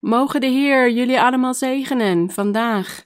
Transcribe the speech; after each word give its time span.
Mogen 0.00 0.40
de 0.40 0.46
Heer 0.46 0.90
jullie 0.90 1.20
allemaal 1.20 1.54
zegenen 1.54 2.30
vandaag, 2.30 3.04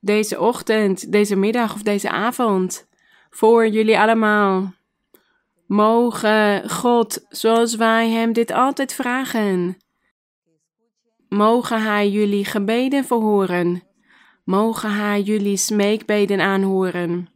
deze 0.00 0.40
ochtend, 0.40 1.12
deze 1.12 1.36
middag 1.36 1.74
of 1.74 1.82
deze 1.82 2.10
avond, 2.10 2.88
voor 3.30 3.68
jullie 3.68 3.98
allemaal. 3.98 4.72
Mogen 5.66 6.70
God, 6.70 7.26
zoals 7.28 7.74
wij 7.74 8.08
Hem 8.08 8.32
dit 8.32 8.50
altijd 8.52 8.94
vragen, 8.94 9.76
mogen 11.28 11.82
Hij 11.82 12.08
jullie 12.08 12.44
gebeden 12.44 13.04
verhoren, 13.04 13.82
mogen 14.44 14.90
Hij 14.90 15.20
jullie 15.20 15.56
smeekbeden 15.56 16.40
aanhoren, 16.40 17.28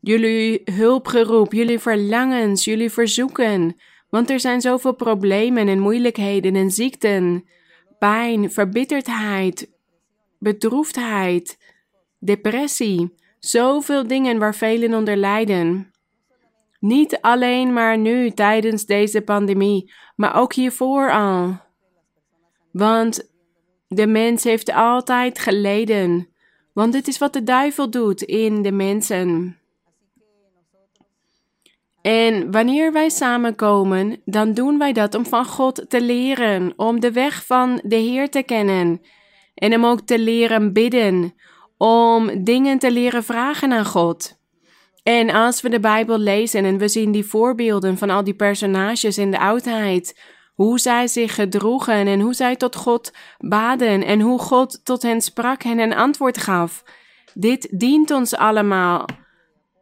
jullie 0.00 0.60
hulpgeroep, 0.64 1.52
jullie 1.52 1.78
verlangens, 1.78 2.64
jullie 2.64 2.90
verzoeken, 2.90 3.76
want 4.10 4.30
er 4.30 4.40
zijn 4.40 4.60
zoveel 4.60 4.94
problemen 4.94 5.68
en 5.68 5.78
moeilijkheden 5.78 6.54
en 6.54 6.70
ziekten 6.70 7.44
pijn, 7.98 8.50
verbitterdheid, 8.50 9.70
bedroefdheid, 10.38 11.58
depressie, 12.18 13.14
zoveel 13.38 14.06
dingen 14.06 14.38
waar 14.38 14.54
velen 14.54 14.94
onder 14.94 15.16
lijden. 15.16 15.90
Niet 16.80 17.20
alleen 17.20 17.72
maar 17.72 17.98
nu 17.98 18.30
tijdens 18.30 18.86
deze 18.86 19.22
pandemie, 19.22 19.92
maar 20.16 20.36
ook 20.36 20.52
hiervoor 20.52 21.12
al. 21.12 21.60
Want 22.72 23.30
de 23.88 24.06
mens 24.06 24.44
heeft 24.44 24.72
altijd 24.72 25.38
geleden. 25.38 26.28
Want 26.72 26.92
dit 26.92 27.08
is 27.08 27.18
wat 27.18 27.32
de 27.32 27.42
duivel 27.42 27.90
doet 27.90 28.22
in 28.22 28.62
de 28.62 28.72
mensen. 28.72 29.58
En 32.08 32.50
wanneer 32.50 32.92
wij 32.92 33.08
samenkomen, 33.08 34.20
dan 34.24 34.52
doen 34.52 34.78
wij 34.78 34.92
dat 34.92 35.14
om 35.14 35.26
van 35.26 35.44
God 35.44 35.84
te 35.88 36.00
leren, 36.00 36.72
om 36.76 37.00
de 37.00 37.12
weg 37.12 37.46
van 37.46 37.80
de 37.84 37.96
Heer 37.96 38.30
te 38.30 38.42
kennen 38.42 39.00
en 39.54 39.70
hem 39.70 39.86
ook 39.86 40.00
te 40.00 40.18
leren 40.18 40.72
bidden, 40.72 41.34
om 41.76 42.44
dingen 42.44 42.78
te 42.78 42.90
leren 42.90 43.24
vragen 43.24 43.72
aan 43.72 43.84
God. 43.84 44.38
En 45.02 45.30
als 45.30 45.60
we 45.60 45.68
de 45.68 45.80
Bijbel 45.80 46.18
lezen 46.18 46.64
en 46.64 46.78
we 46.78 46.88
zien 46.88 47.12
die 47.12 47.24
voorbeelden 47.24 47.98
van 47.98 48.10
al 48.10 48.24
die 48.24 48.36
personages 48.36 49.18
in 49.18 49.30
de 49.30 49.38
oudheid, 49.38 50.20
hoe 50.54 50.78
zij 50.78 51.06
zich 51.06 51.34
gedroegen 51.34 52.06
en 52.06 52.20
hoe 52.20 52.34
zij 52.34 52.56
tot 52.56 52.76
God 52.76 53.12
baden 53.38 54.04
en 54.04 54.20
hoe 54.20 54.38
God 54.38 54.84
tot 54.84 55.02
hen 55.02 55.20
sprak 55.20 55.62
en 55.62 55.78
een 55.78 55.94
antwoord 55.94 56.38
gaf. 56.38 56.82
Dit 57.34 57.68
dient 57.70 58.10
ons 58.10 58.36
allemaal 58.36 59.06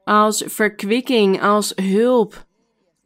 als 0.07 0.43
verkwikking, 0.47 1.43
als 1.43 1.73
hulp, 1.75 2.47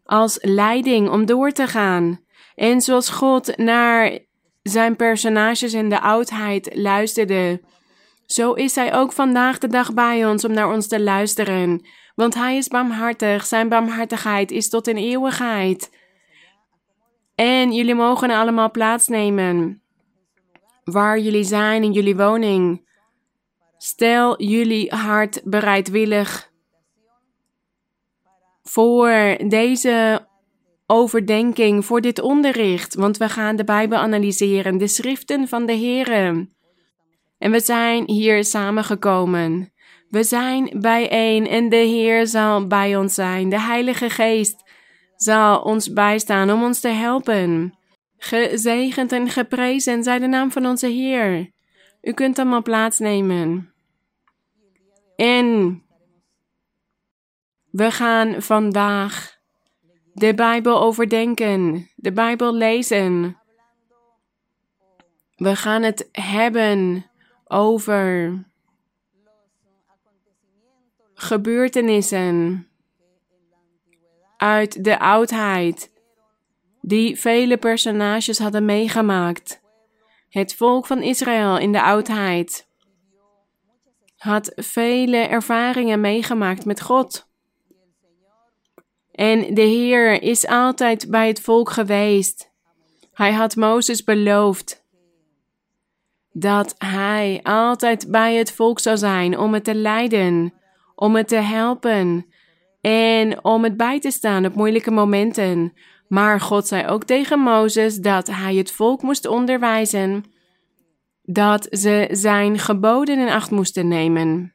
als 0.05 0.39
leiding 0.43 1.11
om 1.11 1.27
door 1.27 1.51
te 1.53 1.67
gaan. 1.67 2.21
En 2.55 2.81
zoals 2.81 3.09
God 3.09 3.57
naar 3.57 4.19
zijn 4.63 4.97
personages 4.97 5.75
in 5.75 5.89
de 5.89 6.01
oudheid 6.01 6.71
luisterde, 6.75 7.61
zo 8.27 8.53
is 8.53 8.75
Hij 8.75 8.95
ook 8.95 9.13
vandaag 9.13 9.59
de 9.59 9.69
dag 9.69 9.95
bij 9.95 10.27
ons 10.27 10.45
om 10.45 10.53
naar 10.53 10.73
ons 10.73 10.87
te 10.89 11.01
luisteren. 11.01 11.87
Want 12.15 12.35
Hij 12.35 12.57
is 12.57 12.69
barmhartig, 12.69 13.47
Zijn 13.47 13.69
barmhartigheid 13.69 14.51
is 14.51 14.69
tot 14.69 14.89
in 14.89 14.97
eeuwigheid. 14.97 15.91
En 17.35 17.73
jullie 17.73 17.95
mogen 17.95 18.31
allemaal 18.31 18.71
plaatsnemen 18.71 19.83
waar 20.85 21.19
jullie 21.19 21.45
zijn 21.45 21.83
in 21.83 21.93
jullie 21.93 22.17
woning. 22.17 22.89
Stel 23.79 24.43
jullie 24.43 24.95
hart 24.95 25.41
bereidwillig 25.45 26.50
voor 28.63 29.37
deze 29.47 30.27
overdenking, 30.87 31.85
voor 31.85 32.01
dit 32.01 32.21
onderricht, 32.21 32.95
want 32.95 33.17
we 33.17 33.29
gaan 33.29 33.57
de 33.57 33.65
Bijbel 33.65 33.99
analyseren, 33.99 34.79
de 34.79 34.89
schriften 34.89 35.49
van 35.49 35.67
de 35.67 35.73
Heren. 35.73 36.55
En 37.39 37.51
we 37.51 37.61
zijn 37.61 38.11
hier 38.11 38.45
samengekomen. 38.45 39.73
We 40.09 40.23
zijn 40.23 40.73
bijeen 40.81 41.47
en 41.47 41.69
de 41.69 41.77
Heer 41.77 42.27
zal 42.27 42.67
bij 42.67 42.97
ons 42.97 43.15
zijn. 43.15 43.49
De 43.49 43.61
Heilige 43.61 44.11
Geest 44.11 44.63
zal 45.17 45.61
ons 45.61 45.93
bijstaan 45.93 46.51
om 46.51 46.63
ons 46.63 46.81
te 46.81 46.89
helpen. 46.89 47.75
Gezegend 48.17 49.13
en 49.13 49.29
geprezen 49.29 50.03
zij 50.03 50.19
de 50.19 50.27
naam 50.27 50.51
van 50.51 50.67
onze 50.67 50.87
Heer. 50.87 51.51
U 52.03 52.13
kunt 52.13 52.39
allemaal 52.39 52.63
plaatsnemen. 52.63 53.73
En 55.17 55.83
we 57.71 57.91
gaan 57.91 58.43
vandaag 58.43 59.39
de 60.13 60.35
Bijbel 60.35 60.81
overdenken, 60.81 61.91
de 61.97 62.13
Bijbel 62.13 62.55
lezen. 62.55 63.39
We 65.37 65.57
gaan 65.57 65.83
het 65.83 66.09
hebben 66.13 67.07
over 67.45 68.33
gebeurtenissen 71.15 72.67
uit 74.37 74.85
de 74.85 74.99
oudheid 74.99 75.93
die 76.81 77.19
vele 77.19 77.57
personages 77.57 78.39
hadden 78.39 78.65
meegemaakt. 78.65 79.61
Het 80.29 80.55
volk 80.55 80.87
van 80.87 81.03
Israël 81.03 81.59
in 81.59 81.73
de 81.73 81.83
oudheid 81.83 82.69
had 84.17 84.53
vele 84.57 85.17
ervaringen 85.17 86.01
meegemaakt 86.01 86.65
met 86.65 86.81
God. 86.81 87.30
En 89.21 89.55
de 89.55 89.61
Heer 89.61 90.23
is 90.23 90.47
altijd 90.47 91.11
bij 91.11 91.29
het 91.29 91.41
volk 91.41 91.71
geweest. 91.71 92.51
Hij 93.13 93.33
had 93.33 93.57
Mozes 93.57 94.05
beloofd 94.05 94.85
dat 96.33 96.75
hij 96.79 97.41
altijd 97.43 98.11
bij 98.11 98.35
het 98.35 98.53
volk 98.53 98.79
zou 98.79 98.97
zijn 98.97 99.39
om 99.39 99.55
het 99.55 99.65
te 99.65 99.75
leiden, 99.75 100.55
om 100.95 101.17
het 101.17 101.29
te 101.29 101.37
helpen 101.37 102.27
en 102.81 103.45
om 103.45 103.65
het 103.65 103.77
bij 103.77 104.01
te 104.01 104.11
staan 104.11 104.47
op 104.47 104.55
moeilijke 104.55 104.91
momenten. 104.91 105.73
Maar 106.09 106.41
God 106.41 106.67
zei 106.67 106.87
ook 106.87 107.05
tegen 107.05 107.39
Mozes 107.39 107.97
dat 107.97 108.27
hij 108.27 108.55
het 108.55 108.71
volk 108.71 109.03
moest 109.03 109.27
onderwijzen 109.27 110.25
dat 111.23 111.67
ze 111.71 112.09
zijn 112.11 112.59
geboden 112.59 113.19
in 113.19 113.29
acht 113.29 113.51
moesten 113.51 113.89
nemen. 113.89 114.55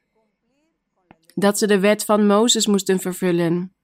Dat 1.34 1.58
ze 1.58 1.66
de 1.66 1.80
wet 1.80 2.04
van 2.04 2.26
Mozes 2.26 2.66
moesten 2.66 2.98
vervullen. 2.98 3.75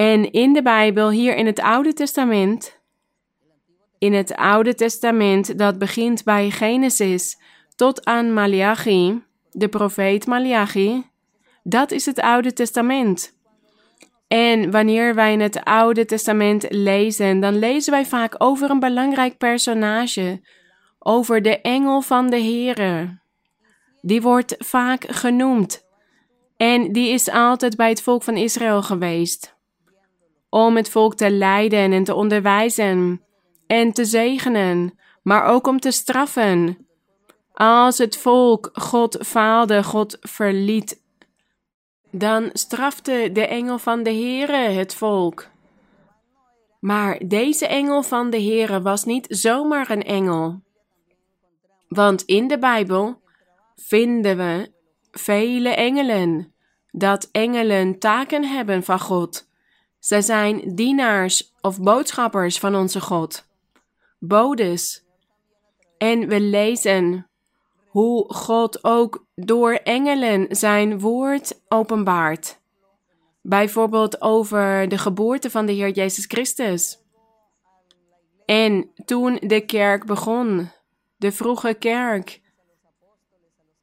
En 0.00 0.32
in 0.32 0.52
de 0.52 0.62
Bijbel, 0.62 1.10
hier 1.10 1.36
in 1.36 1.46
het 1.46 1.60
Oude 1.60 1.92
Testament, 1.92 2.80
in 3.98 4.12
het 4.12 4.34
Oude 4.34 4.74
Testament 4.74 5.58
dat 5.58 5.78
begint 5.78 6.24
bij 6.24 6.50
Genesis 6.50 7.40
tot 7.76 8.04
aan 8.04 8.32
Malachi, 8.32 9.22
de 9.50 9.68
profeet 9.68 10.26
Malachi, 10.26 11.04
dat 11.62 11.90
is 11.90 12.06
het 12.06 12.20
Oude 12.20 12.52
Testament. 12.52 13.38
En 14.28 14.70
wanneer 14.70 15.14
wij 15.14 15.32
in 15.32 15.40
het 15.40 15.64
Oude 15.64 16.04
Testament 16.04 16.66
lezen, 16.68 17.40
dan 17.40 17.58
lezen 17.58 17.92
wij 17.92 18.06
vaak 18.06 18.34
over 18.38 18.70
een 18.70 18.80
belangrijk 18.80 19.38
personage, 19.38 20.40
over 20.98 21.42
de 21.42 21.60
engel 21.60 22.00
van 22.00 22.30
de 22.30 22.42
Here. 22.42 23.18
Die 24.00 24.22
wordt 24.22 24.54
vaak 24.58 25.04
genoemd 25.08 25.82
en 26.56 26.92
die 26.92 27.08
is 27.08 27.30
altijd 27.30 27.76
bij 27.76 27.88
het 27.88 28.02
volk 28.02 28.22
van 28.22 28.36
Israël 28.36 28.82
geweest 28.82 29.58
om 30.50 30.76
het 30.76 30.90
volk 30.90 31.14
te 31.14 31.30
leiden 31.30 31.92
en 31.92 32.04
te 32.04 32.14
onderwijzen 32.14 33.22
en 33.66 33.92
te 33.92 34.04
zegenen, 34.04 34.98
maar 35.22 35.44
ook 35.44 35.66
om 35.66 35.80
te 35.80 35.90
straffen. 35.90 36.86
Als 37.52 37.98
het 37.98 38.16
volk 38.16 38.70
God 38.72 39.18
faalde, 39.26 39.84
God 39.84 40.16
verliet, 40.20 41.02
dan 42.10 42.50
strafte 42.52 43.30
de 43.32 43.46
engel 43.46 43.78
van 43.78 44.02
de 44.02 44.10
Heere 44.10 44.56
het 44.56 44.94
volk. 44.94 45.48
Maar 46.80 47.18
deze 47.26 47.66
engel 47.66 48.02
van 48.02 48.30
de 48.30 48.42
Heere 48.42 48.82
was 48.82 49.04
niet 49.04 49.26
zomaar 49.28 49.90
een 49.90 50.02
engel. 50.02 50.62
Want 51.88 52.22
in 52.22 52.48
de 52.48 52.58
Bijbel 52.58 53.20
vinden 53.76 54.36
we 54.36 54.72
vele 55.10 55.68
engelen, 55.68 56.54
dat 56.90 57.28
engelen 57.32 57.98
taken 57.98 58.44
hebben 58.44 58.82
van 58.82 59.00
God 59.00 59.48
zij 60.00 60.22
zijn 60.22 60.74
dienaars 60.74 61.54
of 61.60 61.80
boodschappers 61.80 62.58
van 62.58 62.74
onze 62.74 63.00
God, 63.00 63.46
bodes. 64.18 65.04
En 65.98 66.28
we 66.28 66.40
lezen 66.40 67.30
hoe 67.86 68.34
God 68.34 68.84
ook 68.84 69.26
door 69.34 69.72
engelen 69.72 70.46
zijn 70.56 71.00
woord 71.00 71.60
openbaart. 71.68 72.60
Bijvoorbeeld 73.42 74.20
over 74.20 74.88
de 74.88 74.98
geboorte 74.98 75.50
van 75.50 75.66
de 75.66 75.72
Heer 75.72 75.90
Jezus 75.90 76.24
Christus. 76.24 76.98
En 78.44 78.90
toen 79.04 79.38
de 79.40 79.60
kerk 79.60 80.06
begon, 80.06 80.70
de 81.16 81.32
vroege 81.32 81.74
kerk, 81.74 82.40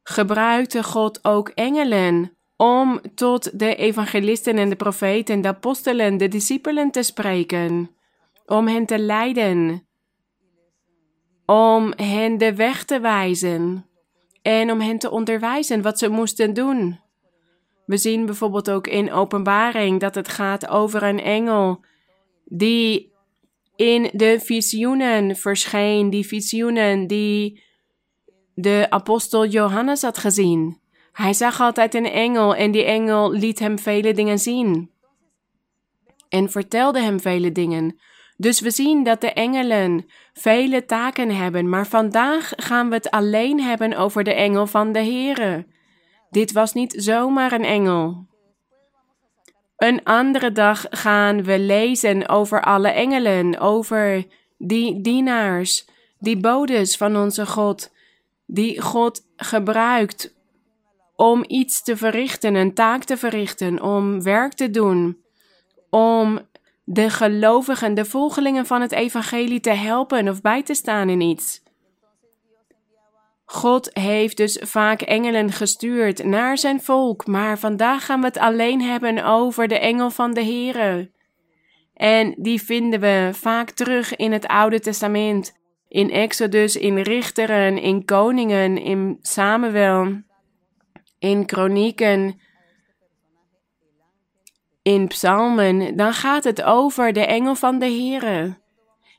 gebruikte 0.03 0.83
God 0.83 1.25
ook 1.25 1.49
engelen 1.49 2.36
om 2.57 3.01
tot 3.15 3.59
de 3.59 3.75
evangelisten 3.75 4.57
en 4.57 4.69
de 4.69 4.75
profeten, 4.75 5.41
de 5.41 5.47
apostelen, 5.47 6.17
de 6.17 6.27
discipelen 6.27 6.91
te 6.91 7.03
spreken, 7.03 7.91
om 8.45 8.67
hen 8.67 8.85
te 8.85 8.99
leiden 8.99 9.87
om 11.47 11.93
hen 11.95 12.37
de 12.37 12.55
weg 12.55 12.85
te 12.85 12.99
wijzen 12.99 13.85
en 14.41 14.71
om 14.71 14.81
hen 14.81 14.97
te 14.97 15.11
onderwijzen 15.11 15.81
wat 15.81 15.99
ze 15.99 16.09
moesten 16.09 16.53
doen. 16.53 16.99
We 17.85 17.97
zien 17.97 18.25
bijvoorbeeld 18.25 18.69
ook 18.69 18.87
in 18.87 19.11
Openbaring 19.11 19.99
dat 19.99 20.15
het 20.15 20.27
gaat 20.27 20.67
over 20.67 21.03
een 21.03 21.19
engel 21.19 21.83
die 22.45 23.11
in 23.75 24.09
de 24.13 24.39
visioenen 24.39 25.35
verscheen, 25.35 26.09
die 26.09 26.27
visioenen 26.27 27.07
die 27.07 27.63
de 28.53 28.85
apostel 28.89 29.45
Johannes 29.45 30.01
had 30.01 30.17
gezien. 30.17 30.79
Hij 31.17 31.33
zag 31.33 31.61
altijd 31.61 31.93
een 31.93 32.05
engel 32.05 32.55
en 32.55 32.71
die 32.71 32.83
engel 32.83 33.31
liet 33.31 33.59
hem 33.59 33.79
vele 33.79 34.13
dingen 34.13 34.39
zien 34.39 34.91
en 36.29 36.49
vertelde 36.49 37.01
hem 37.01 37.19
vele 37.19 37.51
dingen. 37.51 37.99
Dus 38.35 38.59
we 38.59 38.71
zien 38.71 39.03
dat 39.03 39.21
de 39.21 39.33
engelen 39.33 40.05
vele 40.33 40.85
taken 40.85 41.29
hebben, 41.29 41.69
maar 41.69 41.87
vandaag 41.87 42.53
gaan 42.55 42.89
we 42.89 42.95
het 42.95 43.09
alleen 43.09 43.61
hebben 43.61 43.97
over 43.97 44.23
de 44.23 44.33
engel 44.33 44.67
van 44.67 44.91
de 44.91 44.99
Here. 44.99 45.65
Dit 46.29 46.51
was 46.51 46.73
niet 46.73 46.93
zomaar 46.97 47.51
een 47.51 47.65
engel. 47.65 48.27
Een 49.77 50.03
andere 50.03 50.51
dag 50.51 50.85
gaan 50.89 51.43
we 51.43 51.59
lezen 51.59 52.29
over 52.29 52.61
alle 52.61 52.89
engelen, 52.89 53.59
over 53.59 54.25
die 54.57 55.01
dienaars, 55.01 55.87
die 56.19 56.37
bodes 56.37 56.97
van 56.97 57.17
onze 57.17 57.45
God, 57.45 57.91
die 58.45 58.81
God 58.81 59.21
gebruikt 59.35 60.35
om 61.17 61.43
iets 61.47 61.83
te 61.83 61.97
verrichten, 61.97 62.55
een 62.55 62.73
taak 62.73 63.03
te 63.03 63.17
verrichten, 63.17 63.81
om 63.81 64.23
werk 64.23 64.53
te 64.53 64.69
doen, 64.69 65.17
om 65.89 66.39
de 66.83 67.09
gelovigen, 67.09 67.93
de 67.93 68.05
volgelingen 68.05 68.65
van 68.65 68.81
het 68.81 68.91
evangelie 68.91 69.59
te 69.59 69.69
helpen 69.69 70.29
of 70.29 70.41
bij 70.41 70.63
te 70.63 70.73
staan 70.73 71.09
in 71.09 71.21
iets. 71.21 71.61
God 73.45 73.89
heeft 73.93 74.37
dus 74.37 74.61
vaak 74.61 75.01
engelen 75.01 75.51
gestuurd 75.51 76.23
naar 76.23 76.57
zijn 76.57 76.81
volk, 76.81 77.27
maar 77.27 77.59
vandaag 77.59 78.05
gaan 78.05 78.19
we 78.19 78.25
het 78.25 78.37
alleen 78.37 78.81
hebben 78.81 79.25
over 79.25 79.67
de 79.67 79.79
engel 79.79 80.09
van 80.09 80.33
de 80.33 80.43
Here. 80.43 81.11
En 81.93 82.35
die 82.37 82.61
vinden 82.61 82.99
we 82.99 83.29
vaak 83.33 83.69
terug 83.69 84.15
in 84.15 84.31
het 84.31 84.47
Oude 84.47 84.79
Testament, 84.79 85.57
in 85.87 86.11
Exodus, 86.11 86.75
in 86.75 86.97
Richteren, 86.97 87.77
in 87.77 88.05
Koningen, 88.05 88.77
in 88.77 89.17
Samuel, 89.21 90.25
in 91.19 91.45
Kronieken, 91.45 92.39
in 94.81 95.07
Psalmen. 95.07 95.95
Dan 95.95 96.13
gaat 96.13 96.43
het 96.43 96.63
over 96.63 97.13
de 97.13 97.25
engel 97.25 97.55
van 97.55 97.79
de 97.79 97.85
Here. 97.85 98.57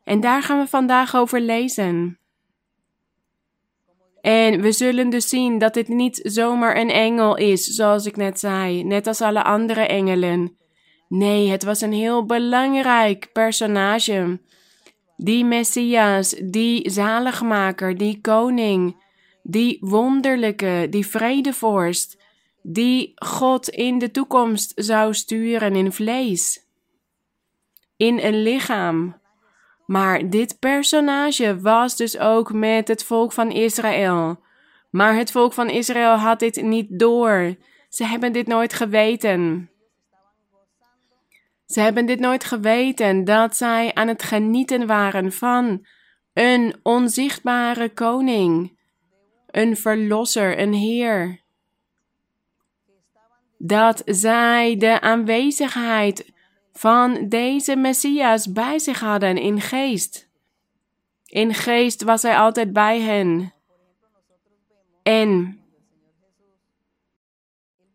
En 0.04 0.20
daar 0.20 0.42
gaan 0.42 0.58
we 0.58 0.66
vandaag 0.66 1.16
over 1.16 1.40
lezen. 1.40 2.18
En 4.20 4.60
we 4.60 4.72
zullen 4.72 5.10
dus 5.10 5.28
zien 5.28 5.58
dat 5.58 5.74
dit 5.74 5.88
niet 5.88 6.20
zomaar 6.22 6.76
een 6.76 6.90
engel 6.90 7.36
is, 7.36 7.64
zoals 7.64 8.06
ik 8.06 8.16
net 8.16 8.38
zei, 8.38 8.84
net 8.84 9.06
als 9.06 9.20
alle 9.20 9.42
andere 9.42 9.80
engelen. 9.80 10.56
Nee, 11.08 11.50
het 11.50 11.64
was 11.64 11.80
een 11.80 11.92
heel 11.92 12.26
belangrijk 12.26 13.32
personage. 13.32 14.40
Die 15.16 15.44
Messias, 15.44 16.30
die 16.30 16.90
zaligmaker, 16.90 17.96
die 17.96 18.20
koning, 18.20 19.02
die 19.50 19.78
wonderlijke, 19.80 20.86
die 20.90 21.06
vredevorst, 21.06 22.18
die 22.62 23.12
God 23.14 23.68
in 23.68 23.98
de 23.98 24.10
toekomst 24.10 24.72
zou 24.74 25.14
sturen 25.14 25.76
in 25.76 25.92
vlees, 25.92 26.66
in 27.96 28.18
een 28.18 28.42
lichaam. 28.42 29.20
Maar 29.86 30.30
dit 30.30 30.58
personage 30.58 31.60
was 31.60 31.96
dus 31.96 32.18
ook 32.18 32.52
met 32.52 32.88
het 32.88 33.04
volk 33.04 33.32
van 33.32 33.50
Israël. 33.50 34.40
Maar 34.90 35.16
het 35.16 35.30
volk 35.30 35.52
van 35.52 35.68
Israël 35.68 36.14
had 36.14 36.38
dit 36.38 36.62
niet 36.62 36.98
door. 36.98 37.56
Ze 37.88 38.04
hebben 38.04 38.32
dit 38.32 38.46
nooit 38.46 38.72
geweten. 38.72 39.70
Ze 41.66 41.80
hebben 41.80 42.06
dit 42.06 42.20
nooit 42.20 42.44
geweten 42.44 43.24
dat 43.24 43.56
zij 43.56 43.94
aan 43.94 44.08
het 44.08 44.22
genieten 44.22 44.86
waren 44.86 45.32
van 45.32 45.86
een 46.32 46.74
onzichtbare 46.82 47.88
koning, 47.88 48.77
een 49.50 49.76
verlosser, 49.76 50.58
een 50.58 50.72
heer. 50.72 51.40
Dat 53.58 54.02
zij 54.04 54.76
de 54.76 55.00
aanwezigheid 55.00 56.32
van 56.72 57.28
deze 57.28 57.76
Messias 57.76 58.52
bij 58.52 58.78
zich 58.78 59.00
hadden 59.00 59.36
in 59.36 59.60
geest. 59.60 60.28
In 61.26 61.54
geest 61.54 62.02
was 62.02 62.22
hij 62.22 62.36
altijd 62.36 62.72
bij 62.72 63.00
hen. 63.00 63.52
En 65.02 65.60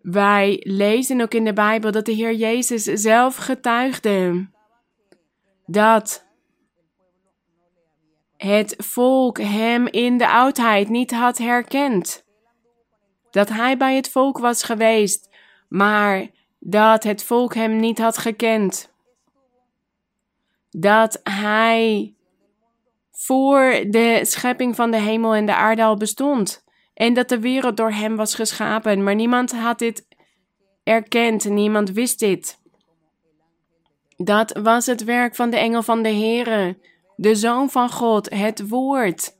wij 0.01 0.61
lezen 0.63 1.21
ook 1.21 1.33
in 1.33 1.45
de 1.45 1.53
Bijbel 1.53 1.91
dat 1.91 2.05
de 2.05 2.11
Heer 2.11 2.33
Jezus 2.33 2.83
zelf 2.83 3.35
getuigde 3.35 4.47
dat 5.65 6.22
het 8.43 8.75
volk 8.77 9.37
hem 9.37 9.87
in 9.87 10.17
de 10.17 10.29
oudheid 10.29 10.89
niet 10.89 11.11
had 11.11 11.37
herkend. 11.37 12.25
Dat 13.31 13.49
hij 13.49 13.77
bij 13.77 13.95
het 13.95 14.09
volk 14.09 14.37
was 14.37 14.63
geweest, 14.63 15.29
maar 15.69 16.27
dat 16.59 17.03
het 17.03 17.23
volk 17.23 17.53
hem 17.53 17.75
niet 17.75 17.99
had 17.99 18.17
gekend. 18.17 18.91
Dat 20.69 21.19
hij 21.23 22.13
voor 23.11 23.83
de 23.89 24.19
schepping 24.21 24.75
van 24.75 24.91
de 24.91 24.99
hemel 24.99 25.35
en 25.35 25.45
de 25.45 25.55
aarde 25.55 25.83
al 25.83 25.97
bestond. 25.97 26.63
En 26.93 27.13
dat 27.13 27.29
de 27.29 27.39
wereld 27.39 27.77
door 27.77 27.91
hem 27.91 28.15
was 28.15 28.35
geschapen. 28.35 29.03
Maar 29.03 29.15
niemand 29.15 29.51
had 29.51 29.79
dit 29.79 30.07
erkend, 30.83 31.49
niemand 31.49 31.91
wist 31.91 32.19
dit. 32.19 32.59
Dat 34.17 34.59
was 34.63 34.85
het 34.85 35.03
werk 35.03 35.35
van 35.35 35.49
de 35.49 35.57
engel 35.57 35.83
van 35.83 36.03
de 36.03 36.09
Heere, 36.09 36.77
de 37.15 37.35
Zoon 37.35 37.69
van 37.69 37.91
God, 37.91 38.29
het 38.29 38.67
Woord. 38.67 39.37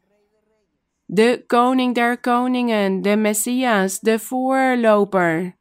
De 1.06 1.44
koning 1.48 1.96
der 1.96 2.18
koningen, 2.18 3.02
de 3.02 3.16
Messias, 3.16 4.00
de 4.00 4.20
voorloper. 4.20 5.56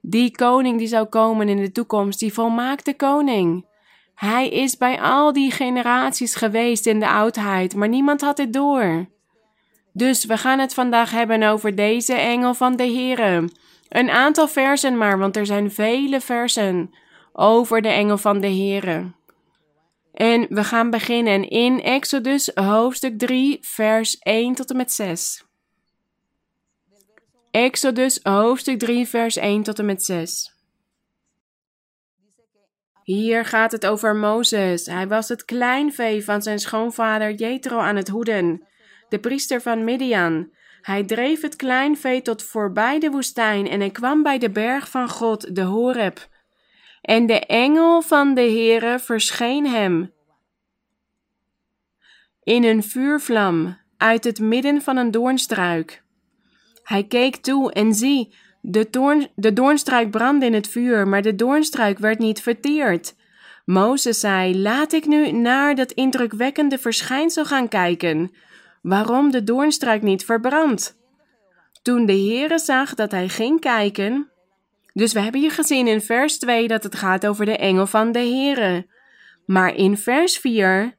Die 0.00 0.30
koning 0.30 0.78
die 0.78 0.86
zou 0.86 1.06
komen 1.06 1.48
in 1.48 1.56
de 1.56 1.72
toekomst, 1.72 2.18
die 2.18 2.32
volmaakte 2.32 2.94
koning. 2.94 3.66
Hij 4.14 4.48
is 4.48 4.76
bij 4.76 5.00
al 5.00 5.32
die 5.32 5.50
generaties 5.50 6.34
geweest 6.34 6.86
in 6.86 7.00
de 7.00 7.08
oudheid, 7.08 7.74
maar 7.74 7.88
niemand 7.88 8.20
had 8.20 8.38
het 8.38 8.52
door. 8.52 9.06
Dus 9.92 10.24
we 10.24 10.36
gaan 10.36 10.58
het 10.58 10.74
vandaag 10.74 11.10
hebben 11.10 11.42
over 11.42 11.74
deze 11.74 12.14
engel 12.14 12.54
van 12.54 12.76
de 12.76 12.86
Here. 12.92 13.48
Een 13.88 14.10
aantal 14.10 14.48
versen 14.48 14.96
maar, 14.96 15.18
want 15.18 15.36
er 15.36 15.46
zijn 15.46 15.70
vele 15.70 16.20
versen 16.20 16.90
over 17.32 17.82
de 17.82 17.88
engel 17.88 18.18
van 18.18 18.40
de 18.40 18.50
Here. 18.50 19.10
En 20.12 20.46
we 20.48 20.64
gaan 20.64 20.90
beginnen 20.90 21.48
in 21.48 21.82
Exodus 21.82 22.50
hoofdstuk 22.54 23.18
3, 23.18 23.58
vers 23.60 24.18
1 24.18 24.54
tot 24.54 24.70
en 24.70 24.76
met 24.76 24.92
6. 24.92 25.44
Exodus 27.50 28.20
hoofdstuk 28.22 28.78
3, 28.78 29.08
vers 29.08 29.36
1 29.36 29.62
tot 29.62 29.78
en 29.78 29.84
met 29.84 30.04
6. 30.04 30.52
Hier 33.02 33.44
gaat 33.44 33.72
het 33.72 33.86
over 33.86 34.16
Mozes. 34.16 34.86
Hij 34.86 35.08
was 35.08 35.28
het 35.28 35.44
kleinvee 35.44 36.24
van 36.24 36.42
zijn 36.42 36.58
schoonvader 36.58 37.32
Jethro 37.34 37.78
aan 37.78 37.96
het 37.96 38.08
hoeden, 38.08 38.66
de 39.08 39.18
priester 39.18 39.60
van 39.62 39.84
Midian. 39.84 40.50
Hij 40.80 41.04
dreef 41.04 41.40
het 41.40 41.56
kleinvee 41.56 42.22
tot 42.22 42.42
voorbij 42.42 42.98
de 42.98 43.10
woestijn 43.10 43.68
en 43.68 43.80
hij 43.80 43.90
kwam 43.90 44.22
bij 44.22 44.38
de 44.38 44.50
berg 44.50 44.88
van 44.88 45.08
God, 45.08 45.54
de 45.54 45.62
Horeb. 45.62 46.28
En 47.02 47.26
de 47.26 47.46
engel 47.46 48.02
van 48.02 48.34
de 48.34 48.40
Heere 48.40 48.98
verscheen 48.98 49.66
hem 49.66 50.12
in 52.42 52.64
een 52.64 52.82
vuurvlam 52.82 53.78
uit 53.96 54.24
het 54.24 54.40
midden 54.40 54.82
van 54.82 54.96
een 54.96 55.10
doornstruik. 55.10 56.02
Hij 56.82 57.04
keek 57.04 57.36
toe 57.36 57.72
en 57.72 57.94
zie, 57.94 58.34
de, 58.60 59.28
de 59.34 59.52
doornstruik 59.52 60.10
brandde 60.10 60.46
in 60.46 60.54
het 60.54 60.68
vuur, 60.68 61.08
maar 61.08 61.22
de 61.22 61.34
doornstruik 61.34 61.98
werd 61.98 62.18
niet 62.18 62.42
verteerd. 62.42 63.14
Mozes 63.64 64.20
zei: 64.20 64.58
Laat 64.58 64.92
ik 64.92 65.06
nu 65.06 65.30
naar 65.30 65.74
dat 65.74 65.92
indrukwekkende 65.92 66.78
verschijnsel 66.78 67.44
gaan 67.44 67.68
kijken, 67.68 68.32
waarom 68.82 69.30
de 69.30 69.44
doornstruik 69.44 70.02
niet 70.02 70.24
verbrandt. 70.24 70.96
Toen 71.82 72.06
de 72.06 72.12
Heere 72.12 72.58
zag 72.58 72.94
dat 72.94 73.10
hij 73.10 73.28
ging 73.28 73.60
kijken. 73.60 74.31
Dus 74.92 75.12
we 75.12 75.20
hebben 75.20 75.40
hier 75.40 75.50
gezien 75.50 75.86
in 75.86 76.00
vers 76.00 76.38
2 76.38 76.68
dat 76.68 76.82
het 76.82 76.94
gaat 76.94 77.26
over 77.26 77.44
de 77.44 77.56
engel 77.56 77.86
van 77.86 78.12
de 78.12 78.18
Heere. 78.18 78.86
Maar 79.46 79.74
in 79.74 79.96
vers 79.96 80.38
4 80.38 80.96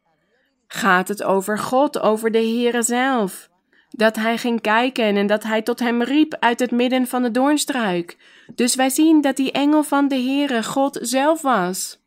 gaat 0.68 1.08
het 1.08 1.24
over 1.24 1.60
God, 1.60 2.00
over 2.00 2.32
de 2.32 2.38
Heere 2.38 2.82
zelf 2.82 3.52
dat 3.96 4.16
hij 4.16 4.38
ging 4.38 4.62
kijken 4.62 5.16
en 5.16 5.28
dat 5.28 5.44
hij 5.44 5.62
tot 5.62 5.80
hem 5.80 6.02
riep 6.02 6.36
uit 6.40 6.60
het 6.60 6.72
midden 6.72 7.08
van 7.08 7.24
de 7.24 7.32
doornstruik. 7.32 8.18
Dus 8.56 8.76
wij 8.76 8.90
zien 8.90 9.22
dat 9.22 9.36
die 9.36 9.52
engel 9.52 9.84
van 9.84 10.08
de 10.08 10.16
Heere 10.16 10.64
God 10.64 11.00
zelf 11.02 11.42
was. 11.42 12.02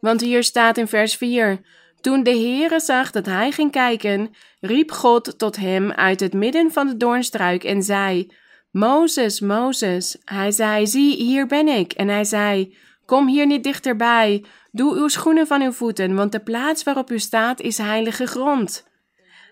Want 0.00 0.20
hier 0.20 0.44
staat 0.44 0.78
in 0.78 0.88
vers 0.88 1.16
4: 1.16 1.60
Toen 2.00 2.22
de 2.22 2.30
Heere 2.30 2.80
zag 2.80 3.10
dat 3.10 3.26
hij 3.26 3.50
ging 3.50 3.70
kijken, 3.70 4.34
riep 4.60 4.90
God 4.90 5.38
tot 5.38 5.56
hem 5.56 5.92
uit 5.92 6.20
het 6.20 6.32
midden 6.32 6.72
van 6.72 6.86
de 6.86 6.96
doornstruik 6.96 7.64
en 7.64 7.82
zei: 7.82 8.32
Mozes, 8.76 9.40
Mozes. 9.40 10.16
Hij 10.24 10.50
zei: 10.50 10.86
Zie, 10.86 11.16
hier 11.16 11.46
ben 11.46 11.68
ik. 11.68 11.92
En 11.92 12.08
hij 12.08 12.24
zei: 12.24 12.76
Kom 13.06 13.28
hier 13.28 13.46
niet 13.46 13.64
dichterbij. 13.64 14.44
Doe 14.70 14.96
uw 14.96 15.08
schoenen 15.08 15.46
van 15.46 15.62
uw 15.62 15.72
voeten, 15.72 16.14
want 16.14 16.32
de 16.32 16.42
plaats 16.42 16.82
waarop 16.82 17.10
u 17.10 17.18
staat 17.18 17.60
is 17.60 17.78
heilige 17.78 18.26
grond. 18.26 18.88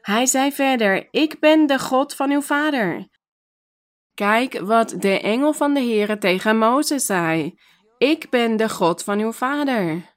Hij 0.00 0.26
zei 0.26 0.52
verder: 0.52 1.08
Ik 1.10 1.40
ben 1.40 1.66
de 1.66 1.78
God 1.78 2.14
van 2.14 2.30
uw 2.30 2.40
vader. 2.40 3.08
Kijk 4.14 4.60
wat 4.60 4.94
de 4.98 5.20
engel 5.20 5.52
van 5.52 5.74
de 5.74 5.80
Heere 5.80 6.18
tegen 6.18 6.58
Mozes 6.58 7.06
zei: 7.06 7.58
Ik 7.98 8.30
ben 8.30 8.56
de 8.56 8.68
God 8.68 9.02
van 9.02 9.18
uw 9.18 9.32
vader. 9.32 10.14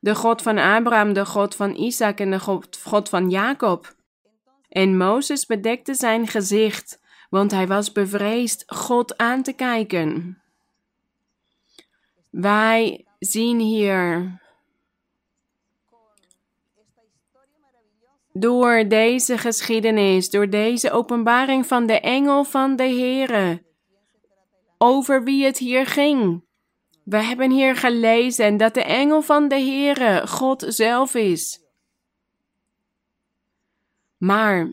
De 0.00 0.14
God 0.14 0.42
van 0.42 0.58
Abraham, 0.58 1.12
de 1.12 1.26
God 1.26 1.54
van 1.54 1.74
Isaac 1.74 2.20
en 2.20 2.30
de 2.30 2.40
God, 2.40 2.80
God 2.84 3.08
van 3.08 3.30
Jacob. 3.30 3.94
En 4.68 4.96
Mozes 4.96 5.46
bedekte 5.46 5.94
zijn 5.94 6.26
gezicht, 6.26 7.02
want 7.34 7.50
hij 7.50 7.66
was 7.66 7.92
bevreesd 7.92 8.64
God 8.66 9.16
aan 9.16 9.42
te 9.42 9.52
kijken. 9.52 10.38
Wij 12.30 13.06
zien 13.18 13.58
hier 13.58 14.40
door 18.32 18.88
deze 18.88 19.38
geschiedenis, 19.38 20.30
door 20.30 20.50
deze 20.50 20.90
openbaring 20.90 21.66
van 21.66 21.86
de 21.86 22.00
engel 22.00 22.44
van 22.44 22.76
de 22.76 22.82
Heere, 22.88 23.62
over 24.78 25.24
wie 25.24 25.44
het 25.44 25.58
hier 25.58 25.86
ging. 25.86 26.44
We 27.04 27.16
hebben 27.16 27.50
hier 27.50 27.76
gelezen 27.76 28.56
dat 28.56 28.74
de 28.74 28.84
engel 28.84 29.22
van 29.22 29.48
de 29.48 29.58
Heere 29.60 30.26
God 30.26 30.64
zelf 30.68 31.14
is. 31.14 31.62
Maar 34.16 34.72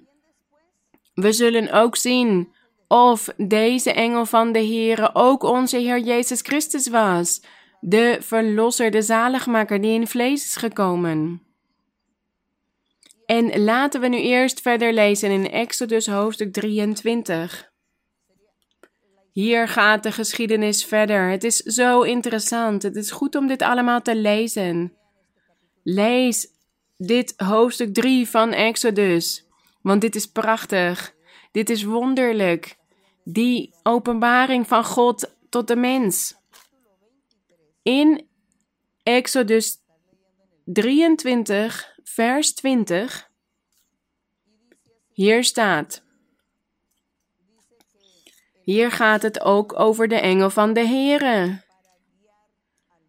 we 1.13 1.31
zullen 1.31 1.71
ook 1.71 1.95
zien 1.95 2.53
of 2.87 3.29
deze 3.37 3.93
engel 3.93 4.25
van 4.25 4.51
de 4.51 4.59
Heere 4.59 5.09
ook 5.13 5.43
onze 5.43 5.77
Heer 5.77 5.99
Jezus 5.99 6.41
Christus 6.41 6.87
was, 6.89 7.41
de 7.79 8.17
verlosser, 8.19 8.91
de 8.91 9.01
zaligmaker 9.01 9.81
die 9.81 9.93
in 9.93 10.07
vlees 10.07 10.45
is 10.45 10.55
gekomen. 10.55 11.41
En 13.25 13.63
laten 13.63 14.01
we 14.01 14.07
nu 14.07 14.17
eerst 14.17 14.61
verder 14.61 14.93
lezen 14.93 15.31
in 15.31 15.51
Exodus 15.51 16.07
hoofdstuk 16.07 16.53
23. 16.53 17.71
Hier 19.31 19.67
gaat 19.67 20.03
de 20.03 20.11
geschiedenis 20.11 20.85
verder. 20.85 21.29
Het 21.29 21.43
is 21.43 21.57
zo 21.57 22.01
interessant. 22.01 22.83
Het 22.83 22.95
is 22.95 23.11
goed 23.11 23.35
om 23.35 23.47
dit 23.47 23.61
allemaal 23.61 24.01
te 24.01 24.15
lezen. 24.15 24.93
Lees 25.83 26.47
dit 26.97 27.33
hoofdstuk 27.37 27.93
3 27.93 28.29
van 28.29 28.51
Exodus, 28.51 29.47
want 29.81 30.01
dit 30.01 30.15
is 30.15 30.25
prachtig. 30.25 31.15
Dit 31.51 31.69
is 31.69 31.83
wonderlijk. 31.83 32.77
Die 33.23 33.73
openbaring 33.83 34.67
van 34.67 34.85
God 34.85 35.35
tot 35.49 35.67
de 35.67 35.75
mens. 35.75 36.35
In 37.83 38.27
Exodus 39.03 39.77
23, 40.65 41.95
vers 42.03 42.53
20. 42.53 43.29
Hier 45.11 45.43
staat. 45.43 46.03
Hier 48.61 48.91
gaat 48.91 49.21
het 49.21 49.41
ook 49.41 49.79
over 49.79 50.07
de 50.07 50.19
engel 50.19 50.49
van 50.49 50.73
de 50.73 50.87
Heere. 50.87 51.63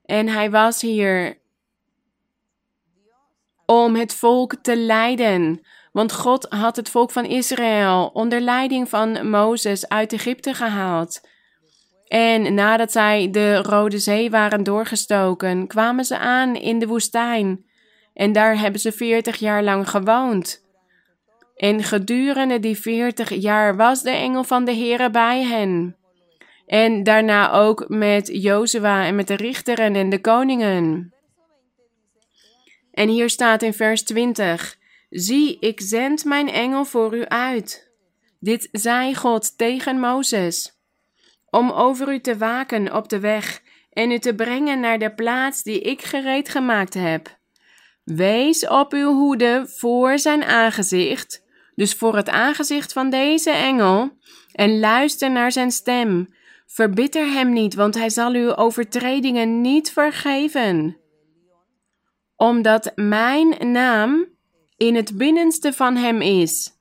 En 0.04 0.28
hij 0.28 0.50
was 0.50 0.80
hier 0.80 1.40
om 3.66 3.96
het 3.96 4.14
volk 4.14 4.54
te 4.54 4.76
leiden. 4.76 5.60
Want 5.92 6.12
God 6.12 6.46
had 6.48 6.76
het 6.76 6.88
volk 6.88 7.10
van 7.10 7.24
Israël 7.24 8.10
onder 8.12 8.40
leiding 8.40 8.88
van 8.88 9.30
Mozes 9.30 9.88
uit 9.88 10.12
Egypte 10.12 10.54
gehaald. 10.54 11.20
En 12.06 12.54
nadat 12.54 12.92
zij 12.92 13.30
de 13.30 13.56
Rode 13.56 13.98
Zee 13.98 14.30
waren 14.30 14.62
doorgestoken, 14.62 15.66
kwamen 15.66 16.04
ze 16.04 16.18
aan 16.18 16.56
in 16.56 16.78
de 16.78 16.86
woestijn. 16.86 17.64
En 18.14 18.32
daar 18.32 18.58
hebben 18.58 18.80
ze 18.80 18.92
veertig 18.92 19.36
jaar 19.36 19.62
lang 19.62 19.90
gewoond. 19.90 20.64
En 21.56 21.82
gedurende 21.82 22.60
die 22.60 22.78
veertig 22.78 23.30
jaar 23.30 23.76
was 23.76 24.02
de 24.02 24.10
engel 24.10 24.44
van 24.44 24.64
de 24.64 24.74
Heere 24.74 25.10
bij 25.10 25.42
hen. 25.42 25.96
En 26.66 27.02
daarna 27.02 27.52
ook 27.52 27.88
met 27.88 28.28
Jozua 28.32 29.04
en 29.04 29.14
met 29.14 29.28
de 29.28 29.36
richteren 29.36 29.94
en 29.94 30.08
de 30.08 30.20
koningen. 30.20 31.14
En 32.92 33.08
hier 33.08 33.30
staat 33.30 33.62
in 33.62 33.72
vers 33.72 34.02
20: 34.02 34.80
Zie, 35.12 35.56
ik 35.60 35.80
zend 35.80 36.24
mijn 36.24 36.48
engel 36.48 36.84
voor 36.84 37.16
u 37.16 37.26
uit. 37.26 37.90
Dit 38.40 38.68
zei 38.72 39.14
God 39.14 39.58
tegen 39.58 40.00
Mozes, 40.00 40.78
om 41.50 41.70
over 41.70 42.12
u 42.12 42.20
te 42.20 42.36
waken 42.36 42.94
op 42.94 43.08
de 43.08 43.20
weg 43.20 43.62
en 43.92 44.10
u 44.10 44.18
te 44.18 44.34
brengen 44.34 44.80
naar 44.80 44.98
de 44.98 45.14
plaats 45.14 45.62
die 45.62 45.80
ik 45.80 46.02
gereed 46.02 46.48
gemaakt 46.48 46.94
heb. 46.94 47.38
Wees 48.04 48.66
op 48.66 48.92
uw 48.92 49.12
hoede 49.12 49.64
voor 49.68 50.18
zijn 50.18 50.44
aangezicht 50.44 51.42
dus 51.74 51.94
voor 51.94 52.16
het 52.16 52.28
aangezicht 52.28 52.92
van 52.92 53.10
deze 53.10 53.50
engel, 53.50 54.10
en 54.52 54.80
luister 54.80 55.30
naar 55.30 55.52
zijn 55.52 55.70
stem. 55.70 56.34
Verbitter 56.66 57.26
hem 57.32 57.52
niet, 57.52 57.74
want 57.74 57.94
hij 57.94 58.10
zal 58.10 58.32
uw 58.32 58.54
overtredingen 58.54 59.60
niet 59.60 59.92
vergeven. 59.92 60.96
Omdat 62.36 62.92
mijn 62.94 63.72
naam 63.72 64.26
in 64.82 64.94
het 64.94 65.16
binnenste 65.16 65.72
van 65.72 65.96
hem 65.96 66.20
is. 66.20 66.72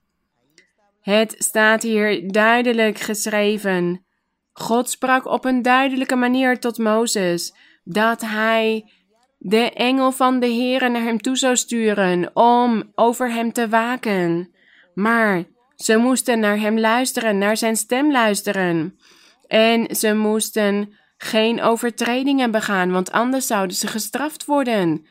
Het 1.01 1.35
staat 1.37 1.81
hier 1.81 2.31
duidelijk 2.31 2.99
geschreven. 2.99 4.05
God 4.53 4.89
sprak 4.89 5.25
op 5.25 5.45
een 5.45 5.61
duidelijke 5.61 6.15
manier 6.15 6.59
tot 6.59 6.77
Mozes 6.77 7.53
dat 7.83 8.21
hij 8.21 8.91
de 9.37 9.71
engel 9.71 10.11
van 10.11 10.39
de 10.39 10.47
Heer 10.47 10.91
naar 10.91 11.01
hem 11.01 11.21
toe 11.21 11.37
zou 11.37 11.55
sturen 11.55 12.35
om 12.35 12.91
over 12.95 13.33
hem 13.33 13.51
te 13.51 13.69
waken. 13.69 14.53
Maar 14.93 15.43
ze 15.75 15.97
moesten 15.97 16.39
naar 16.39 16.59
hem 16.59 16.79
luisteren, 16.79 17.37
naar 17.37 17.57
zijn 17.57 17.75
stem 17.75 18.11
luisteren. 18.11 18.99
En 19.47 19.95
ze 19.95 20.13
moesten 20.13 20.93
geen 21.17 21.61
overtredingen 21.61 22.51
begaan, 22.51 22.91
want 22.91 23.11
anders 23.11 23.47
zouden 23.47 23.75
ze 23.75 23.87
gestraft 23.87 24.45
worden. 24.45 25.05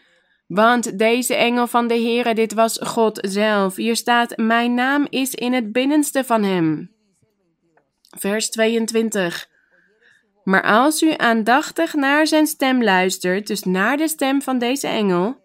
Want 0.50 0.99
deze 0.99 1.35
engel 1.35 1.66
van 1.66 1.87
de 1.87 1.95
Heere, 1.95 2.35
dit 2.35 2.54
was 2.54 2.78
God 2.83 3.19
zelf. 3.23 3.76
Hier 3.76 3.97
staat: 3.97 4.37
Mijn 4.37 4.75
naam 4.75 5.07
is 5.11 5.35
in 5.35 5.52
het 5.52 5.73
binnenste 5.73 6.25
van 6.25 6.42
hem. 6.42 6.90
Vers 8.19 8.50
22. 8.50 9.49
Maar 10.45 10.62
als 10.62 11.02
u 11.02 11.14
aandachtig 11.16 11.95
naar 11.95 12.26
zijn 12.26 12.47
stem 12.47 12.83
luistert, 12.83 13.47
dus 13.47 13.62
naar 13.62 13.97
de 13.97 14.09
stem 14.09 14.42
van 14.42 14.59
deze 14.59 14.87
engel, 14.87 15.37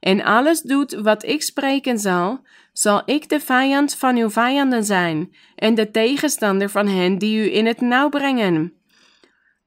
en 0.00 0.24
alles 0.24 0.60
doet 0.60 0.92
wat 0.94 1.24
ik 1.24 1.42
spreken 1.42 1.98
zal, 1.98 2.40
zal 2.72 3.02
ik 3.04 3.28
de 3.28 3.40
vijand 3.40 3.94
van 3.94 4.16
uw 4.16 4.30
vijanden 4.30 4.84
zijn 4.84 5.34
en 5.54 5.74
de 5.74 5.90
tegenstander 5.90 6.70
van 6.70 6.88
hen 6.88 7.18
die 7.18 7.38
u 7.38 7.54
in 7.54 7.66
het 7.66 7.80
nauw 7.80 8.08
brengen. 8.08 8.79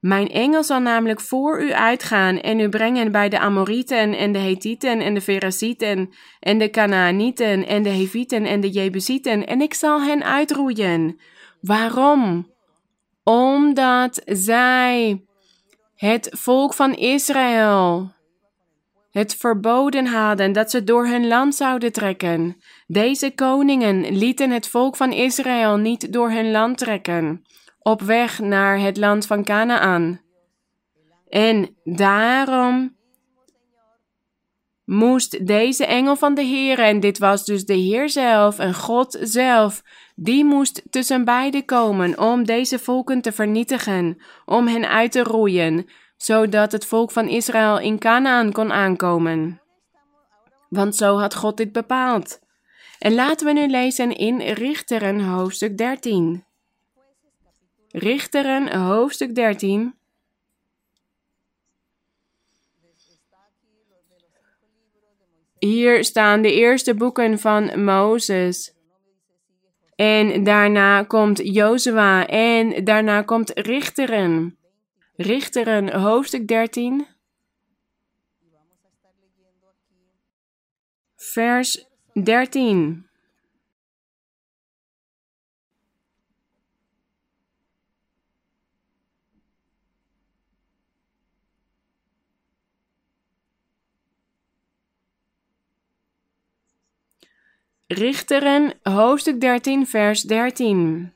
Mijn 0.04 0.28
engel 0.28 0.64
zal 0.64 0.80
namelijk 0.80 1.20
voor 1.20 1.62
u 1.62 1.72
uitgaan 1.72 2.40
en 2.40 2.60
u 2.60 2.68
brengen 2.68 3.12
bij 3.12 3.28
de 3.28 3.38
Amorieten 3.38 4.16
en 4.16 4.32
de 4.32 4.38
Hethieten 4.38 5.00
en 5.00 5.14
de 5.14 5.20
Ferasieten 5.20 6.10
en 6.40 6.58
de 6.58 6.70
Canaanieten 6.70 7.66
en 7.66 7.82
de 7.82 7.88
Hevieten 7.88 8.44
en 8.44 8.60
de 8.60 8.70
Jebusieten 8.70 9.46
en 9.46 9.60
ik 9.60 9.74
zal 9.74 10.02
hen 10.02 10.24
uitroeien. 10.24 11.20
Waarom? 11.60 12.52
Omdat 13.22 14.22
zij 14.24 15.24
het 15.94 16.28
volk 16.32 16.74
van 16.74 16.94
Israël 16.94 18.12
het 19.10 19.34
verboden 19.34 20.06
hadden 20.06 20.52
dat 20.52 20.70
ze 20.70 20.84
door 20.84 21.06
hun 21.06 21.26
land 21.26 21.54
zouden 21.54 21.92
trekken. 21.92 22.56
Deze 22.86 23.30
koningen 23.34 24.16
lieten 24.16 24.50
het 24.50 24.68
volk 24.68 24.96
van 24.96 25.12
Israël 25.12 25.76
niet 25.76 26.12
door 26.12 26.30
hun 26.30 26.50
land 26.50 26.78
trekken, 26.78 27.43
op 27.84 28.00
weg 28.02 28.38
naar 28.38 28.78
het 28.78 28.96
land 28.96 29.26
van 29.26 29.44
Canaan. 29.44 30.20
En 31.28 31.76
daarom 31.84 32.96
moest 34.84 35.46
deze 35.46 35.86
engel 35.86 36.16
van 36.16 36.34
de 36.34 36.42
Heer, 36.42 36.78
en 36.78 37.00
dit 37.00 37.18
was 37.18 37.44
dus 37.44 37.64
de 37.64 37.74
Heer 37.74 38.08
zelf 38.08 38.58
en 38.58 38.74
God 38.74 39.18
zelf, 39.20 39.82
die 40.14 40.44
moest 40.44 40.82
tussen 40.90 41.24
beiden 41.24 41.64
komen 41.64 42.18
om 42.18 42.44
deze 42.44 42.78
volken 42.78 43.20
te 43.20 43.32
vernietigen, 43.32 44.22
om 44.44 44.66
hen 44.66 44.88
uit 44.88 45.12
te 45.12 45.22
roeien, 45.22 45.86
zodat 46.16 46.72
het 46.72 46.86
volk 46.86 47.10
van 47.10 47.28
Israël 47.28 47.78
in 47.78 47.98
Canaan 47.98 48.52
kon 48.52 48.72
aankomen. 48.72 49.60
Want 50.68 50.96
zo 50.96 51.18
had 51.18 51.34
God 51.34 51.56
dit 51.56 51.72
bepaald. 51.72 52.40
En 52.98 53.14
laten 53.14 53.46
we 53.46 53.52
nu 53.52 53.68
lezen 53.68 54.16
in 54.16 54.40
Richteren 54.40 55.20
hoofdstuk 55.20 55.78
13. 55.78 56.43
Richteren 57.96 58.76
hoofdstuk 58.76 59.34
13. 59.34 59.94
hier 65.58 66.04
staan 66.04 66.42
de 66.42 66.52
eerste 66.52 66.94
boeken 66.94 67.38
van 67.38 67.84
Mozes. 67.84 68.74
En 69.94 70.44
daarna 70.44 71.02
komt 71.02 71.40
Jozua 71.44 72.26
en 72.26 72.84
daarna 72.84 73.22
komt 73.22 73.50
Richteren. 73.54 74.58
Richteren, 75.16 76.00
hoofdstuk 76.00 76.48
13. 76.48 77.06
Vers 81.16 81.86
13. 82.12 83.06
Richteren, 97.94 98.72
hoofdstuk 98.82 99.40
13, 99.40 99.86
vers 99.86 100.22
13. 100.22 101.12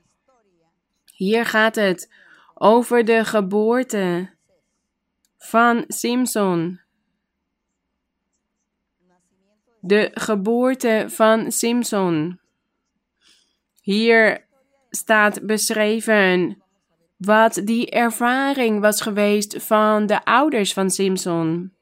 Hier 1.04 1.46
gaat 1.46 1.74
het 1.74 2.12
over 2.54 3.04
de 3.04 3.24
geboorte 3.24 4.30
van 5.38 5.84
Simson. 5.88 6.80
De 9.80 10.10
geboorte 10.14 11.04
van 11.08 11.52
Simson. 11.52 12.40
Hier 13.80 14.46
staat 14.90 15.46
beschreven 15.46 16.62
wat 17.16 17.60
die 17.64 17.90
ervaring 17.90 18.80
was 18.80 19.00
geweest 19.00 19.62
van 19.62 20.06
de 20.06 20.24
ouders 20.24 20.72
van 20.72 20.90
Simson. 20.90 21.72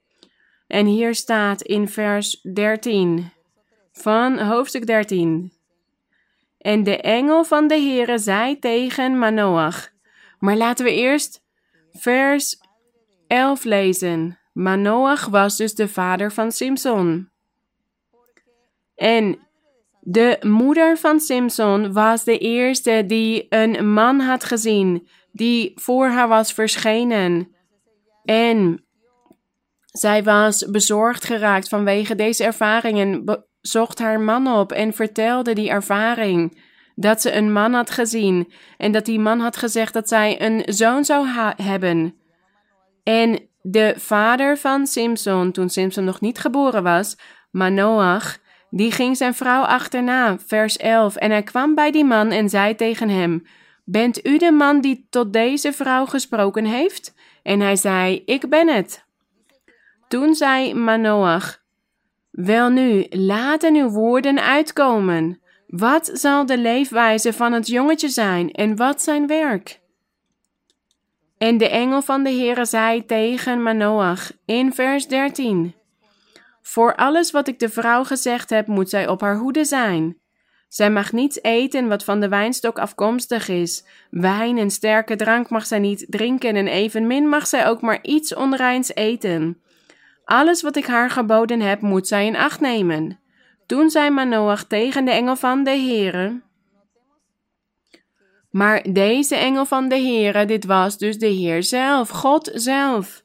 En 0.66 0.86
hier 0.86 1.14
staat 1.14 1.62
in 1.62 1.88
vers 1.88 2.40
13 2.42 3.34
van 3.96 4.38
hoofdstuk 4.38 4.86
13. 4.86 5.52
En 6.58 6.82
de 6.82 6.96
engel 7.00 7.44
van 7.44 7.68
de 7.68 7.74
Heere 7.74 8.18
zei 8.18 8.58
tegen 8.58 9.18
Manoach. 9.18 9.88
Maar 10.38 10.56
laten 10.56 10.84
we 10.84 10.92
eerst 10.92 11.42
vers 11.92 12.60
11 13.26 13.64
lezen. 13.64 14.38
Manoach 14.52 15.26
was 15.26 15.56
dus 15.56 15.74
de 15.74 15.88
vader 15.88 16.32
van 16.32 16.52
Simson. 16.52 17.30
En 18.94 19.38
de 20.00 20.36
moeder 20.40 20.98
van 20.98 21.20
Simson 21.20 21.92
was 21.92 22.24
de 22.24 22.38
eerste 22.38 23.04
die 23.06 23.46
een 23.48 23.92
man 23.92 24.20
had 24.20 24.44
gezien, 24.44 25.08
die 25.32 25.72
voor 25.74 26.06
haar 26.06 26.28
was 26.28 26.52
verschenen. 26.52 27.54
En 28.24 28.84
zij 29.86 30.24
was 30.24 30.70
bezorgd 30.70 31.24
geraakt 31.24 31.68
vanwege 31.68 32.14
deze 32.14 32.44
ervaringen 32.44 33.24
zocht 33.66 33.98
haar 33.98 34.20
man 34.20 34.46
op 34.46 34.72
en 34.72 34.92
vertelde 34.92 35.52
die 35.52 35.68
ervaring. 35.68 36.64
Dat 36.94 37.20
ze 37.20 37.32
een 37.32 37.52
man 37.52 37.72
had 37.72 37.90
gezien 37.90 38.52
en 38.76 38.92
dat 38.92 39.04
die 39.04 39.18
man 39.18 39.40
had 39.40 39.56
gezegd 39.56 39.92
dat 39.92 40.08
zij 40.08 40.42
een 40.42 40.62
zoon 40.64 41.04
zou 41.04 41.26
hebben. 41.62 42.14
En 43.02 43.40
de 43.62 43.94
vader 43.96 44.58
van 44.58 44.86
Simson, 44.86 45.52
toen 45.52 45.68
Simson 45.68 46.04
nog 46.04 46.20
niet 46.20 46.38
geboren 46.38 46.82
was, 46.82 47.16
Manoach, 47.50 48.38
die 48.70 48.92
ging 48.92 49.16
zijn 49.16 49.34
vrouw 49.34 49.62
achterna, 49.62 50.38
vers 50.46 50.76
11. 50.76 51.16
En 51.16 51.30
hij 51.30 51.42
kwam 51.42 51.74
bij 51.74 51.90
die 51.90 52.04
man 52.04 52.30
en 52.30 52.48
zei 52.48 52.74
tegen 52.74 53.08
hem: 53.08 53.42
Bent 53.84 54.26
u 54.26 54.38
de 54.38 54.52
man 54.52 54.80
die 54.80 55.06
tot 55.10 55.32
deze 55.32 55.72
vrouw 55.72 56.06
gesproken 56.06 56.64
heeft? 56.64 57.14
En 57.42 57.60
hij 57.60 57.76
zei: 57.76 58.22
Ik 58.24 58.48
ben 58.48 58.68
het. 58.68 59.04
Toen 60.08 60.34
zei 60.34 60.74
Manoach: 60.74 61.64
Welnu, 62.36 63.06
laten 63.10 63.74
uw 63.74 63.88
woorden 63.88 64.42
uitkomen. 64.42 65.40
Wat 65.66 66.10
zal 66.12 66.46
de 66.46 66.58
leefwijze 66.58 67.32
van 67.32 67.52
het 67.52 67.66
jongetje 67.66 68.08
zijn 68.08 68.52
en 68.52 68.76
wat 68.76 69.02
zijn 69.02 69.26
werk? 69.26 69.80
En 71.38 71.58
de 71.58 71.68
engel 71.68 72.02
van 72.02 72.22
de 72.22 72.30
Heere 72.30 72.64
zei 72.64 73.06
tegen 73.06 73.62
Manoach 73.62 74.32
in 74.44 74.72
vers 74.72 75.06
13: 75.06 75.74
Voor 76.62 76.94
alles 76.94 77.30
wat 77.30 77.48
ik 77.48 77.58
de 77.58 77.68
vrouw 77.68 78.04
gezegd 78.04 78.50
heb, 78.50 78.66
moet 78.66 78.90
zij 78.90 79.08
op 79.08 79.20
haar 79.20 79.36
hoede 79.36 79.64
zijn. 79.64 80.18
Zij 80.68 80.90
mag 80.90 81.12
niets 81.12 81.42
eten 81.42 81.88
wat 81.88 82.04
van 82.04 82.20
de 82.20 82.28
wijnstok 82.28 82.78
afkomstig 82.78 83.48
is. 83.48 83.84
Wijn 84.10 84.58
en 84.58 84.70
sterke 84.70 85.16
drank 85.16 85.50
mag 85.50 85.66
zij 85.66 85.78
niet 85.78 86.06
drinken 86.08 86.56
en 86.56 86.66
evenmin 86.66 87.28
mag 87.28 87.46
zij 87.46 87.66
ook 87.68 87.80
maar 87.80 87.98
iets 88.02 88.34
onreins 88.34 88.94
eten. 88.94 89.60
Alles 90.26 90.62
wat 90.62 90.76
ik 90.76 90.86
haar 90.86 91.10
geboden 91.10 91.60
heb, 91.60 91.80
moet 91.80 92.08
zij 92.08 92.26
in 92.26 92.36
acht 92.36 92.60
nemen. 92.60 93.18
Toen 93.66 93.90
zei 93.90 94.10
Manoach 94.10 94.64
tegen 94.64 95.04
de 95.04 95.10
engel 95.10 95.36
van 95.36 95.64
de 95.64 95.70
Heere. 95.70 96.40
Maar 98.50 98.86
deze 98.92 99.36
engel 99.36 99.64
van 99.64 99.88
de 99.88 99.94
Heere, 99.94 100.44
dit 100.44 100.64
was 100.64 100.98
dus 100.98 101.18
de 101.18 101.26
Heer 101.26 101.62
zelf, 101.62 102.08
God 102.08 102.50
zelf. 102.54 103.22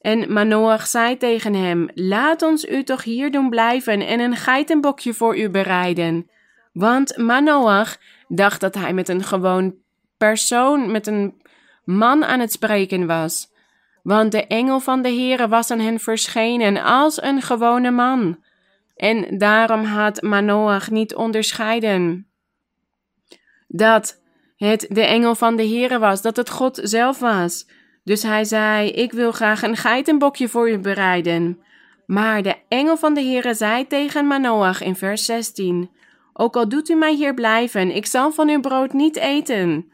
En 0.00 0.32
Manoach 0.32 0.86
zei 0.86 1.16
tegen 1.16 1.54
hem: 1.54 1.88
Laat 1.94 2.42
ons 2.42 2.66
u 2.68 2.84
toch 2.84 3.04
hier 3.04 3.30
doen 3.30 3.50
blijven 3.50 4.06
en 4.06 4.20
een 4.20 4.36
geitenbokje 4.36 5.14
voor 5.14 5.38
u 5.38 5.50
bereiden. 5.50 6.30
Want 6.72 7.16
Manoach 7.16 7.96
dacht 8.28 8.60
dat 8.60 8.74
hij 8.74 8.92
met 8.92 9.08
een 9.08 9.22
gewoon 9.24 9.74
persoon, 10.16 10.90
met 10.90 11.06
een 11.06 11.42
man 11.84 12.24
aan 12.24 12.40
het 12.40 12.52
spreken 12.52 13.06
was 13.06 13.56
want 14.02 14.32
de 14.32 14.46
engel 14.46 14.80
van 14.80 15.02
de 15.02 15.08
Heere 15.08 15.48
was 15.48 15.70
aan 15.70 15.80
hen 15.80 16.00
verschenen 16.00 16.82
als 16.82 17.22
een 17.22 17.42
gewone 17.42 17.90
man. 17.90 18.38
En 18.96 19.38
daarom 19.38 19.84
had 19.84 20.22
Manoach 20.22 20.90
niet 20.90 21.14
onderscheiden 21.14 22.28
dat 23.68 24.20
het 24.56 24.86
de 24.88 25.04
engel 25.04 25.34
van 25.34 25.56
de 25.56 25.68
Heere 25.68 25.98
was, 25.98 26.22
dat 26.22 26.36
het 26.36 26.50
God 26.50 26.80
zelf 26.82 27.18
was. 27.18 27.66
Dus 28.04 28.22
hij 28.22 28.44
zei: 28.44 28.90
Ik 28.90 29.12
wil 29.12 29.32
graag 29.32 29.62
een 29.62 29.76
geitenbokje 29.76 30.48
voor 30.48 30.70
u 30.70 30.78
bereiden. 30.78 31.58
Maar 32.06 32.42
de 32.42 32.56
engel 32.68 32.96
van 32.96 33.14
de 33.14 33.22
Heere 33.22 33.54
zei 33.54 33.86
tegen 33.86 34.26
Manoach 34.26 34.82
in 34.82 34.96
vers 34.96 35.24
16: 35.24 35.90
Ook 36.32 36.56
al 36.56 36.68
doet 36.68 36.88
u 36.88 36.94
mij 36.94 37.14
hier 37.14 37.34
blijven, 37.34 37.90
ik 37.90 38.06
zal 38.06 38.32
van 38.32 38.48
uw 38.48 38.60
brood 38.60 38.92
niet 38.92 39.16
eten. 39.16 39.92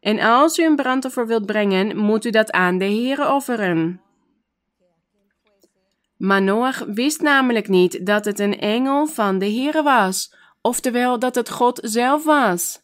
En 0.00 0.20
als 0.20 0.58
u 0.58 0.64
een 0.64 0.76
brandoffer 0.76 1.26
wilt 1.26 1.46
brengen, 1.46 1.96
moet 1.96 2.24
u 2.24 2.30
dat 2.30 2.50
aan 2.50 2.78
de 2.78 2.84
Heere 2.84 3.32
offeren. 3.32 4.00
Manoach 6.16 6.84
wist 6.86 7.20
namelijk 7.20 7.68
niet 7.68 8.06
dat 8.06 8.24
het 8.24 8.38
een 8.38 8.58
engel 8.58 9.06
van 9.06 9.38
de 9.38 9.46
Heere 9.46 9.82
was, 9.82 10.34
oftewel 10.60 11.18
dat 11.18 11.34
het 11.34 11.50
God 11.50 11.80
zelf 11.82 12.24
was. 12.24 12.82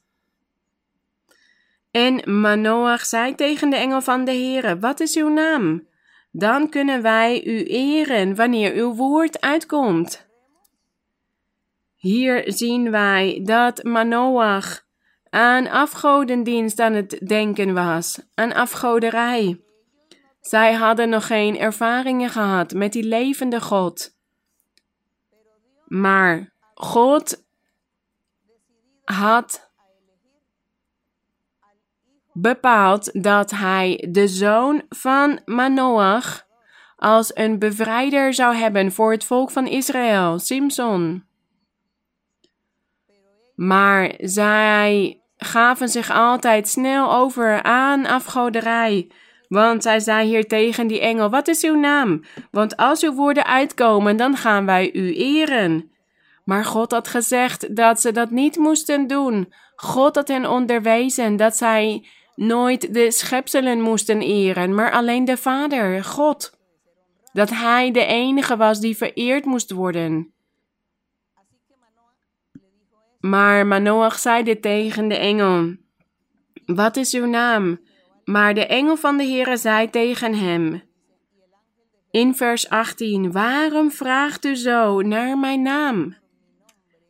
En 1.91 2.41
Manoach 2.41 3.07
zei 3.07 3.35
tegen 3.35 3.71
de 3.71 3.77
engel 3.77 4.01
van 4.01 4.25
de 4.25 4.31
Heere: 4.33 4.79
Wat 4.79 5.01
is 5.01 5.17
uw 5.17 5.29
naam? 5.29 5.87
Dan 6.31 6.69
kunnen 6.69 7.03
wij 7.03 7.45
u 7.45 7.65
eren 7.65 8.35
wanneer 8.35 8.75
uw 8.75 8.95
woord 8.95 9.41
uitkomt. 9.41 10.27
Hier 11.95 12.43
zien 12.47 12.91
wij 12.91 13.41
dat 13.45 13.83
Manoach 13.85 14.86
aan 15.37 15.69
afgodendienst 15.69 16.81
aan 16.81 16.93
het 16.93 17.21
denken 17.27 17.75
was, 17.75 18.21
aan 18.35 18.53
afgoderij. 18.53 19.61
Zij 20.41 20.73
hadden 20.73 21.09
nog 21.09 21.27
geen 21.27 21.59
ervaringen 21.59 22.31
gehad 22.31 22.73
met 22.73 22.93
die 22.93 23.03
levende 23.03 23.61
God. 23.61 24.17
Maar 25.87 26.53
God 26.75 27.45
had 29.05 29.71
bepaald 32.33 33.23
dat 33.23 33.51
hij 33.51 34.09
de 34.11 34.29
zoon 34.29 34.83
van 34.89 35.41
Manoach 35.45 36.47
als 36.97 37.37
een 37.37 37.59
bevrijder 37.59 38.35
zou 38.35 38.55
hebben 38.55 38.93
voor 38.93 39.13
het 39.13 39.25
volk 39.25 39.51
van 39.51 39.67
Israël, 39.67 40.39
Simson. 40.39 41.25
Maar 43.55 44.15
zij 44.19 45.21
gaven 45.47 45.89
zich 45.89 46.11
altijd 46.11 46.69
snel 46.69 47.13
over 47.13 47.63
aan 47.63 48.07
afgoderij. 48.07 49.11
Want 49.49 49.83
zij 49.83 50.01
zei 50.01 50.29
hier 50.29 50.47
tegen 50.47 50.87
die 50.87 51.01
engel: 51.01 51.31
Wat 51.31 51.49
is 51.49 51.65
uw 51.65 51.77
naam? 51.79 52.23
Want 52.51 52.77
als 52.77 53.03
uw 53.03 53.13
woorden 53.15 53.47
uitkomen, 53.47 54.17
dan 54.17 54.37
gaan 54.37 54.67
wij 54.67 54.93
u 54.93 55.15
eren. 55.15 55.91
Maar 56.45 56.65
God 56.65 56.91
had 56.91 57.09
gezegd 57.09 57.77
dat 57.77 58.01
ze 58.01 58.13
dat 58.13 58.31
niet 58.31 58.57
moesten 58.57 59.07
doen. 59.07 59.53
God 59.77 60.15
had 60.15 60.29
hen 60.29 60.51
onderwezen 60.51 61.37
dat 61.37 61.57
zij 61.57 62.07
nooit 62.35 62.95
de 62.95 63.11
schepselen 63.11 63.81
moesten 63.81 64.21
eren, 64.21 64.75
maar 64.75 64.93
alleen 64.93 65.25
de 65.25 65.37
Vader, 65.37 66.05
God. 66.05 66.59
Dat 67.33 67.51
Hij 67.51 67.91
de 67.91 68.05
enige 68.05 68.57
was 68.57 68.81
die 68.81 68.97
vereerd 68.97 69.45
moest 69.45 69.71
worden. 69.71 70.35
Maar 73.29 73.67
Manoach 73.67 74.19
zei 74.19 74.43
dit 74.43 74.63
tegen 74.63 75.09
de 75.09 75.15
engel: 75.17 75.77
Wat 76.67 76.97
is 76.97 77.15
uw 77.15 77.27
naam? 77.27 77.81
Maar 78.25 78.55
de 78.55 78.67
engel 78.67 78.97
van 78.97 79.17
de 79.17 79.25
Heere 79.25 79.57
zei 79.57 79.91
tegen 79.91 80.35
hem: 80.35 80.83
In 82.11 82.35
vers 82.35 82.69
18: 82.69 83.33
Waarom 83.33 83.91
vraagt 83.91 84.45
u 84.45 84.55
zo 84.55 85.01
naar 85.01 85.39
mijn 85.39 85.63
naam? 85.63 86.17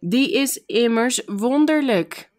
Die 0.01 0.33
is 0.33 0.65
immers 0.67 1.23
wonderlijk. 1.27 2.31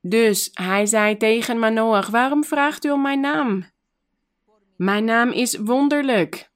Dus 0.00 0.50
hij 0.52 0.86
zei 0.86 1.16
tegen 1.16 1.58
Manoach: 1.58 2.08
Waarom 2.08 2.44
vraagt 2.44 2.84
u 2.84 2.90
om 2.90 3.02
mijn 3.02 3.20
naam? 3.20 3.64
Mijn 4.76 5.04
naam 5.04 5.30
is 5.30 5.56
wonderlijk. 5.56 6.49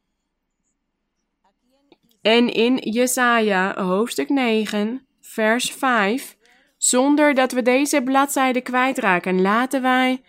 En 2.24 2.52
in 2.52 2.76
Jesaja 2.76 3.82
hoofdstuk 3.82 4.28
9, 4.28 5.06
vers 5.20 5.70
5, 5.70 6.36
zonder 6.76 7.34
dat 7.34 7.52
we 7.52 7.62
deze 7.62 8.02
bladzijde 8.02 8.60
kwijtraken, 8.60 9.40
laten 9.40 9.82
wij 9.82 10.22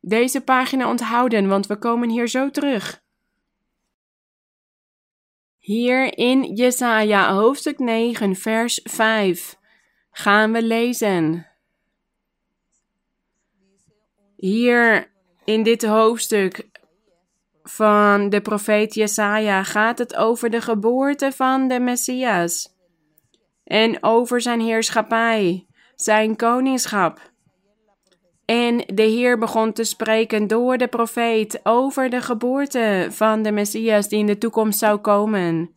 deze 0.00 0.40
pagina 0.40 0.88
onthouden, 0.88 1.48
want 1.48 1.66
we 1.66 1.76
komen 1.76 2.08
hier 2.08 2.28
zo 2.28 2.50
terug. 2.50 3.02
Hier 5.58 6.18
in 6.18 6.54
Jesaja 6.54 7.34
hoofdstuk 7.34 7.78
9, 7.78 8.36
vers 8.36 8.80
5 8.84 9.58
gaan 10.10 10.52
we 10.52 10.62
lezen. 10.62 11.46
Hier 14.36 15.12
in 15.44 15.62
dit 15.62 15.84
hoofdstuk 15.84 16.68
van 17.68 18.28
de 18.28 18.40
profeet 18.40 18.94
Jesaja 18.94 19.62
gaat 19.62 19.98
het 19.98 20.16
over 20.16 20.50
de 20.50 20.60
geboorte 20.60 21.32
van 21.32 21.68
de 21.68 21.80
Messias 21.80 22.74
en 23.64 24.02
over 24.02 24.40
zijn 24.40 24.60
heerschappij, 24.60 25.66
zijn 25.94 26.36
koningschap. 26.36 27.20
En 28.44 28.82
de 28.94 29.02
Heer 29.02 29.38
begon 29.38 29.72
te 29.72 29.84
spreken 29.84 30.46
door 30.46 30.76
de 30.76 30.88
profeet 30.88 31.60
over 31.62 32.10
de 32.10 32.20
geboorte 32.20 33.06
van 33.10 33.42
de 33.42 33.52
Messias 33.52 34.08
die 34.08 34.18
in 34.18 34.26
de 34.26 34.38
toekomst 34.38 34.78
zou 34.78 34.98
komen. 34.98 35.70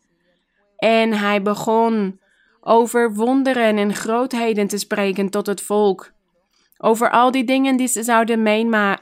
En 0.76 1.12
hij 1.12 1.42
begon 1.42 2.20
over 2.60 3.14
wonderen 3.14 3.76
en 3.78 3.94
grootheden 3.94 4.66
te 4.66 4.78
spreken 4.78 5.28
tot 5.28 5.46
het 5.46 5.60
volk. 5.60 6.12
Over 6.82 7.10
al 7.10 7.30
die 7.30 7.44
dingen 7.44 7.76
die 7.76 7.88
ze 7.88 8.02
zouden 8.02 8.42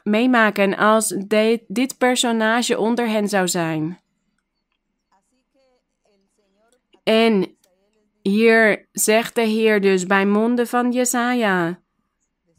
meemaken 0.02 0.76
als 0.76 1.16
dit 1.66 1.98
personage 1.98 2.78
onder 2.78 3.08
hen 3.08 3.28
zou 3.28 3.48
zijn. 3.48 4.00
En 7.02 7.56
hier 8.22 8.88
zegt 8.92 9.34
de 9.34 9.40
Heer 9.40 9.80
dus 9.80 10.06
bij 10.06 10.26
monden 10.26 10.66
van 10.66 10.92
Jesaja 10.92 11.80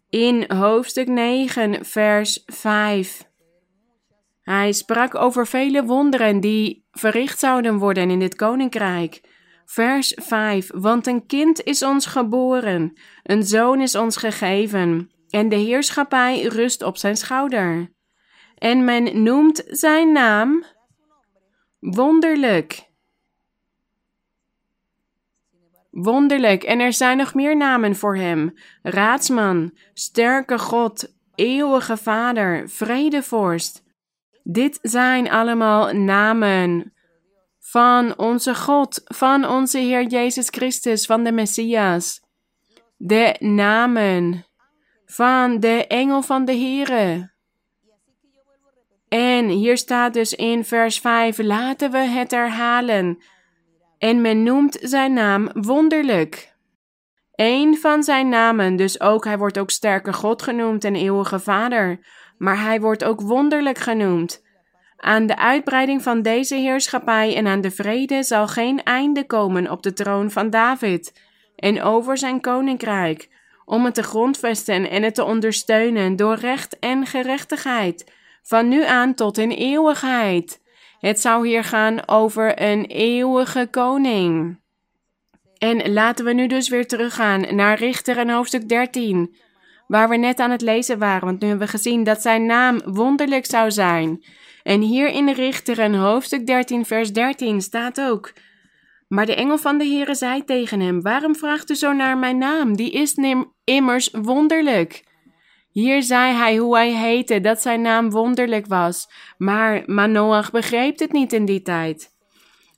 in 0.10 0.46
hoofdstuk 0.48 1.08
9, 1.08 1.86
vers 1.86 2.44
5. 2.46 3.28
Hij 4.42 4.72
sprak 4.72 5.16
over 5.16 5.48
vele 5.48 5.84
wonderen 5.84 6.40
die 6.40 6.86
verricht 6.92 7.40
zouden 7.40 7.78
worden 7.78 8.10
in 8.10 8.20
dit 8.20 8.36
koninkrijk. 8.36 9.22
Vers 9.70 10.14
5: 10.16 10.70
Want 10.74 11.08
een 11.08 11.26
kind 11.26 11.64
is 11.64 11.84
ons 11.84 12.06
geboren, 12.06 12.98
een 13.24 13.44
zoon 13.44 13.82
is 13.82 13.96
ons 13.96 14.18
gegeven, 14.18 15.12
en 15.30 15.50
de 15.50 15.56
heerschappij 15.56 16.42
rust 16.42 16.84
op 16.84 16.98
zijn 16.98 17.18
schouder. 17.18 17.92
En 18.58 18.84
men 18.84 19.24
noemt 19.24 19.64
zijn 19.68 20.12
naam 20.12 20.64
wonderlijk. 21.80 22.90
Wonderlijk, 25.92 26.64
en 26.64 26.80
er 26.80 26.94
zijn 26.94 27.18
nog 27.18 27.34
meer 27.34 27.58
namen 27.58 27.96
voor 27.96 28.16
hem: 28.16 28.54
Raadsman, 28.82 29.78
sterke 29.94 30.60
God, 30.60 31.14
eeuwige 31.36 31.98
Vader, 31.98 32.70
vredevorst. 32.70 33.84
Dit 34.44 34.80
zijn 34.82 35.30
allemaal 35.30 35.94
namen 35.94 36.94
van 37.72 38.18
onze 38.18 38.56
God, 38.56 39.02
van 39.04 39.46
onze 39.46 39.78
Heer 39.78 40.04
Jezus 40.04 40.48
Christus, 40.50 41.06
van 41.06 41.24
de 41.24 41.32
Messias. 41.32 42.22
De 42.98 43.36
namen 43.40 44.46
van 45.06 45.60
de 45.60 45.88
engel 45.88 46.22
van 46.22 46.46
de 46.46 46.56
Here. 46.56 47.32
En 49.08 49.48
hier 49.48 49.78
staat 49.78 50.14
dus 50.14 50.34
in 50.34 50.66
vers 50.66 51.00
5, 51.00 51.38
laten 51.38 51.92
we 51.92 51.98
het 51.98 52.32
herhalen. 52.32 53.24
En 53.98 54.22
men 54.22 54.44
noemt 54.44 54.78
zijn 54.82 55.14
naam 55.14 55.50
wonderlijk. 55.54 56.56
Een 57.36 57.78
van 57.78 58.04
zijn 58.04 58.30
namen, 58.30 58.76
dus 58.76 59.02
ook 59.02 59.26
hij 59.26 59.38
wordt 59.38 59.60
ook 59.60 59.72
sterke 59.72 60.14
God 60.14 60.42
genoemd 60.42 60.84
en 60.84 60.96
eeuwige 60.96 61.40
Vader, 61.40 62.06
maar 62.38 62.62
hij 62.62 62.82
wordt 62.82 63.04
ook 63.04 63.22
wonderlijk 63.22 63.78
genoemd. 63.78 64.48
Aan 65.00 65.26
de 65.26 65.38
uitbreiding 65.38 66.04
van 66.04 66.22
deze 66.22 66.56
heerschappij 66.56 67.36
en 67.36 67.48
aan 67.48 67.62
de 67.62 67.72
vrede 67.72 68.24
zal 68.24 68.48
geen 68.48 68.84
einde 68.84 69.26
komen 69.26 69.72
op 69.72 69.84
de 69.84 69.94
troon 69.94 70.32
van 70.32 70.50
David 70.50 71.22
en 71.56 71.82
over 71.82 72.18
zijn 72.18 72.42
koninkrijk, 72.42 73.30
om 73.66 73.86
het 73.86 73.94
te 73.94 74.04
grondvesten 74.04 74.90
en 74.90 75.04
het 75.04 75.16
te 75.16 75.24
ondersteunen 75.24 76.16
door 76.16 76.36
recht 76.36 76.80
en 76.80 77.06
gerechtigheid, 77.06 78.12
van 78.44 78.68
nu 78.68 78.86
aan 78.86 79.14
tot 79.14 79.38
in 79.38 79.52
eeuwigheid. 79.52 80.62
Het 81.00 81.20
zou 81.20 81.48
hier 81.48 81.64
gaan 81.64 82.08
over 82.08 82.62
een 82.62 82.86
eeuwige 82.86 83.68
koning. 83.72 84.60
En 85.58 85.94
laten 85.94 86.26
we 86.26 86.34
nu 86.34 86.48
dus 86.48 86.70
weer 86.70 86.88
teruggaan 86.88 87.56
naar 87.56 87.78
Richter 87.78 88.18
en 88.18 88.30
hoofdstuk 88.30 88.70
13, 88.70 89.36
waar 89.88 90.10
we 90.10 90.16
net 90.16 90.40
aan 90.40 90.52
het 90.52 90.62
lezen 90.62 91.00
waren, 91.00 91.26
want 91.26 91.42
nu 91.42 91.48
hebben 91.48 91.66
we 91.66 91.72
gezien 91.72 92.04
dat 92.04 92.22
zijn 92.22 92.46
naam 92.46 92.82
wonderlijk 92.86 93.46
zou 93.46 93.72
zijn. 93.72 94.24
En 94.70 94.82
hier 94.82 95.08
in 95.08 95.30
Richter 95.30 95.80
en 95.80 95.94
hoofdstuk 95.94 96.48
13, 96.48 96.86
vers 96.86 97.14
13 97.14 97.62
staat 97.62 98.02
ook. 98.02 98.34
Maar 99.08 99.26
de 99.26 99.36
engel 99.36 99.58
van 99.58 99.78
de 99.78 99.86
Heere 99.86 100.16
zei 100.16 100.44
tegen 100.44 100.80
hem: 100.80 101.02
Waarom 101.02 101.36
vraagt 101.36 101.70
u 101.70 101.76
zo 101.76 101.94
naar 101.94 102.18
mijn 102.18 102.38
naam? 102.38 102.76
Die 102.76 102.92
is 102.92 103.16
immers 103.64 104.10
wonderlijk. 104.12 105.04
Hier 105.72 106.04
zei 106.04 106.34
hij 106.34 106.58
hoe 106.58 106.76
hij 106.76 106.92
heette, 106.92 107.42
dat 107.42 107.62
zijn 107.62 107.82
naam 107.82 108.10
wonderlijk 108.10 108.68
was. 108.68 109.12
Maar 109.38 109.84
Manoach 109.86 110.52
begreep 110.52 111.00
het 111.00 111.12
niet 111.12 111.34
in 111.34 111.46
die 111.46 111.62
tijd. 111.62 112.10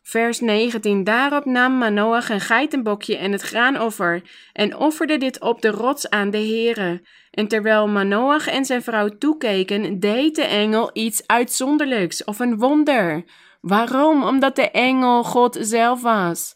Vers 0.01 0.39
19. 0.39 1.03
Daarop 1.03 1.45
nam 1.45 1.77
Manoach 1.77 2.29
een 2.29 2.39
geitenbokje 2.39 3.17
en 3.17 3.31
het 3.31 3.41
graanoffer 3.41 4.21
en 4.53 4.77
offerde 4.77 5.17
dit 5.17 5.41
op 5.41 5.61
de 5.61 5.69
rots 5.69 6.09
aan 6.09 6.29
de 6.29 6.37
Heere. 6.37 7.01
En 7.31 7.47
terwijl 7.47 7.87
Manoach 7.87 8.47
en 8.47 8.65
zijn 8.65 8.81
vrouw 8.81 9.07
toekeken, 9.07 9.99
deed 9.99 10.35
de 10.35 10.43
engel 10.43 10.89
iets 10.93 11.27
uitzonderlijks 11.27 12.23
of 12.23 12.39
een 12.39 12.57
wonder. 12.57 13.23
Waarom? 13.61 14.23
Omdat 14.23 14.55
de 14.55 14.71
engel 14.71 15.23
God 15.23 15.57
zelf 15.59 16.01
was. 16.01 16.55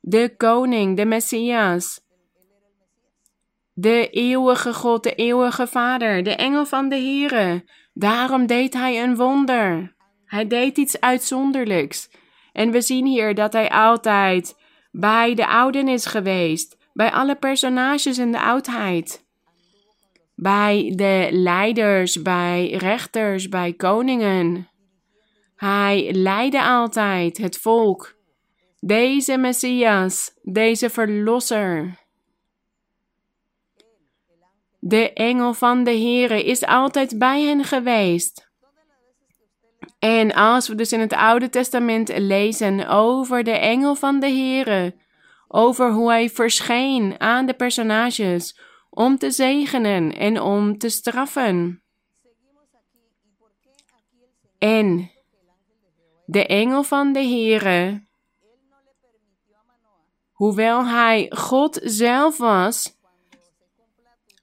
De 0.00 0.34
koning, 0.36 0.96
de 0.96 1.04
Messias. 1.04 2.00
De 3.72 4.10
eeuwige 4.10 4.74
God, 4.74 5.02
de 5.02 5.14
eeuwige 5.14 5.66
Vader, 5.66 6.22
de 6.22 6.34
engel 6.34 6.66
van 6.66 6.88
de 6.88 6.96
Here. 6.96 7.64
Daarom 7.92 8.46
deed 8.46 8.74
hij 8.74 9.02
een 9.02 9.16
wonder. 9.16 9.94
Hij 10.24 10.46
deed 10.46 10.76
iets 10.76 11.00
uitzonderlijks. 11.00 12.08
En 12.52 12.70
we 12.70 12.80
zien 12.80 13.06
hier 13.06 13.34
dat 13.34 13.52
hij 13.52 13.70
altijd 13.70 14.56
bij 14.90 15.34
de 15.34 15.46
ouden 15.46 15.88
is 15.88 16.06
geweest, 16.06 16.76
bij 16.92 17.10
alle 17.10 17.36
personages 17.36 18.18
in 18.18 18.32
de 18.32 18.40
oudheid. 18.40 19.28
Bij 20.34 20.92
de 20.96 21.28
leiders, 21.30 22.22
bij 22.22 22.70
rechters, 22.70 23.48
bij 23.48 23.72
koningen. 23.72 24.68
Hij 25.56 26.12
leidde 26.12 26.62
altijd 26.62 27.38
het 27.38 27.58
volk. 27.58 28.18
Deze 28.80 29.36
Messias, 29.36 30.32
deze 30.42 30.90
Verlosser. 30.90 31.98
De 34.78 35.12
engel 35.12 35.54
van 35.54 35.84
de 35.84 35.90
Heere 35.90 36.44
is 36.44 36.64
altijd 36.64 37.18
bij 37.18 37.42
hen 37.42 37.64
geweest. 37.64 38.49
En 40.00 40.32
als 40.32 40.68
we 40.68 40.74
dus 40.74 40.92
in 40.92 41.00
het 41.00 41.12
Oude 41.12 41.48
Testament 41.48 42.18
lezen 42.18 42.88
over 42.88 43.44
de 43.44 43.50
engel 43.50 43.94
van 43.94 44.20
de 44.20 44.26
Heere, 44.26 44.94
over 45.48 45.92
hoe 45.92 46.10
hij 46.10 46.30
verscheen 46.30 47.20
aan 47.20 47.46
de 47.46 47.54
personages 47.54 48.58
om 48.90 49.18
te 49.18 49.30
zegenen 49.30 50.16
en 50.16 50.40
om 50.40 50.78
te 50.78 50.88
straffen. 50.88 51.82
En 54.58 55.10
de 56.26 56.46
engel 56.46 56.82
van 56.82 57.12
de 57.12 57.22
Heere, 57.22 58.06
hoewel 60.32 60.86
hij 60.86 61.26
God 61.36 61.80
zelf 61.82 62.36
was, 62.36 62.98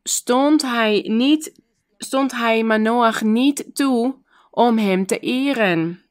stond 0.04 0.62
hij 0.62 1.06
niet, 1.08 1.62
stond 1.98 2.32
hij 2.32 2.64
Manoach 2.64 3.22
niet 3.22 3.76
toe 3.76 4.26
om 4.58 4.78
hem 4.78 5.06
te 5.06 5.20
eren. 5.20 6.02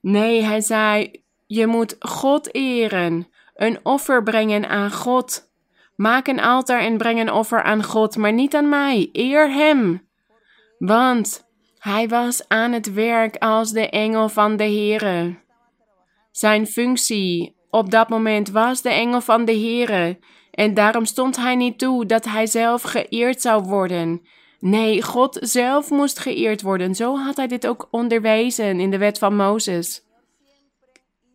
Nee, 0.00 0.42
hij 0.42 0.60
zei: 0.60 1.22
Je 1.46 1.66
moet 1.66 1.96
God 1.98 2.54
eren, 2.54 3.28
een 3.54 3.78
offer 3.82 4.22
brengen 4.22 4.68
aan 4.68 4.92
God. 4.92 5.50
Maak 5.96 6.26
een 6.26 6.40
altaar 6.40 6.80
en 6.80 6.98
breng 6.98 7.20
een 7.20 7.32
offer 7.32 7.62
aan 7.62 7.84
God, 7.84 8.16
maar 8.16 8.32
niet 8.32 8.54
aan 8.54 8.68
mij. 8.68 9.08
Eer 9.12 9.50
Hem. 9.52 10.08
Want 10.78 11.48
Hij 11.78 12.08
was 12.08 12.48
aan 12.48 12.72
het 12.72 12.92
werk 12.92 13.36
als 13.36 13.72
de 13.72 13.88
engel 13.90 14.28
van 14.28 14.56
de 14.56 14.64
Heere. 14.64 15.38
Zijn 16.30 16.66
functie 16.66 17.56
op 17.70 17.90
dat 17.90 18.08
moment 18.08 18.50
was 18.50 18.82
de 18.82 18.90
engel 18.90 19.20
van 19.20 19.44
de 19.44 19.52
Heere. 19.52 20.18
En 20.50 20.74
daarom 20.74 21.04
stond 21.04 21.36
hij 21.36 21.54
niet 21.54 21.78
toe 21.78 22.06
dat 22.06 22.24
hij 22.24 22.46
zelf 22.46 22.82
geëerd 22.82 23.40
zou 23.40 23.62
worden. 23.62 24.22
Nee, 24.60 25.02
God 25.02 25.38
zelf 25.40 25.90
moest 25.90 26.18
geëerd 26.18 26.62
worden. 26.62 26.94
Zo 26.94 27.16
had 27.16 27.36
hij 27.36 27.46
dit 27.46 27.66
ook 27.66 27.88
onderwezen 27.90 28.80
in 28.80 28.90
de 28.90 28.98
wet 28.98 29.18
van 29.18 29.36
Mozes. 29.36 30.02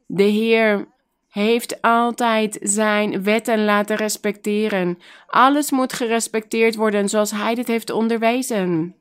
De 0.07 0.23
Heer 0.23 0.87
heeft 1.29 1.81
altijd 1.81 2.57
zijn 2.61 3.23
wetten 3.23 3.65
laten 3.65 3.95
respecteren. 3.95 4.99
Alles 5.27 5.71
moet 5.71 5.93
gerespecteerd 5.93 6.75
worden 6.75 7.09
zoals 7.09 7.31
hij 7.31 7.55
dit 7.55 7.67
heeft 7.67 7.89
onderwezen. 7.89 8.95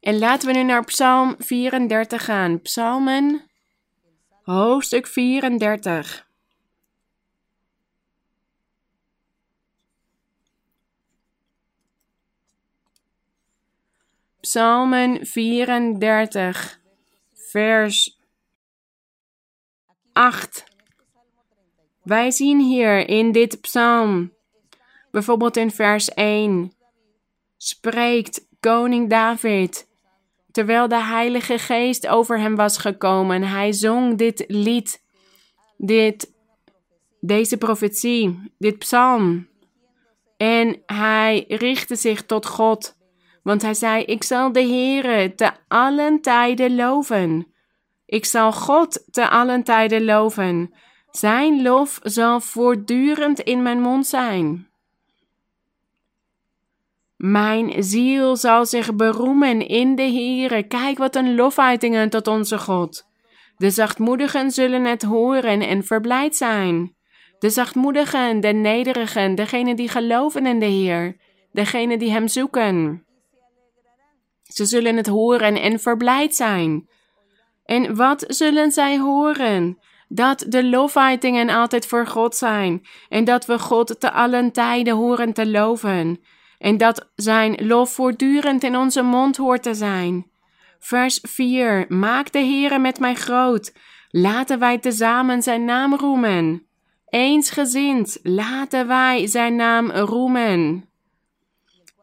En 0.00 0.18
laten 0.18 0.48
we 0.48 0.54
nu 0.54 0.62
naar 0.62 0.84
Psalm 0.84 1.34
34 1.38 2.24
gaan. 2.24 2.60
Psalmen, 2.60 3.42
hoofdstuk 4.42 5.06
34. 5.06 6.27
Psalmen 14.40 15.26
34, 15.26 16.80
vers 17.34 18.18
8. 20.12 20.64
Wij 22.02 22.30
zien 22.30 22.60
hier 22.60 23.08
in 23.08 23.32
dit 23.32 23.60
psalm, 23.60 24.32
bijvoorbeeld 25.10 25.56
in 25.56 25.70
vers 25.70 26.08
1, 26.08 26.72
spreekt 27.56 28.46
koning 28.60 29.10
David, 29.10 29.88
terwijl 30.50 30.88
de 30.88 31.02
Heilige 31.02 31.58
Geest 31.58 32.06
over 32.06 32.40
hem 32.40 32.56
was 32.56 32.78
gekomen. 32.78 33.42
Hij 33.42 33.72
zong 33.72 34.18
dit 34.18 34.44
lied, 34.46 35.04
dit, 35.76 36.32
deze 37.20 37.56
profetie, 37.56 38.52
dit 38.58 38.78
psalm. 38.78 39.48
En 40.36 40.82
hij 40.86 41.44
richtte 41.48 41.96
zich 41.96 42.26
tot 42.26 42.46
God, 42.46 42.96
want 43.48 43.62
hij 43.62 43.74
zei: 43.74 44.02
Ik 44.04 44.22
zal 44.22 44.52
de 44.52 44.62
Heere 44.62 45.34
te 45.34 45.50
allen 45.68 46.20
tijden 46.20 46.74
loven. 46.74 47.46
Ik 48.06 48.24
zal 48.24 48.52
God 48.52 49.04
te 49.10 49.28
allen 49.28 49.62
tijden 49.62 50.04
loven. 50.04 50.74
Zijn 51.10 51.62
lof 51.62 51.98
zal 52.02 52.40
voortdurend 52.40 53.40
in 53.40 53.62
mijn 53.62 53.80
mond 53.80 54.06
zijn. 54.06 54.68
Mijn 57.16 57.82
ziel 57.82 58.36
zal 58.36 58.66
zich 58.66 58.94
beroemen 58.94 59.68
in 59.68 59.94
de 59.94 60.02
Heere. 60.02 60.62
Kijk 60.62 60.98
wat 60.98 61.16
een 61.16 61.34
lofuitingen 61.34 62.10
tot 62.10 62.26
onze 62.26 62.58
God. 62.58 63.06
De 63.56 63.70
zachtmoedigen 63.70 64.50
zullen 64.50 64.84
het 64.84 65.02
horen 65.02 65.60
en 65.60 65.84
verblijd 65.84 66.36
zijn. 66.36 66.96
De 67.38 67.50
zachtmoedigen, 67.50 68.40
de 68.40 68.52
nederigen, 68.52 69.34
degenen 69.34 69.76
die 69.76 69.88
geloven 69.88 70.46
in 70.46 70.58
de 70.58 70.66
Heer, 70.66 71.16
degenen 71.52 71.98
die 71.98 72.10
Hem 72.10 72.28
zoeken. 72.28 73.06
Ze 74.48 74.64
zullen 74.64 74.96
het 74.96 75.06
horen 75.06 75.60
en 75.60 75.80
verblijd 75.80 76.34
zijn. 76.34 76.88
En 77.64 77.96
wat 77.96 78.24
zullen 78.26 78.72
zij 78.72 78.98
horen? 78.98 79.78
Dat 80.08 80.44
de 80.48 80.64
lofuitingen 80.64 81.48
altijd 81.48 81.86
voor 81.86 82.06
God 82.06 82.36
zijn 82.36 82.86
en 83.08 83.24
dat 83.24 83.46
we 83.46 83.58
God 83.58 84.00
te 84.00 84.12
allen 84.12 84.52
tijden 84.52 84.94
horen 84.94 85.32
te 85.32 85.46
loven 85.46 86.20
en 86.58 86.76
dat 86.76 87.08
zijn 87.14 87.66
lof 87.66 87.92
voortdurend 87.92 88.64
in 88.64 88.76
onze 88.76 89.02
mond 89.02 89.36
hoort 89.36 89.62
te 89.62 89.74
zijn. 89.74 90.26
Vers 90.78 91.18
4. 91.22 91.84
Maak 91.88 92.32
de 92.32 92.38
Heere 92.38 92.78
met 92.78 92.98
mij 92.98 93.14
groot. 93.14 93.72
Laten 94.10 94.58
wij 94.58 94.78
tezamen 94.78 95.42
zijn 95.42 95.64
naam 95.64 95.94
roemen. 95.94 96.66
Eensgezind, 97.08 98.18
laten 98.22 98.86
wij 98.86 99.26
zijn 99.26 99.56
naam 99.56 99.90
roemen. 99.90 100.87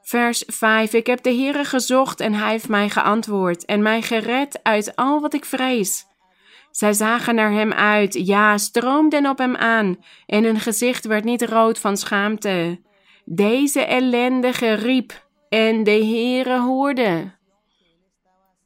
Vers 0.05 0.43
5. 0.47 0.93
Ik 0.93 1.07
heb 1.07 1.23
de 1.23 1.29
Heere 1.29 1.63
gezocht 1.63 2.19
en 2.19 2.33
hij 2.33 2.51
heeft 2.51 2.67
mij 2.67 2.89
geantwoord 2.89 3.65
en 3.65 3.81
mij 3.81 4.01
gered 4.01 4.59
uit 4.63 4.95
al 4.95 5.21
wat 5.21 5.33
ik 5.33 5.45
vrees. 5.45 6.05
Zij 6.71 6.93
zagen 6.93 7.35
naar 7.35 7.51
hem 7.51 7.73
uit, 7.73 8.13
ja, 8.13 8.57
stroomden 8.57 9.29
op 9.29 9.37
hem 9.37 9.55
aan, 9.55 9.97
en 10.25 10.43
hun 10.43 10.59
gezicht 10.59 11.05
werd 11.05 11.23
niet 11.23 11.41
rood 11.41 11.79
van 11.79 11.97
schaamte. 11.97 12.81
Deze 13.25 13.81
ellendige 13.81 14.73
riep 14.73 15.27
en 15.49 15.83
de 15.83 15.91
Heere 15.91 16.59
hoorde. 16.59 17.31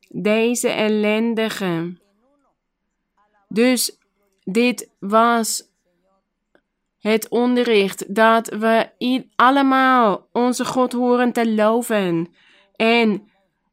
Deze 0.10 0.70
ellendige. 0.70 1.98
Dus 3.48 3.98
dit 4.44 4.90
was 5.00 5.69
het 7.00 7.30
onderricht 7.30 8.16
dat 8.16 8.48
we 8.48 8.90
allemaal 9.36 10.28
onze 10.32 10.66
God 10.66 10.94
horen 10.94 11.32
te 11.32 11.54
loven. 11.54 12.28
En 12.76 13.30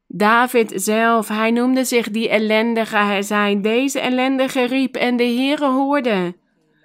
David 0.07 0.71
zelf, 0.75 1.27
hij 1.27 1.51
noemde 1.51 1.83
zich 1.83 2.11
die 2.11 2.29
ellendige. 2.29 2.97
Hij 2.97 3.21
zei: 3.21 3.61
Deze 3.61 3.99
ellendige 3.99 4.63
riep 4.63 4.95
en 4.95 5.17
de 5.17 5.23
Heere 5.23 5.65
hoorde. 5.65 6.35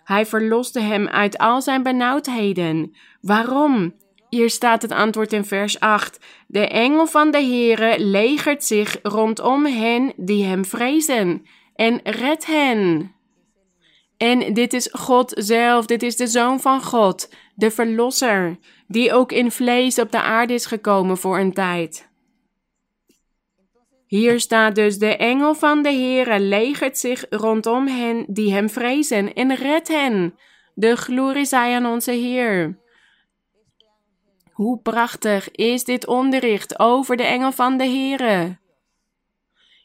Hij 0.05 0.27
verloste 0.27 0.81
hem 0.81 1.09
uit 1.09 1.39
al 1.39 1.63
zijn 1.63 1.83
benauwdheden. 1.83 2.97
Waarom? 3.21 3.95
Hier 4.29 4.51
staat 4.51 4.83
het 4.83 4.93
antwoord 4.93 5.33
in 5.33 5.45
vers 5.45 5.81
8. 5.81 6.25
De 6.47 6.69
engel 6.69 7.07
van 7.07 7.31
de 7.31 7.43
Heere 7.43 7.95
legert 7.99 8.65
zich 8.65 8.99
rondom 9.03 9.67
hen 9.67 10.13
die 10.17 10.45
hem 10.45 10.65
vrezen 10.65 11.47
en 11.75 12.01
redt 12.05 12.47
hen. 12.47 13.13
En 14.23 14.55
dit 14.55 14.73
is 14.73 14.89
God 14.93 15.33
zelf, 15.37 15.87
dit 15.87 16.03
is 16.03 16.17
de 16.17 16.27
Zoon 16.27 16.61
van 16.61 16.83
God, 16.83 17.35
de 17.55 17.71
Verlosser, 17.71 18.59
die 18.87 19.13
ook 19.13 19.33
in 19.33 19.51
vlees 19.51 19.99
op 19.99 20.11
de 20.13 20.23
aarde 20.23 20.55
is 20.55 20.67
gekomen 20.67 21.17
voor 21.17 21.39
een 21.39 21.53
tijd. 21.53 22.11
Hier 24.07 24.41
staat 24.41 24.75
dus: 24.75 24.99
De 24.99 25.17
engel 25.17 25.55
van 25.55 25.83
de 25.83 25.93
Heere 25.93 26.41
legert 26.41 26.99
zich 26.99 27.25
rondom 27.31 27.87
hen 27.87 28.25
die 28.29 28.53
hem 28.53 28.69
vrezen 28.71 29.35
en 29.35 29.55
redt 29.55 29.89
hen. 29.89 30.35
De 30.75 30.97
glorie 30.97 31.45
zij 31.45 31.75
aan 31.75 31.87
onze 31.87 32.13
Heer. 32.13 32.79
Hoe 34.53 34.81
prachtig 34.81 35.51
is 35.51 35.85
dit 35.85 36.07
onderricht 36.07 36.79
over 36.79 37.17
de 37.17 37.25
engel 37.25 37.53
van 37.53 37.77
de 37.77 37.85
Heere. 37.85 38.61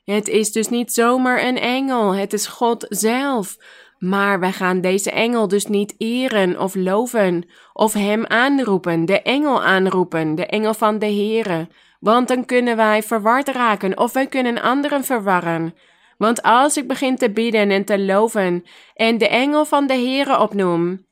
Het 0.03 0.27
is 0.27 0.51
dus 0.51 0.67
niet 0.67 0.93
zomaar 0.93 1.43
een 1.43 1.59
engel, 1.59 2.15
het 2.15 2.33
is 2.33 2.47
God 2.47 2.85
zelf. 2.89 3.57
Maar 3.99 4.39
wij 4.39 4.51
gaan 4.51 4.81
deze 4.81 5.11
engel 5.11 5.47
dus 5.47 5.65
niet 5.65 5.95
eren 5.97 6.59
of 6.59 6.75
loven 6.75 7.45
of 7.73 7.93
hem 7.93 8.25
aanroepen, 8.25 9.05
de 9.05 9.21
engel 9.21 9.63
aanroepen, 9.63 10.35
de 10.35 10.45
engel 10.45 10.73
van 10.73 10.99
de 10.99 11.05
Heere. 11.05 11.67
Want 11.99 12.27
dan 12.27 12.45
kunnen 12.45 12.75
wij 12.75 13.03
verward 13.03 13.47
raken 13.47 13.97
of 13.97 14.13
wij 14.13 14.27
kunnen 14.27 14.61
anderen 14.61 15.03
verwarren. 15.03 15.73
Want 16.17 16.41
als 16.41 16.77
ik 16.77 16.87
begin 16.87 17.15
te 17.15 17.31
bidden 17.31 17.69
en 17.69 17.85
te 17.85 17.99
loven 17.99 18.63
en 18.93 19.17
de 19.17 19.27
engel 19.27 19.65
van 19.65 19.87
de 19.87 19.93
Heere 19.93 20.39
opnoem, 20.39 21.05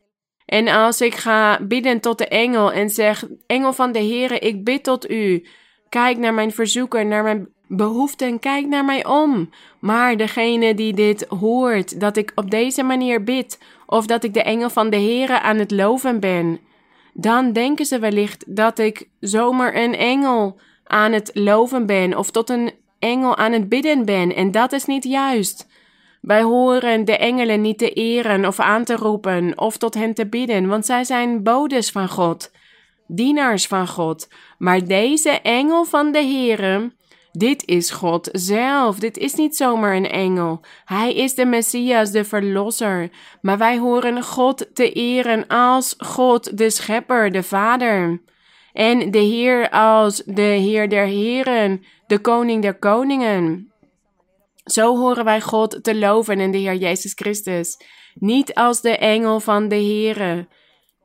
en 0.45 0.67
als 0.67 1.01
ik 1.01 1.15
ga 1.15 1.59
bidden 1.61 1.99
tot 1.99 2.17
de 2.17 2.27
engel 2.27 2.71
en 2.71 2.89
zeg: 2.89 3.23
Engel 3.47 3.73
van 3.73 3.91
de 3.91 3.99
Heere, 3.99 4.39
ik 4.39 4.63
bid 4.63 4.83
tot 4.83 5.09
u. 5.09 5.47
Kijk 5.89 6.17
naar 6.17 6.33
mijn 6.33 6.51
verzoeken, 6.51 7.07
naar 7.07 7.23
mijn 7.23 7.53
behoeften, 7.67 8.39
kijk 8.39 8.67
naar 8.67 8.85
mij 8.85 9.05
om. 9.05 9.49
Maar 9.79 10.17
degene 10.17 10.73
die 10.73 10.93
dit 10.93 11.25
hoort, 11.39 11.99
dat 11.99 12.17
ik 12.17 12.31
op 12.35 12.51
deze 12.51 12.83
manier 12.83 13.23
bid, 13.23 13.59
of 13.85 14.05
dat 14.05 14.23
ik 14.23 14.33
de 14.33 14.43
engel 14.43 14.69
van 14.69 14.89
de 14.89 14.97
Heere 14.97 15.41
aan 15.41 15.57
het 15.57 15.71
loven 15.71 16.19
ben, 16.19 16.59
dan 17.13 17.53
denken 17.53 17.85
ze 17.85 17.99
wellicht 17.99 18.55
dat 18.55 18.79
ik 18.79 19.07
zomaar 19.19 19.75
een 19.75 19.95
engel 19.95 20.59
aan 20.83 21.11
het 21.11 21.31
loven 21.33 21.85
ben, 21.85 22.17
of 22.17 22.31
tot 22.31 22.49
een 22.49 22.71
engel 22.99 23.37
aan 23.37 23.51
het 23.51 23.69
bidden 23.69 24.05
ben. 24.05 24.35
En 24.35 24.51
dat 24.51 24.71
is 24.71 24.85
niet 24.85 25.03
juist. 25.03 25.67
Wij 26.21 26.41
horen 26.41 27.05
de 27.05 27.17
engelen 27.17 27.61
niet 27.61 27.77
te 27.77 27.89
eren 27.89 28.45
of 28.45 28.59
aan 28.59 28.83
te 28.83 28.95
roepen 28.95 29.59
of 29.59 29.77
tot 29.77 29.93
hen 29.93 30.13
te 30.13 30.27
bidden, 30.27 30.67
want 30.67 30.85
zij 30.85 31.03
zijn 31.03 31.43
bodes 31.43 31.91
van 31.91 32.09
God, 32.09 32.51
dienaars 33.07 33.67
van 33.67 33.87
God. 33.87 34.27
Maar 34.57 34.85
deze 34.85 35.29
engel 35.29 35.85
van 35.85 36.11
de 36.11 36.21
Heere, 36.23 36.91
dit 37.37 37.65
is 37.65 37.91
God 37.91 38.29
zelf. 38.31 38.99
Dit 38.99 39.17
is 39.17 39.33
niet 39.33 39.55
zomaar 39.55 39.95
een 39.95 40.09
engel. 40.09 40.61
Hij 40.85 41.13
is 41.13 41.35
de 41.35 41.45
Messias, 41.45 42.11
de 42.11 42.23
Verlosser. 42.23 43.09
Maar 43.41 43.57
wij 43.57 43.77
horen 43.77 44.23
God 44.23 44.69
te 44.73 44.91
eren 44.91 45.47
als 45.47 45.95
God, 45.97 46.57
de 46.57 46.69
Schepper, 46.69 47.31
de 47.31 47.43
Vader. 47.43 48.21
En 48.73 49.11
de 49.11 49.17
Heer 49.17 49.69
als 49.69 50.23
de 50.25 50.41
Heer 50.41 50.89
der 50.89 51.05
Heren, 51.05 51.83
de 52.07 52.19
Koning 52.19 52.61
der 52.61 52.79
Koningen. 52.79 53.71
Zo 54.65 54.97
horen 54.97 55.25
wij 55.25 55.41
God 55.41 55.83
te 55.83 55.95
loven 55.95 56.39
in 56.39 56.51
de 56.51 56.57
Heer 56.57 56.75
Jezus 56.75 57.13
Christus, 57.13 57.77
niet 58.13 58.53
als 58.53 58.81
de 58.81 58.97
engel 58.97 59.39
van 59.39 59.67
de 59.67 59.75
Heere. 59.75 60.47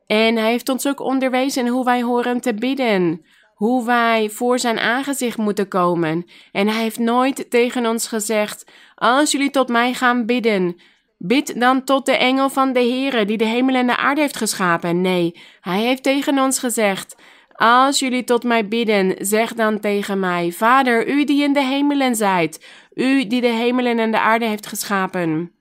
En 0.07 0.37
hij 0.37 0.51
heeft 0.51 0.69
ons 0.69 0.89
ook 0.89 1.01
onderwezen 1.01 1.69
hoe 1.69 1.85
wij 1.85 2.03
horen 2.03 2.41
te 2.41 2.55
bidden, 2.55 3.25
hoe 3.61 3.85
wij 3.85 4.31
voor 4.31 4.59
zijn 4.59 4.79
aangezicht 4.79 5.37
moeten 5.37 5.69
komen. 5.69 6.27
En 6.53 6.69
hij 6.69 6.83
heeft 6.83 6.99
nooit 6.99 7.51
tegen 7.51 7.87
ons 7.87 8.09
gezegd: 8.09 8.65
Als 8.95 9.31
jullie 9.31 9.51
tot 9.51 9.69
mij 9.69 9.95
gaan 9.95 10.27
bidden, 10.27 10.81
bid 11.19 11.61
dan 11.61 11.85
tot 11.85 12.07
de 12.07 12.17
engel 12.17 12.49
van 12.49 12.73
de 12.73 12.81
Heere 12.81 13.25
die 13.25 13.37
de 13.37 13.45
hemel 13.45 13.75
en 13.75 13.87
de 13.87 13.97
aarde 13.97 14.21
heeft 14.21 14.37
geschapen. 14.37 15.01
Nee, 15.01 15.41
hij 15.61 15.81
heeft 15.81 16.03
tegen 16.03 16.39
ons 16.39 16.59
gezegd: 16.59 17.17
Als 17.53 17.99
jullie 17.99 18.25
tot 18.25 18.45
mij 18.45 18.69
bidden, 18.69 19.15
zeg 19.19 19.55
dan 19.55 19.81
tegen 19.81 20.21
mij: 20.21 20.53
Vader, 20.53 21.09
u 21.09 21.25
die 21.25 21.43
in 21.43 21.53
de 21.53 21.65
hemelen 21.65 22.17
zijt, 22.17 22.67
u 22.95 23.27
die 23.27 23.41
de 23.41 23.47
hemelen 23.47 23.99
en 23.99 24.11
de 24.11 24.21
aarde 24.21 24.47
heeft 24.47 24.67
geschapen. 24.67 25.53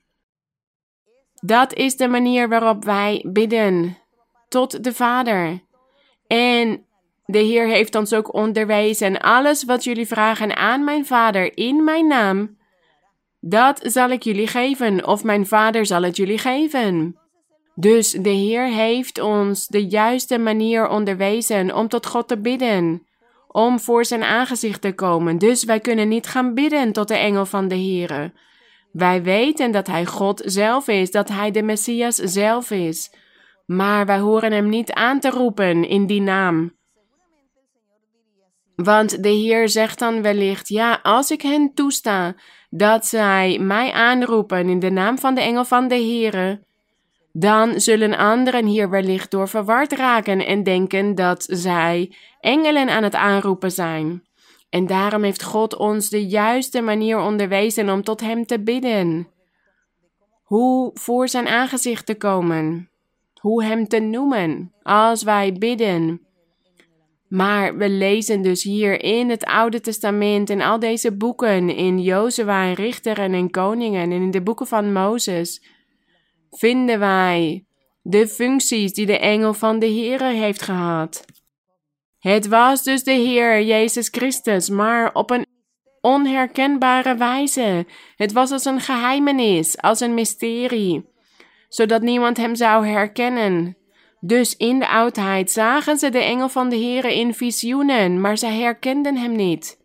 Dat 1.42 1.74
is 1.74 1.98
de 1.98 2.08
manier 2.08 2.50
waarop 2.50 2.84
wij 2.84 3.26
bidden 3.28 3.98
tot 4.50 4.84
de 4.84 4.94
Vader. 4.94 5.68
En 6.28 6.88
de 7.32 7.40
Heer 7.40 7.68
heeft 7.68 7.96
ons 7.96 8.14
ook 8.14 8.34
onderwezen: 8.34 9.20
alles 9.20 9.64
wat 9.64 9.84
jullie 9.84 10.08
vragen 10.08 10.56
aan 10.56 10.84
mijn 10.84 11.06
Vader 11.06 11.58
in 11.58 11.84
mijn 11.84 12.08
naam, 12.08 12.58
dat 13.40 13.80
zal 13.84 14.10
ik 14.10 14.24
jullie 14.24 14.48
geven, 14.48 15.06
of 15.08 15.24
mijn 15.24 15.48
Vader 15.48 15.86
zal 15.86 16.04
het 16.04 16.16
jullie 16.16 16.38
geven. 16.38 17.20
Dus 17.76 18.12
de 18.12 18.30
Heer 18.30 18.66
heeft 18.66 19.20
ons 19.20 19.68
de 19.68 19.88
juiste 19.88 20.38
manier 20.38 20.88
onderwezen 20.88 21.76
om 21.76 21.88
tot 21.88 22.06
God 22.06 22.28
te 22.28 22.40
bidden, 22.40 23.08
om 23.48 23.80
voor 23.80 24.06
zijn 24.06 24.24
aangezicht 24.24 24.82
te 24.82 24.94
komen. 24.94 25.38
Dus 25.38 25.64
wij 25.64 25.80
kunnen 25.80 26.08
niet 26.08 26.28
gaan 26.28 26.54
bidden 26.54 26.92
tot 26.92 27.08
de 27.08 27.18
engel 27.18 27.46
van 27.46 27.68
de 27.68 27.76
Heer. 27.76 28.34
Wij 28.92 29.24
weten 29.24 29.72
dat 29.72 29.88
Hij 29.88 30.06
God 30.06 30.42
zelf 30.46 30.88
is, 30.88 31.12
dat 31.12 31.30
Hij 31.30 31.52
de 31.52 31.64
Messias 31.64 32.16
zelf 32.16 32.72
is. 32.72 33.14
Maar 33.66 34.06
wij 34.06 34.20
horen 34.20 34.52
Hem 34.52 34.70
niet 34.70 34.92
aan 34.92 35.20
te 35.20 35.30
roepen 35.30 35.88
in 35.88 36.06
die 36.06 36.22
naam. 36.22 36.78
Want 38.84 39.24
de 39.24 39.30
Heer 39.30 39.70
zegt 39.70 40.00
dan 40.00 40.22
wellicht: 40.22 40.68
Ja, 40.68 41.00
als 41.04 41.32
ik 41.32 41.42
hen 41.42 41.74
toesta 41.74 42.36
dat 42.70 43.06
zij 43.06 43.58
mij 43.60 43.92
aanroepen 43.92 44.70
in 44.70 44.80
de 44.80 44.90
naam 44.90 45.18
van 45.18 45.36
de 45.36 45.42
engel 45.42 45.66
van 45.66 45.88
de 45.88 45.96
Heere, 45.96 46.64
dan 47.32 47.80
zullen 47.80 48.18
anderen 48.18 48.66
hier 48.66 48.90
wellicht 48.90 49.32
door 49.32 49.48
verward 49.48 49.92
raken 49.92 50.46
en 50.46 50.64
denken 50.64 51.16
dat 51.16 51.46
zij 51.50 52.16
engelen 52.40 52.90
aan 52.90 53.04
het 53.04 53.16
aanroepen 53.16 53.72
zijn. 53.72 54.24
En 54.70 54.86
daarom 54.86 55.24
heeft 55.24 55.44
God 55.44 55.78
ons 55.78 56.10
de 56.10 56.28
juiste 56.28 56.82
manier 56.82 57.20
onderwezen 57.20 57.90
om 57.90 58.04
tot 58.04 58.22
Hem 58.22 58.46
te 58.46 58.64
bidden. 58.64 59.28
Hoe 60.44 60.92
voor 60.94 61.28
Zijn 61.28 61.48
aangezicht 61.48 62.06
te 62.06 62.16
komen. 62.16 62.90
Hoe 63.42 63.64
Hem 63.64 63.88
te 63.88 64.00
noemen 64.00 64.74
als 64.84 65.24
wij 65.24 65.54
bidden. 65.54 66.28
Maar 67.30 67.78
we 67.78 67.90
lezen 67.90 68.42
dus 68.42 68.64
hier 68.64 69.04
in 69.04 69.30
het 69.30 69.44
Oude 69.44 69.82
Testament, 69.82 70.50
in 70.50 70.62
al 70.62 70.80
deze 70.80 71.12
boeken, 71.12 71.70
in 71.70 72.02
Jozua 72.02 72.64
en 72.64 72.74
Richteren 72.74 73.34
en 73.34 73.50
Koningen 73.50 74.02
en 74.02 74.22
in 74.22 74.32
de 74.32 74.42
boeken 74.42 74.68
van 74.68 74.94
Mozes, 74.94 75.64
vinden 76.52 77.00
wij 77.00 77.66
de 78.02 78.28
functies 78.28 78.94
die 78.94 79.06
de 79.06 79.18
engel 79.18 79.54
van 79.54 79.80
de 79.80 79.86
Heere 79.86 80.34
heeft 80.34 80.62
gehad. 80.62 81.26
Het 82.20 82.48
was 82.48 82.84
dus 82.84 83.04
de 83.04 83.12
Heer 83.12 83.64
Jezus 83.64 84.08
Christus, 84.08 84.70
maar 84.70 85.14
op 85.14 85.30
een 85.30 85.46
onherkenbare 86.02 87.16
wijze. 87.16 87.86
Het 88.16 88.32
was 88.32 88.52
als 88.52 88.66
een 88.66 88.80
geheimenis, 88.80 89.78
als 89.78 90.00
een 90.00 90.14
mysterie, 90.14 91.06
zodat 91.68 92.02
niemand 92.02 92.38
hem 92.38 92.56
zou 92.56 92.88
herkennen. 92.88 93.78
Dus 94.20 94.58
in 94.58 94.80
de 94.80 94.88
oudheid 94.88 95.52
zagen 95.52 95.98
ze 95.98 96.10
de 96.10 96.24
engel 96.24 96.50
van 96.50 96.70
de 96.70 96.76
Heere 96.76 97.16
in 97.16 97.34
visioenen, 97.34 98.22
maar 98.22 98.38
zij 98.38 98.54
herkenden 98.54 99.18
hem 99.18 99.36
niet. 99.36 99.78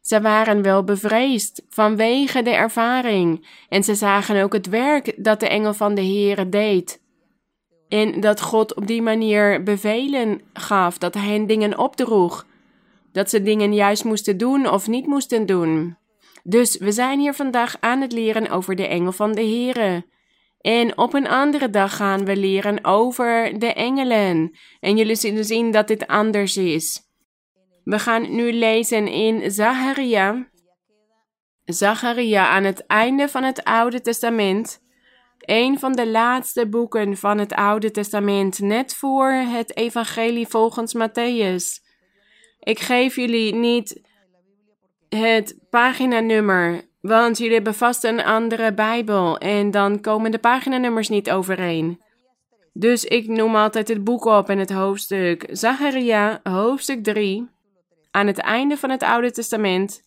Ze 0.00 0.20
waren 0.20 0.62
wel 0.62 0.84
bevreesd 0.84 1.62
vanwege 1.68 2.42
de 2.42 2.50
ervaring, 2.50 3.46
en 3.68 3.84
ze 3.84 3.94
zagen 3.94 4.42
ook 4.42 4.52
het 4.52 4.66
werk 4.66 5.24
dat 5.24 5.40
de 5.40 5.48
engel 5.48 5.74
van 5.74 5.94
de 5.94 6.00
Heere 6.00 6.48
deed. 6.48 7.00
En 7.88 8.20
dat 8.20 8.40
God 8.40 8.74
op 8.74 8.86
die 8.86 9.02
manier 9.02 9.62
bevelen 9.62 10.40
gaf, 10.52 10.98
dat 10.98 11.14
hij 11.14 11.26
hen 11.26 11.46
dingen 11.46 11.78
opdroeg, 11.78 12.46
dat 13.12 13.30
ze 13.30 13.42
dingen 13.42 13.74
juist 13.74 14.04
moesten 14.04 14.38
doen 14.38 14.70
of 14.70 14.88
niet 14.88 15.06
moesten 15.06 15.46
doen. 15.46 15.96
Dus 16.42 16.78
we 16.78 16.92
zijn 16.92 17.20
hier 17.20 17.34
vandaag 17.34 17.76
aan 17.80 18.00
het 18.00 18.12
leren 18.12 18.50
over 18.50 18.76
de 18.76 18.86
engel 18.86 19.12
van 19.12 19.32
de 19.32 19.40
Heere. 19.40 20.04
En 20.62 20.98
op 20.98 21.14
een 21.14 21.28
andere 21.28 21.70
dag 21.70 21.96
gaan 21.96 22.24
we 22.24 22.36
leren 22.36 22.84
over 22.84 23.58
de 23.58 23.72
engelen. 23.72 24.58
En 24.80 24.96
jullie 24.96 25.16
zullen 25.16 25.44
zien 25.44 25.70
dat 25.70 25.88
dit 25.88 26.06
anders 26.06 26.56
is. 26.56 27.00
We 27.84 27.98
gaan 27.98 28.34
nu 28.34 28.52
lezen 28.52 29.08
in 29.08 29.50
Zacharia. 29.50 30.50
Zacharia 31.64 32.48
aan 32.48 32.64
het 32.64 32.86
einde 32.86 33.28
van 33.28 33.42
het 33.42 33.64
Oude 33.64 34.00
Testament. 34.00 34.80
Een 35.38 35.78
van 35.78 35.92
de 35.92 36.08
laatste 36.08 36.68
boeken 36.68 37.16
van 37.16 37.38
het 37.38 37.52
Oude 37.52 37.90
Testament, 37.90 38.58
net 38.58 38.94
voor 38.94 39.30
het 39.32 39.76
Evangelie 39.76 40.46
volgens 40.46 40.96
Matthäus. 40.96 41.90
Ik 42.58 42.78
geef 42.78 43.16
jullie 43.16 43.54
niet 43.54 44.00
het 45.08 45.58
paginanummer 45.70 46.90
want 47.02 47.38
jullie 47.38 47.54
hebben 47.54 47.74
vast 47.74 48.04
een 48.04 48.24
andere 48.24 48.74
Bijbel 48.74 49.38
en 49.38 49.70
dan 49.70 50.00
komen 50.00 50.30
de 50.30 50.38
paginanummers 50.38 51.08
niet 51.08 51.30
overeen. 51.30 52.02
Dus 52.72 53.04
ik 53.04 53.28
noem 53.28 53.56
altijd 53.56 53.88
het 53.88 54.04
boek 54.04 54.24
op 54.24 54.48
en 54.48 54.58
het 54.58 54.70
hoofdstuk. 54.70 55.46
Zacharia, 55.50 56.40
hoofdstuk 56.42 57.04
3, 57.04 57.48
aan 58.10 58.26
het 58.26 58.38
einde 58.38 58.76
van 58.76 58.90
het 58.90 59.02
Oude 59.02 59.30
Testament. 59.30 60.02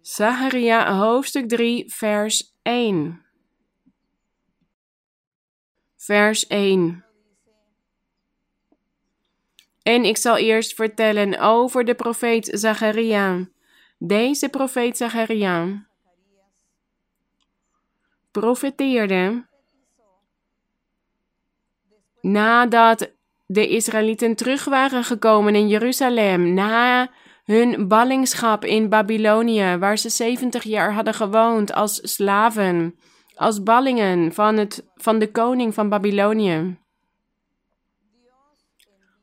Zacharia, 0.00 0.96
hoofdstuk 0.96 1.48
3, 1.48 1.92
vers 1.92 2.54
1. 2.62 3.24
Vers 5.96 6.46
1. 6.46 7.04
En 9.82 10.04
ik 10.04 10.16
zal 10.16 10.36
eerst 10.36 10.74
vertellen 10.74 11.40
over 11.40 11.84
de 11.84 11.94
profeet 11.94 12.48
Zacharia. 12.52 13.51
Deze 14.04 14.48
profeet 14.48 14.96
Zacharia 14.96 15.86
profeteerde 18.30 19.46
nadat 22.20 23.12
de 23.46 23.68
Israëlieten 23.68 24.34
terug 24.34 24.64
waren 24.64 25.04
gekomen 25.04 25.54
in 25.54 25.68
Jeruzalem, 25.68 26.54
na 26.54 27.10
hun 27.44 27.88
ballingschap 27.88 28.64
in 28.64 28.88
Babylonië, 28.88 29.76
waar 29.78 29.98
ze 29.98 30.08
70 30.08 30.62
jaar 30.62 30.94
hadden 30.94 31.14
gewoond 31.14 31.72
als 31.72 32.00
slaven, 32.14 32.98
als 33.34 33.62
ballingen 33.62 34.32
van, 34.32 34.56
het, 34.56 34.86
van 34.94 35.18
de 35.18 35.30
koning 35.30 35.74
van 35.74 35.88
Babylonië. 35.88 36.78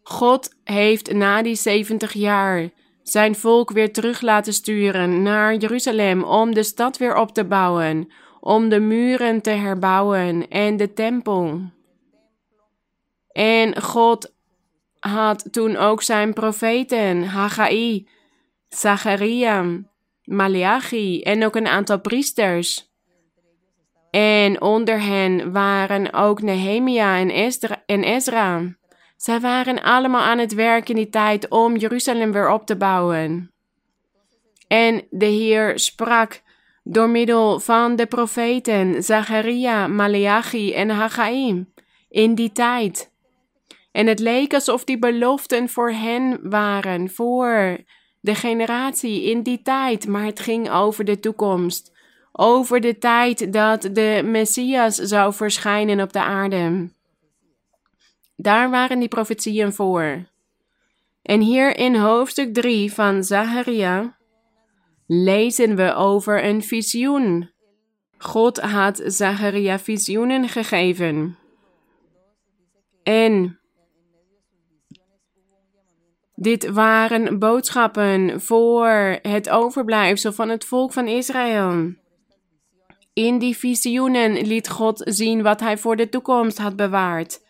God 0.01 0.55
heeft 0.63 1.13
na 1.13 1.41
die 1.41 1.55
70 1.55 2.13
jaar 2.13 2.69
zijn 3.11 3.35
volk 3.35 3.71
weer 3.71 3.93
terug 3.93 4.21
laten 4.21 4.53
sturen 4.53 5.21
naar 5.21 5.55
Jeruzalem 5.55 6.23
om 6.23 6.53
de 6.53 6.63
stad 6.63 6.97
weer 6.97 7.15
op 7.15 7.33
te 7.33 7.45
bouwen, 7.45 8.11
om 8.39 8.69
de 8.69 8.79
muren 8.79 9.41
te 9.41 9.49
herbouwen 9.49 10.47
en 10.47 10.77
de 10.77 10.93
tempel. 10.93 11.61
En 13.31 13.81
God 13.81 14.33
had 14.99 15.47
toen 15.51 15.77
ook 15.77 16.01
zijn 16.01 16.33
profeten, 16.33 17.23
Haggai, 17.23 18.07
Zacharia, 18.69 19.65
Malachi 20.23 21.21
en 21.21 21.45
ook 21.45 21.55
een 21.55 21.67
aantal 21.67 21.99
priesters. 21.99 22.87
En 24.11 24.61
onder 24.61 25.01
hen 25.01 25.51
waren 25.51 26.13
ook 26.13 26.41
Nehemia 26.41 27.17
en, 27.17 27.29
en 27.85 28.03
Ezra. 28.03 28.77
Zij 29.19 29.39
waren 29.39 29.83
allemaal 29.83 30.21
aan 30.21 30.37
het 30.37 30.53
werk 30.53 30.89
in 30.89 30.95
die 30.95 31.09
tijd 31.09 31.49
om 31.49 31.75
Jeruzalem 31.75 32.31
weer 32.31 32.51
op 32.51 32.65
te 32.65 32.75
bouwen. 32.75 33.51
En 34.67 35.03
de 35.09 35.25
Heer 35.25 35.79
sprak 35.79 36.41
door 36.83 37.09
middel 37.09 37.59
van 37.59 37.95
de 37.95 38.05
profeten 38.05 39.03
Zacharia, 39.03 39.87
Maleachi 39.87 40.73
en 40.73 40.89
Haggai 40.89 41.65
in 42.09 42.35
die 42.35 42.51
tijd. 42.51 43.11
En 43.91 44.07
het 44.07 44.19
leek 44.19 44.53
alsof 44.53 44.83
die 44.83 44.99
beloften 44.99 45.69
voor 45.69 45.91
hen 45.91 46.49
waren, 46.49 47.09
voor 47.09 47.77
de 48.19 48.35
generatie 48.35 49.23
in 49.23 49.43
die 49.43 49.61
tijd, 49.61 50.07
maar 50.07 50.25
het 50.25 50.39
ging 50.39 50.71
over 50.71 51.05
de 51.05 51.19
toekomst, 51.19 51.91
over 52.31 52.81
de 52.81 52.97
tijd 52.97 53.53
dat 53.53 53.81
de 53.81 54.21
Messias 54.25 54.95
zou 54.95 55.33
verschijnen 55.33 56.01
op 56.01 56.13
de 56.13 56.21
aarde. 56.21 56.97
Daar 58.41 58.69
waren 58.69 58.99
die 58.99 59.07
profetieën 59.07 59.73
voor. 59.73 60.29
En 61.21 61.41
hier 61.41 61.77
in 61.77 61.95
hoofdstuk 61.95 62.53
3 62.53 62.93
van 62.93 63.23
Zacharia 63.23 64.17
lezen 65.07 65.75
we 65.75 65.93
over 65.93 66.43
een 66.43 66.63
visioen. 66.63 67.51
God 68.17 68.59
had 68.59 69.01
Zacharia 69.05 69.79
visioenen 69.79 70.49
gegeven. 70.49 71.37
En 73.03 73.59
Dit 76.35 76.69
waren 76.69 77.39
boodschappen 77.39 78.41
voor 78.41 79.19
het 79.21 79.49
overblijfsel 79.49 80.33
van 80.33 80.49
het 80.49 80.65
volk 80.65 80.93
van 80.93 81.07
Israël. 81.07 81.93
In 83.13 83.37
die 83.39 83.57
visioenen 83.57 84.47
liet 84.47 84.69
God 84.69 85.01
zien 85.05 85.41
wat 85.41 85.59
hij 85.59 85.77
voor 85.77 85.95
de 85.95 86.09
toekomst 86.09 86.57
had 86.57 86.75
bewaard. 86.75 87.47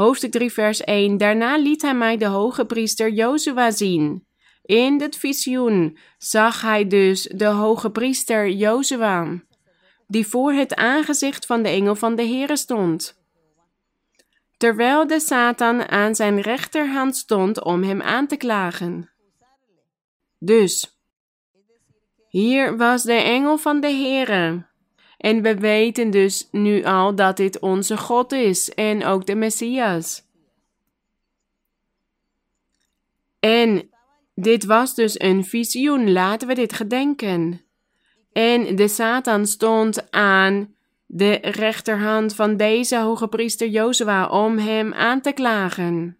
Hoofdstuk 0.00 0.30
3, 0.30 0.52
vers 0.52 0.80
1. 0.80 1.16
Daarna 1.16 1.56
liet 1.56 1.82
hij 1.82 1.94
mij 1.94 2.16
de 2.16 2.26
hoge 2.26 2.64
priester 2.64 3.10
Jozua 3.10 3.70
zien. 3.70 4.26
In 4.62 5.00
het 5.00 5.16
visioen 5.16 5.98
zag 6.18 6.60
hij 6.60 6.86
dus 6.86 7.22
de 7.22 7.46
hoge 7.46 7.90
priester 7.90 8.48
Jozua, 8.48 9.42
die 10.06 10.26
voor 10.26 10.52
het 10.52 10.74
aangezicht 10.74 11.46
van 11.46 11.62
de 11.62 11.68
engel 11.68 11.94
van 11.94 12.16
de 12.16 12.22
Heere 12.22 12.56
stond 12.56 13.18
terwijl 14.60 15.06
de 15.06 15.20
Satan 15.20 15.88
aan 15.88 16.14
zijn 16.14 16.40
rechterhand 16.40 17.16
stond 17.16 17.64
om 17.64 17.82
hem 17.82 18.02
aan 18.02 18.26
te 18.26 18.36
klagen. 18.36 19.10
Dus, 20.38 21.00
hier 22.28 22.76
was 22.76 23.02
de 23.02 23.12
engel 23.12 23.58
van 23.58 23.80
de 23.80 23.90
Heere. 23.90 24.69
En 25.20 25.42
we 25.42 25.54
weten 25.54 26.10
dus 26.10 26.48
nu 26.50 26.84
al 26.84 27.14
dat 27.14 27.36
dit 27.36 27.58
onze 27.58 27.96
God 27.96 28.32
is 28.32 28.70
en 28.74 29.04
ook 29.04 29.26
de 29.26 29.34
Messias. 29.34 30.22
En 33.40 33.90
dit 34.34 34.64
was 34.64 34.94
dus 34.94 35.20
een 35.20 35.44
visioen, 35.44 36.12
laten 36.12 36.48
we 36.48 36.54
dit 36.54 36.72
gedenken. 36.72 37.62
En 38.32 38.76
de 38.76 38.88
Satan 38.88 39.46
stond 39.46 40.10
aan 40.10 40.74
de 41.06 41.32
rechterhand 41.42 42.34
van 42.34 42.56
deze 42.56 42.98
hoge 42.98 43.28
priester 43.28 43.68
Jozua 43.68 44.28
om 44.28 44.58
hem 44.58 44.94
aan 44.94 45.20
te 45.20 45.32
klagen. 45.32 46.18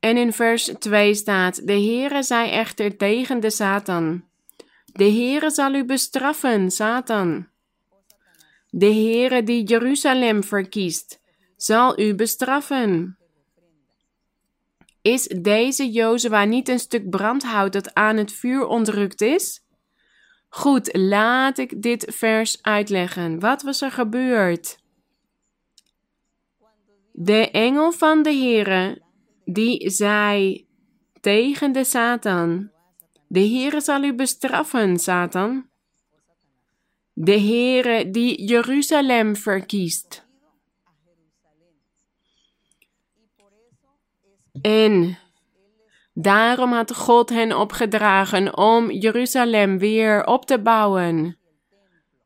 En 0.00 0.16
in 0.16 0.32
vers 0.32 0.64
2 0.78 1.14
staat: 1.14 1.66
De 1.66 1.72
Heere 1.72 2.22
zei 2.22 2.50
echter 2.50 2.96
tegen 2.96 3.40
de 3.40 3.50
Satan: 3.50 4.24
De 4.94 5.04
Heere 5.04 5.50
zal 5.50 5.74
u 5.74 5.84
bestraffen, 5.84 6.70
Satan. 6.70 7.48
De 8.70 8.86
Heere 8.86 9.42
die 9.42 9.64
Jeruzalem 9.64 10.42
verkiest, 10.42 11.20
zal 11.56 12.00
u 12.00 12.14
bestraffen. 12.14 13.18
Is 15.02 15.26
deze 15.26 15.90
Jozua 15.90 16.44
niet 16.44 16.68
een 16.68 16.78
stuk 16.78 17.10
brandhout 17.10 17.72
dat 17.72 17.94
aan 17.94 18.16
het 18.16 18.32
vuur 18.32 18.66
ontrukt 18.66 19.20
is? 19.20 19.64
Goed, 20.48 20.96
laat 20.96 21.58
ik 21.58 21.82
dit 21.82 22.06
vers 22.14 22.62
uitleggen. 22.62 23.40
Wat 23.40 23.62
was 23.62 23.80
er 23.80 23.90
gebeurd? 23.90 24.78
De 27.12 27.50
engel 27.50 27.92
van 27.92 28.22
de 28.22 28.32
Heere, 28.32 29.02
die 29.44 29.90
zei 29.90 30.66
tegen 31.20 31.72
de 31.72 31.84
Satan: 31.84 32.70
De 33.34 33.40
Heere 33.40 33.80
zal 33.80 34.02
u 34.02 34.14
bestraffen, 34.14 34.98
Satan. 34.98 35.68
De 37.12 37.40
Heere 37.40 38.10
die 38.10 38.44
Jeruzalem 38.44 39.36
verkiest. 39.36 40.26
En 44.60 45.18
Daarom 46.12 46.72
had 46.72 46.94
God 46.94 47.28
hen 47.28 47.58
opgedragen 47.58 48.56
om 48.56 48.90
Jeruzalem 48.90 49.78
weer 49.78 50.26
op 50.26 50.46
te 50.46 50.58
bouwen. 50.58 51.38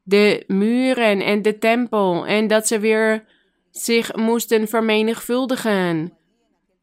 De 0.03 0.45
muren 0.47 1.21
en 1.21 1.43
de 1.43 1.59
tempel 1.59 2.27
en 2.27 2.47
dat 2.47 2.67
ze 2.67 2.79
weer 2.79 3.25
zich 3.71 4.17
moesten 4.17 4.69
vermenigvuldigen. 4.69 6.17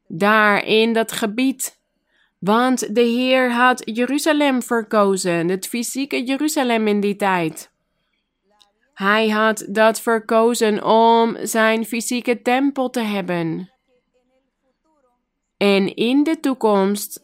Daar 0.07 0.65
in 0.65 0.93
dat 0.93 1.11
gebied. 1.11 1.84
Want 2.40 2.96
de 2.96 3.02
Heer 3.02 3.52
had 3.52 3.82
Jeruzalem 3.86 4.62
verkozen, 4.62 5.50
het 5.50 5.68
fysieke 5.68 6.24
Jeruzalem 6.24 6.88
in 6.88 7.00
die 7.00 7.16
tijd. 7.16 7.72
Hij 8.94 9.30
had 9.30 9.66
dat 9.70 10.02
verkozen 10.02 10.84
om 10.84 11.38
zijn 11.42 11.86
fysieke 11.86 12.42
tempel 12.42 12.90
te 12.90 13.02
hebben. 13.02 13.70
En 15.58 15.96
in 15.96 16.24
de 16.24 16.40
toekomst, 16.40 17.24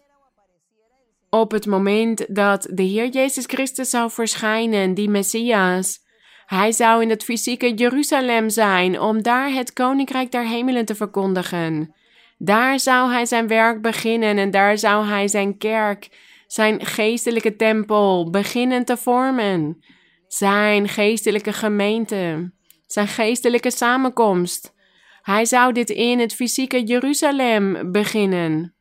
op 1.29 1.51
het 1.51 1.65
moment 1.65 2.35
dat 2.35 2.67
de 2.71 2.83
Heer 2.83 3.09
Jezus 3.09 3.45
Christus 3.45 3.89
zou 3.89 4.11
verschijnen, 4.11 4.93
die 4.93 5.09
Messias, 5.09 5.99
hij 6.45 6.71
zou 6.71 7.01
in 7.01 7.09
het 7.09 7.23
fysieke 7.23 7.73
Jeruzalem 7.73 8.49
zijn 8.49 8.99
om 8.99 9.21
daar 9.21 9.49
het 9.49 9.73
koninkrijk 9.73 10.31
der 10.31 10.47
hemelen 10.47 10.85
te 10.85 10.95
verkondigen. 10.95 11.95
Daar 12.43 12.79
zou 12.79 13.11
hij 13.11 13.25
zijn 13.25 13.47
werk 13.47 13.81
beginnen 13.81 14.37
en 14.37 14.51
daar 14.51 14.77
zou 14.77 15.05
hij 15.05 15.27
zijn 15.27 15.57
kerk, 15.57 16.09
zijn 16.47 16.85
geestelijke 16.85 17.55
tempel 17.55 18.29
beginnen 18.29 18.85
te 18.85 18.97
vormen. 18.97 19.83
Zijn 20.27 20.87
geestelijke 20.87 21.53
gemeente, 21.53 22.51
zijn 22.85 23.07
geestelijke 23.07 23.71
samenkomst. 23.71 24.73
Hij 25.21 25.45
zou 25.45 25.73
dit 25.73 25.89
in 25.89 26.19
het 26.19 26.33
fysieke 26.33 26.83
Jeruzalem 26.83 27.91
beginnen. 27.91 28.73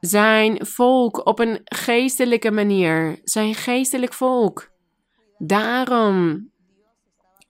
Zijn 0.00 0.66
volk 0.66 1.26
op 1.26 1.38
een 1.38 1.60
geestelijke 1.64 2.50
manier, 2.50 3.20
zijn 3.24 3.54
geestelijk 3.54 4.12
volk. 4.12 4.70
Daarom 5.38 6.48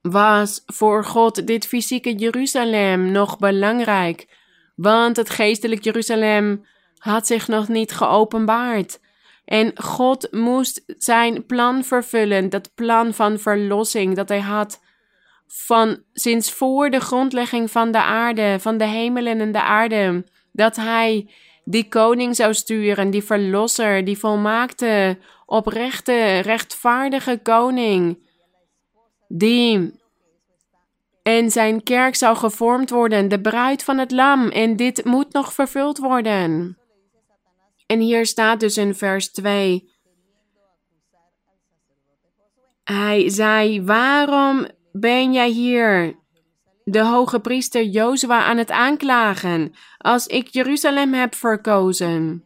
was 0.03 0.63
voor 0.67 1.05
God 1.05 1.47
dit 1.47 1.67
fysieke 1.67 2.15
Jeruzalem 2.15 3.11
nog 3.11 3.39
belangrijk, 3.39 4.27
want 4.75 5.17
het 5.17 5.31
geestelijk 5.31 5.85
Jeruzalem 5.85 6.65
had 6.99 7.27
zich 7.27 7.49
nog 7.49 7.69
niet 7.69 7.93
geopenbaard. 7.93 9.01
En 9.45 9.73
God 9.75 10.29
moest 10.31 10.83
zijn 10.87 11.47
plan 11.47 11.85
vervullen, 11.85 12.49
dat 12.49 12.75
plan 12.75 13.15
van 13.15 13.39
verlossing 13.39 14.17
dat 14.17 14.29
hij 14.29 14.41
had 14.41 14.81
van 15.47 16.03
sinds 16.13 16.53
voor 16.53 16.91
de 16.91 17.01
grondlegging 17.01 17.71
van 17.71 17.93
de 17.93 18.03
aarde, 18.03 18.57
van 18.61 18.79
de 18.79 18.85
hemelen 18.85 19.41
en 19.41 19.53
de 19.53 19.63
aarde, 19.63 20.25
dat 20.53 20.77
hij 20.77 21.31
die 21.65 21.89
koning 21.89 22.37
zou 22.37 22.55
sturen, 22.55 23.11
die 23.11 23.23
verlosser, 23.25 24.05
die 24.05 24.19
volmaakte, 24.19 25.19
oprechte, 25.47 26.39
rechtvaardige 26.39 27.41
koning, 27.43 28.30
die 29.33 29.99
en 31.23 31.51
zijn 31.51 31.83
kerk 31.83 32.15
zou 32.15 32.37
gevormd 32.37 32.91
worden, 32.91 33.29
de 33.29 33.41
bruid 33.41 33.85
van 33.85 33.99
het 33.99 34.11
lam, 34.11 34.49
en 34.49 34.77
dit 34.77 35.05
moet 35.05 35.33
nog 35.33 35.53
vervuld 35.53 35.99
worden. 35.99 36.79
En 37.87 38.01
hier 38.01 38.27
staat 38.27 38.61
dus 38.61 38.77
in 38.77 38.95
vers 38.95 39.31
2. 39.33 39.93
Hij 42.85 43.29
zei: 43.29 43.83
Waarom 43.83 44.67
ben 44.93 45.33
jij 45.33 45.51
hier, 45.51 46.17
de 46.85 47.05
hoge 47.05 47.41
priester 47.41 47.85
Jozua, 47.85 48.45
aan 48.45 48.57
het 48.57 48.71
aanklagen, 48.71 49.75
als 49.99 50.27
ik 50.27 50.49
Jeruzalem 50.49 51.13
heb 51.13 51.35
verkozen? 51.35 52.45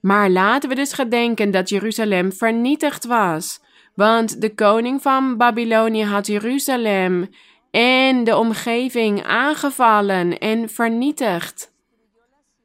Maar 0.00 0.30
laten 0.30 0.68
we 0.68 0.74
dus 0.74 0.92
gedenken 0.92 1.50
dat 1.50 1.68
Jeruzalem 1.68 2.32
vernietigd 2.32 3.04
was, 3.04 3.60
want 3.94 4.40
de 4.40 4.54
koning 4.54 5.02
van 5.02 5.36
Babylonië 5.36 6.04
had 6.04 6.26
Jeruzalem 6.26 7.28
en 7.70 8.24
de 8.24 8.36
omgeving 8.36 9.22
aangevallen 9.22 10.38
en 10.38 10.68
vernietigd. 10.68 11.72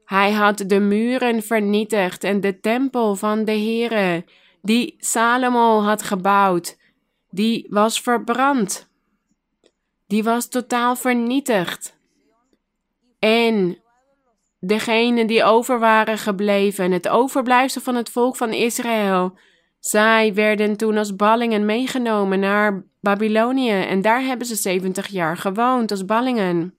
Hij 0.05 0.31
had 0.31 0.63
de 0.67 0.79
muren 0.79 1.43
vernietigd 1.43 2.23
en 2.23 2.41
de 2.41 2.59
tempel 2.59 3.15
van 3.15 3.45
de 3.45 3.51
Heere, 3.51 4.25
die 4.61 4.95
Salomo 4.97 5.81
had 5.81 6.01
gebouwd, 6.01 6.77
die 7.29 7.67
was 7.69 8.01
verbrand. 8.01 8.89
Die 10.07 10.23
was 10.23 10.49
totaal 10.49 10.95
vernietigd. 10.95 11.97
En 13.19 13.77
degenen 14.59 15.27
die 15.27 15.43
over 15.43 15.79
waren 15.79 16.17
gebleven, 16.17 16.91
het 16.91 17.07
overblijfsel 17.07 17.81
van 17.81 17.95
het 17.95 18.09
volk 18.09 18.35
van 18.35 18.53
Israël, 18.53 19.37
zij 19.89 20.33
werden 20.33 20.77
toen 20.77 20.97
als 20.97 21.15
ballingen 21.15 21.65
meegenomen 21.65 22.39
naar 22.39 22.83
Babylonië 22.99 23.71
en 23.81 24.01
daar 24.01 24.21
hebben 24.21 24.47
ze 24.47 24.55
70 24.55 25.07
jaar 25.07 25.37
gewoond 25.37 25.91
als 25.91 26.05
ballingen. 26.05 26.77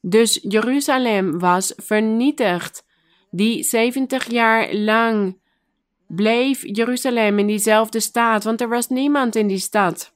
Dus 0.00 0.38
Jeruzalem 0.42 1.38
was 1.38 1.72
vernietigd. 1.76 2.84
Die 3.30 3.62
70 3.62 4.30
jaar 4.30 4.74
lang 4.74 5.38
bleef 6.06 6.62
Jeruzalem 6.62 7.38
in 7.38 7.46
diezelfde 7.46 8.00
staat, 8.00 8.44
want 8.44 8.60
er 8.60 8.68
was 8.68 8.88
niemand 8.88 9.36
in 9.36 9.46
die 9.46 9.58
stad. 9.58 10.14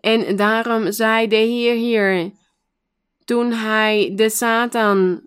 En 0.00 0.36
daarom 0.36 0.92
zei 0.92 1.28
de 1.28 1.36
Heer 1.36 1.74
hier, 1.74 2.32
toen 3.24 3.52
hij 3.52 4.12
de 4.14 4.30
Satan 4.30 5.20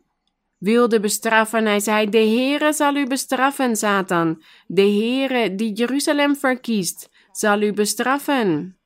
wilde 0.60 0.99
bestraffen, 0.99 1.66
hij 1.66 1.80
zei, 1.80 2.10
de 2.10 2.18
Heere 2.18 2.74
zal 2.74 2.95
u 2.95 3.07
bestraffen, 3.07 3.76
Satan. 3.76 4.43
De 4.68 4.82
Heere 4.82 5.55
die 5.55 5.74
Jeruzalem 5.74 6.36
verkiest, 6.36 7.10
zal 7.32 7.62
u 7.62 7.74
bestraffen. 7.74 8.78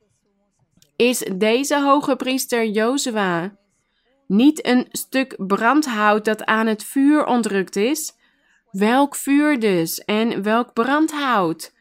Is 0.95 1.25
deze 1.35 1.81
hoge 1.81 2.15
priester 2.15 2.65
Jozua 2.65 3.57
Niet 4.27 4.65
een 4.65 4.87
stuk 4.91 5.47
brandhout 5.47 6.25
dat 6.25 6.45
aan 6.45 6.67
het 6.67 6.83
vuur 6.83 7.25
ontrukt 7.25 7.75
is. 7.75 8.13
Welk 8.71 9.15
vuur 9.15 9.59
dus 9.59 9.99
en 9.99 10.43
welk 10.43 10.73
brandhout? 10.73 11.73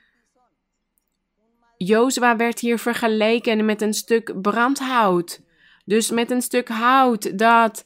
Jozua 1.76 2.36
werd 2.36 2.58
hier 2.58 2.78
vergeleken 2.78 3.64
met 3.64 3.82
een 3.82 3.94
stuk 3.94 4.40
brandhout. 4.40 5.40
Dus 5.84 6.10
met 6.10 6.30
een 6.30 6.42
stuk 6.42 6.68
hout 6.68 7.38
dat 7.38 7.84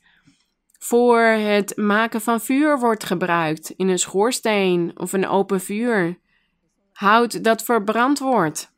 voor 0.79 1.21
het 1.21 1.77
maken 1.77 2.21
van 2.21 2.41
vuur 2.41 2.79
wordt 2.79 3.05
gebruikt 3.05 3.71
in 3.71 3.89
een 3.89 3.99
schoorsteen 3.99 4.93
of 4.95 5.13
een 5.13 5.29
open 5.29 5.61
vuur. 5.61 6.19
Hout 6.93 7.45
dat 7.45 7.63
verbrand 7.63 8.19
wordt. 8.19 8.75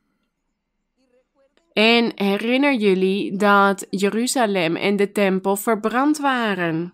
En 1.73 2.11
herinner 2.15 2.73
jullie 2.73 3.37
dat 3.37 3.85
Jeruzalem 3.89 4.75
en 4.75 4.95
de 4.95 5.11
tempel 5.11 5.55
verbrand 5.55 6.17
waren. 6.17 6.93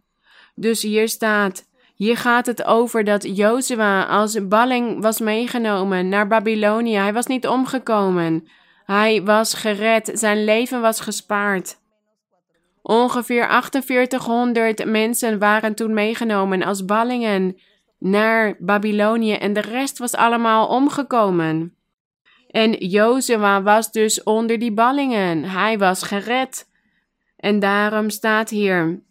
Dus 0.55 0.81
hier 0.81 1.09
staat, 1.09 1.67
hier 1.95 2.17
gaat 2.17 2.45
het 2.45 2.63
over 2.63 3.03
dat 3.03 3.37
Jozua 3.37 4.03
als 4.03 4.47
balling 4.47 5.01
was 5.01 5.19
meegenomen 5.19 6.09
naar 6.09 6.27
Babylonië. 6.27 6.95
Hij 6.97 7.13
was 7.13 7.25
niet 7.25 7.47
omgekomen. 7.47 8.47
Hij 8.85 9.23
was 9.23 9.53
gered, 9.53 10.11
zijn 10.13 10.43
leven 10.43 10.81
was 10.81 10.99
gespaard. 10.99 11.77
Ongeveer 12.88 13.47
4800 13.71 14.86
mensen 14.86 15.39
waren 15.39 15.75
toen 15.75 15.93
meegenomen 15.93 16.63
als 16.63 16.86
ballingen 16.86 17.57
naar 17.99 18.55
Babylonië 18.59 19.33
en 19.33 19.53
de 19.53 19.61
rest 19.61 19.97
was 19.97 20.13
allemaal 20.13 20.67
omgekomen. 20.67 21.75
En 22.47 22.71
Jozua 22.71 23.61
was 23.61 23.91
dus 23.91 24.23
onder 24.23 24.59
die 24.59 24.73
ballingen. 24.73 25.43
Hij 25.43 25.77
was 25.77 26.03
gered. 26.03 26.69
En 27.38 27.59
daarom 27.59 28.09
staat 28.09 28.49
hier 28.49 29.01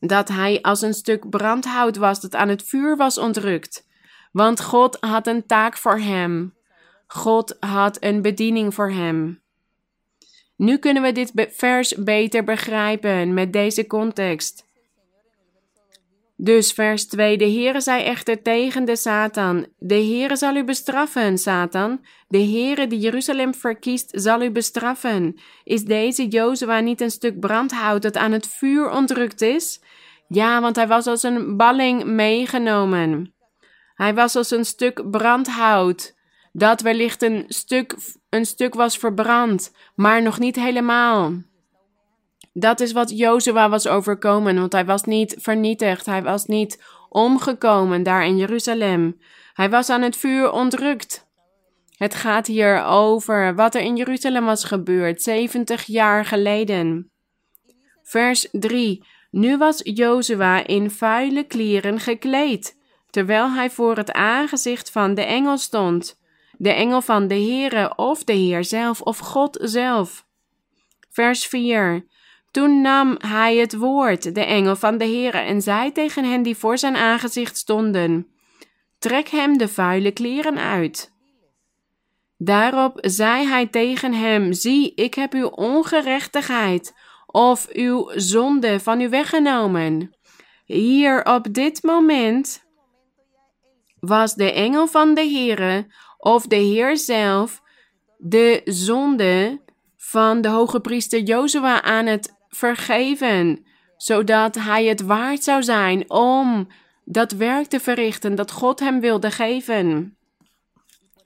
dat 0.00 0.28
hij 0.28 0.62
als 0.62 0.82
een 0.82 0.94
stuk 0.94 1.30
brandhout 1.30 1.96
was 1.96 2.20
dat 2.20 2.34
aan 2.34 2.48
het 2.48 2.62
vuur 2.62 2.96
was 2.96 3.18
ontrukt. 3.18 3.86
Want 4.32 4.60
God 4.60 4.96
had 5.00 5.26
een 5.26 5.46
taak 5.46 5.76
voor 5.76 5.98
hem. 5.98 6.54
God 7.06 7.56
had 7.60 7.96
een 8.00 8.22
bediening 8.22 8.74
voor 8.74 8.90
hem. 8.90 9.41
Nu 10.62 10.78
kunnen 10.78 11.02
we 11.02 11.12
dit 11.12 11.32
vers 11.50 11.94
beter 11.94 12.44
begrijpen 12.44 13.34
met 13.34 13.52
deze 13.52 13.86
context. 13.86 14.64
Dus 16.36 16.72
vers 16.72 17.06
2. 17.06 17.36
De 17.38 17.44
Heere 17.44 17.80
zei 17.80 18.02
echter 18.02 18.42
tegen 18.42 18.84
de 18.84 18.96
Satan: 18.96 19.66
De 19.78 19.94
Heere 19.94 20.36
zal 20.36 20.56
u 20.56 20.64
bestraffen, 20.64 21.38
Satan. 21.38 22.04
De 22.28 22.38
Heere 22.38 22.86
die 22.86 22.98
Jeruzalem 22.98 23.54
verkiest, 23.54 24.10
zal 24.14 24.42
u 24.42 24.50
bestraffen. 24.50 25.40
Is 25.64 25.84
deze 25.84 26.28
Jozua 26.28 26.80
niet 26.80 27.00
een 27.00 27.10
stuk 27.10 27.40
brandhout 27.40 28.02
dat 28.02 28.16
aan 28.16 28.32
het 28.32 28.46
vuur 28.46 28.90
ontrukt 28.90 29.40
is? 29.40 29.80
Ja, 30.28 30.60
want 30.60 30.76
hij 30.76 30.86
was 30.86 31.06
als 31.06 31.22
een 31.22 31.56
balling 31.56 32.04
meegenomen. 32.04 33.34
Hij 33.94 34.14
was 34.14 34.36
als 34.36 34.50
een 34.50 34.64
stuk 34.64 35.10
brandhout 35.10 36.14
dat 36.52 36.80
wellicht 36.80 37.22
een 37.22 37.44
stuk, 37.48 37.96
een 38.28 38.46
stuk 38.46 38.74
was 38.74 38.96
verbrand, 38.96 39.72
maar 39.94 40.22
nog 40.22 40.38
niet 40.38 40.56
helemaal. 40.56 41.32
Dat 42.52 42.80
is 42.80 42.92
wat 42.92 43.18
Jozua 43.18 43.68
was 43.68 43.88
overkomen, 43.88 44.58
want 44.58 44.72
hij 44.72 44.84
was 44.84 45.02
niet 45.04 45.36
vernietigd, 45.38 46.06
hij 46.06 46.22
was 46.22 46.46
niet 46.46 46.82
omgekomen 47.08 48.02
daar 48.02 48.26
in 48.26 48.36
Jeruzalem. 48.36 49.20
Hij 49.52 49.70
was 49.70 49.90
aan 49.90 50.02
het 50.02 50.16
vuur 50.16 50.50
ontrukt. 50.50 51.30
Het 51.96 52.14
gaat 52.14 52.46
hier 52.46 52.84
over 52.84 53.54
wat 53.54 53.74
er 53.74 53.80
in 53.80 53.96
Jeruzalem 53.96 54.44
was 54.44 54.64
gebeurd, 54.64 55.22
70 55.22 55.84
jaar 55.84 56.24
geleden. 56.24 57.10
Vers 58.02 58.48
3. 58.50 59.04
Nu 59.30 59.58
was 59.58 59.80
Jozua 59.82 60.66
in 60.66 60.90
vuile 60.90 61.42
kleren 61.44 62.00
gekleed, 62.00 62.78
terwijl 63.10 63.50
hij 63.50 63.70
voor 63.70 63.96
het 63.96 64.12
aangezicht 64.12 64.90
van 64.90 65.14
de 65.14 65.22
engel 65.22 65.58
stond 65.58 66.20
de 66.62 66.72
engel 66.72 67.00
van 67.00 67.28
de 67.28 67.34
Heere 67.34 67.92
of 67.96 68.24
de 68.24 68.32
Heer 68.32 68.64
zelf 68.64 69.00
of 69.00 69.18
God 69.18 69.58
zelf. 69.60 70.26
Vers 71.10 71.46
4. 71.46 72.06
Toen 72.50 72.80
nam 72.80 73.16
hij 73.18 73.56
het 73.56 73.76
woord, 73.76 74.34
de 74.34 74.44
engel 74.44 74.76
van 74.76 74.98
de 74.98 75.04
Heere, 75.04 75.38
en 75.38 75.62
zei 75.62 75.92
tegen 75.92 76.24
hen 76.24 76.42
die 76.42 76.56
voor 76.56 76.78
zijn 76.78 76.96
aangezicht 76.96 77.56
stonden: 77.56 78.26
Trek 78.98 79.28
hem 79.28 79.58
de 79.58 79.68
vuile 79.68 80.10
kleren 80.10 80.58
uit. 80.58 81.12
Daarop 82.38 82.98
zei 83.00 83.46
hij 83.46 83.66
tegen 83.66 84.12
hem: 84.14 84.52
Zie, 84.52 84.94
ik 84.94 85.14
heb 85.14 85.32
uw 85.32 85.48
ongerechtigheid 85.48 86.94
of 87.26 87.68
uw 87.72 88.10
zonde 88.14 88.80
van 88.80 89.00
u 89.00 89.08
weggenomen. 89.08 90.14
Hier 90.64 91.24
op 91.24 91.54
dit 91.54 91.82
moment 91.82 92.64
was 94.00 94.34
de 94.34 94.52
engel 94.52 94.86
van 94.86 95.14
de 95.14 95.30
Heere 95.30 95.86
of 96.24 96.46
de 96.46 96.56
Heer 96.56 96.96
zelf 96.96 97.62
de 98.18 98.60
zonde 98.64 99.60
van 99.96 100.40
de 100.40 100.48
hoge 100.48 100.80
priester 100.80 101.20
Jozua 101.20 101.82
aan 101.82 102.06
het 102.06 102.34
vergeven, 102.48 103.66
zodat 103.96 104.54
hij 104.54 104.84
het 104.84 105.00
waard 105.00 105.44
zou 105.44 105.62
zijn 105.62 106.10
om 106.10 106.68
dat 107.04 107.32
werk 107.32 107.66
te 107.66 107.80
verrichten 107.80 108.34
dat 108.34 108.50
God 108.50 108.80
hem 108.80 109.00
wilde 109.00 109.30
geven. 109.30 110.16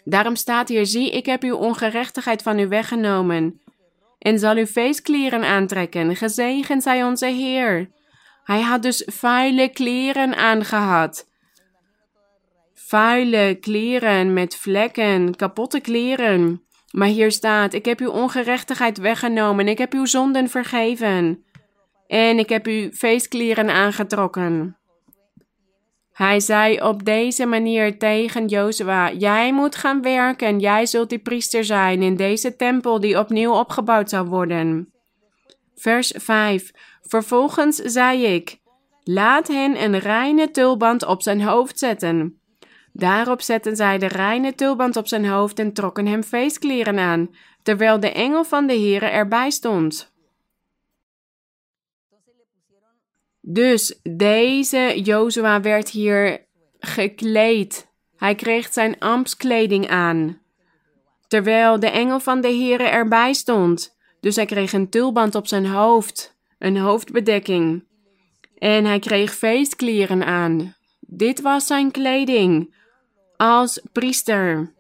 Daarom 0.05 0.37
staat 0.37 0.69
hier: 0.69 0.87
Zie, 0.87 1.11
ik 1.11 1.27
heb 1.27 1.43
uw 1.43 1.57
ongerechtigheid 1.57 2.43
van 2.43 2.59
u 2.59 2.69
weggenomen 2.69 3.61
en 4.19 4.39
zal 4.39 4.57
u 4.57 4.67
feestkleren 4.67 5.45
aantrekken. 5.45 6.17
Gezegend 6.17 6.83
zij 6.83 7.05
onze 7.05 7.27
Heer. 7.27 7.91
Hij 8.45 8.61
had 8.61 8.83
dus 8.83 9.03
vuile 9.07 9.69
kleren 9.69 10.37
aangehad 10.37 11.27
vuile 12.87 13.57
kleren 13.61 14.33
met 14.33 14.57
vlekken, 14.57 15.37
kapotte 15.37 15.81
kleren. 15.81 16.63
Maar 16.91 17.09
hier 17.09 17.33
staat: 17.33 17.73
Ik 17.73 17.85
heb 17.85 18.01
uw 18.01 18.11
ongerechtigheid 18.11 18.99
weggenomen, 18.99 19.69
ik 19.69 19.79
heb 19.79 19.93
uw 19.93 20.05
zonden 20.05 20.49
vergeven. 20.49 21.45
En 22.07 22.39
ik 22.39 22.49
heb 22.49 22.67
uw 22.67 22.91
feestkleren 22.91 23.71
aangetrokken. 23.71 24.77
Hij 26.13 26.41
zei 26.41 26.81
op 26.81 27.05
deze 27.05 27.47
manier 27.47 27.99
tegen 27.99 28.47
Jozua: 28.47 29.13
Jij 29.13 29.53
moet 29.53 29.77
gaan 29.77 30.03
werken, 30.03 30.59
jij 30.59 30.87
zult 30.87 31.09
die 31.09 31.19
priester 31.19 31.65
zijn 31.65 32.03
in 32.03 32.17
deze 32.17 32.57
tempel 32.57 33.01
die 33.01 33.19
opnieuw 33.19 33.53
opgebouwd 33.53 34.11
zal 34.11 34.25
worden. 34.25 34.93
Vers 35.75 36.13
5. 36.17 36.71
Vervolgens 37.03 37.77
zei 37.77 38.25
ik: 38.25 38.59
Laat 39.03 39.49
hen 39.49 39.83
een 39.83 39.99
reine 39.99 40.51
tulband 40.51 41.05
op 41.05 41.23
zijn 41.23 41.43
hoofd 41.43 41.79
zetten. 41.79 42.41
Daarop 42.99 43.41
zetten 43.43 43.77
zij 43.77 43.99
de 43.99 44.07
reine 44.07 44.55
tulband 44.55 44.97
op 44.97 45.07
zijn 45.07 45.27
hoofd 45.27 45.59
en 45.59 45.73
trokken 45.73 46.07
hem 46.07 46.23
feestkleren 46.23 46.99
aan, 46.99 47.31
terwijl 47.63 48.01
de 48.01 48.13
engel 48.13 48.45
van 48.45 48.67
de 48.67 48.73
Heere 48.73 49.07
erbij 49.07 49.51
stond. 49.51 50.13
Dus 53.41 54.01
deze 54.03 55.01
Jozua 55.03 55.61
werd 55.61 55.89
hier 55.89 56.47
gekleed. 56.79 57.93
Hij 58.17 58.35
kreeg 58.35 58.73
zijn 58.73 58.99
ambtskleding 58.99 59.89
aan, 59.89 60.41
terwijl 61.29 61.81
de 61.81 61.91
engel 61.91 62.21
van 62.21 62.41
de 62.41 62.49
Heere 62.49 62.85
erbij 62.85 63.33
stond. 63.33 63.97
Dus 64.21 64.37
hij 64.37 64.47
kreeg 64.47 64.73
een 64.73 64.91
tulband 64.91 65.35
op 65.35 65.47
zijn 65.47 65.67
hoofd, 65.67 66.37
een 66.59 66.77
hoofdbedekking. 66.77 67.85
En 68.59 68.85
hij 68.85 68.99
kreeg 68.99 69.35
feestkleren 69.35 70.25
aan. 70.25 70.75
Dit 71.01 71.41
was 71.41 71.67
zijn 71.67 71.91
kleding 71.91 72.75
als 73.37 73.81
priester. 73.93 74.75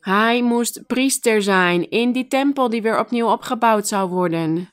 Hij 0.00 0.42
moest 0.42 0.86
priester 0.86 1.42
zijn 1.42 1.90
in 1.90 2.12
die 2.12 2.28
tempel 2.28 2.68
die 2.68 2.82
weer 2.82 2.98
opnieuw 2.98 3.30
opgebouwd 3.30 3.88
zou 3.88 4.08
worden. 4.08 4.70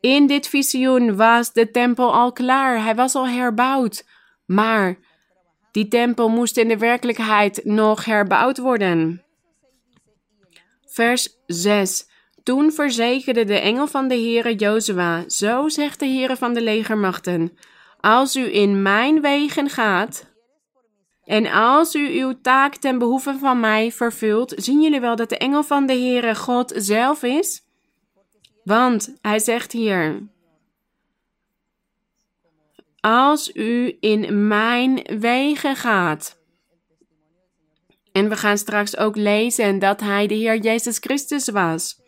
In 0.00 0.26
dit 0.26 0.48
visioen 0.48 1.16
was 1.16 1.52
de 1.52 1.70
tempel 1.70 2.14
al 2.14 2.32
klaar, 2.32 2.82
hij 2.82 2.94
was 2.94 3.14
al 3.14 3.28
herbouwd. 3.28 4.04
Maar 4.46 4.98
die 5.72 5.88
tempel 5.88 6.28
moest 6.28 6.56
in 6.56 6.68
de 6.68 6.78
werkelijkheid 6.78 7.60
nog 7.64 8.04
herbouwd 8.04 8.58
worden. 8.58 9.24
Vers 10.86 11.28
6. 11.46 12.06
Toen 12.42 12.72
verzekerde 12.72 13.44
de 13.44 13.58
engel 13.58 13.86
van 13.86 14.08
de 14.08 14.14
Heere 14.14 14.54
Jozua, 14.54 15.24
zo 15.26 15.68
zegt 15.68 15.98
de 15.98 16.06
Heere 16.06 16.36
van 16.36 16.54
de 16.54 16.62
legermachten, 16.62 17.58
als 18.00 18.36
u 18.36 18.54
in 18.54 18.82
mijn 18.82 19.20
wegen 19.20 19.70
gaat 19.70 20.26
en 21.28 21.46
als 21.46 21.94
u 21.94 22.20
uw 22.20 22.40
taak 22.42 22.74
ten 22.74 22.98
behoeve 22.98 23.36
van 23.38 23.60
mij 23.60 23.92
vervult, 23.92 24.52
zien 24.56 24.82
jullie 24.82 25.00
wel 25.00 25.16
dat 25.16 25.28
de 25.28 25.38
engel 25.38 25.62
van 25.62 25.86
de 25.86 25.92
Heere 25.92 26.34
God 26.34 26.72
zelf 26.76 27.22
is? 27.22 27.62
Want 28.64 29.16
hij 29.20 29.38
zegt 29.38 29.72
hier: 29.72 30.28
Als 33.00 33.54
u 33.54 33.96
in 34.00 34.46
mijn 34.46 35.02
wegen 35.18 35.76
gaat. 35.76 36.38
En 38.12 38.28
we 38.28 38.36
gaan 38.36 38.58
straks 38.58 38.96
ook 38.96 39.16
lezen 39.16 39.78
dat 39.78 40.00
hij 40.00 40.26
de 40.26 40.34
Heer 40.34 40.56
Jezus 40.56 40.98
Christus 40.98 41.48
was. 41.48 42.00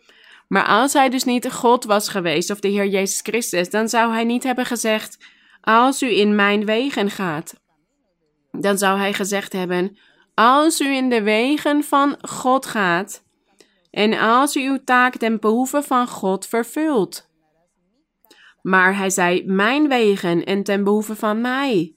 Maar 0.47 0.65
als 0.65 0.93
hij 0.93 1.09
dus 1.09 1.23
niet 1.23 1.51
God 1.51 1.83
was 1.83 2.09
geweest, 2.09 2.49
of 2.49 2.59
de 2.59 2.67
Heer 2.67 2.87
Jezus 2.87 3.21
Christus, 3.21 3.69
dan 3.69 3.89
zou 3.89 4.13
hij 4.13 4.23
niet 4.23 4.43
hebben 4.43 4.65
gezegd: 4.65 5.17
Als 5.61 6.01
u 6.01 6.17
in 6.17 6.35
mijn 6.35 6.65
wegen 6.65 7.09
gaat. 7.09 7.60
Dan 8.51 8.77
zou 8.77 8.97
hij 8.97 9.13
gezegd 9.13 9.53
hebben: 9.53 9.97
Als 10.33 10.79
u 10.79 10.95
in 10.95 11.09
de 11.09 11.21
wegen 11.21 11.83
van 11.83 12.17
God 12.21 12.65
gaat, 12.65 13.23
en 13.91 14.19
als 14.19 14.55
u 14.55 14.67
uw 14.67 14.83
taak 14.83 15.15
ten 15.15 15.39
behoeve 15.39 15.83
van 15.83 16.07
God 16.07 16.47
vervult. 16.47 17.29
Maar 18.61 18.97
hij 18.97 19.09
zei: 19.09 19.43
Mijn 19.45 19.87
wegen 19.87 20.43
en 20.43 20.63
ten 20.63 20.83
behoeve 20.83 21.15
van 21.15 21.41
mij. 21.41 21.95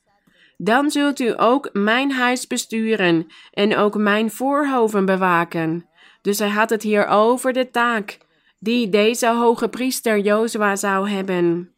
Dan 0.56 0.90
zult 0.90 1.20
u 1.20 1.32
ook 1.36 1.70
mijn 1.72 2.12
huis 2.12 2.46
besturen 2.46 3.26
en 3.50 3.76
ook 3.76 3.96
mijn 3.96 4.30
voorhoven 4.30 5.04
bewaken. 5.04 5.88
Dus 6.22 6.38
hij 6.38 6.48
had 6.48 6.70
het 6.70 6.82
hier 6.82 7.06
over 7.06 7.52
de 7.52 7.70
taak 7.70 8.18
die 8.58 8.88
deze 8.88 9.28
hoge 9.28 9.68
priester 9.68 10.18
Jozua 10.18 10.76
zou 10.76 11.08
hebben. 11.08 11.73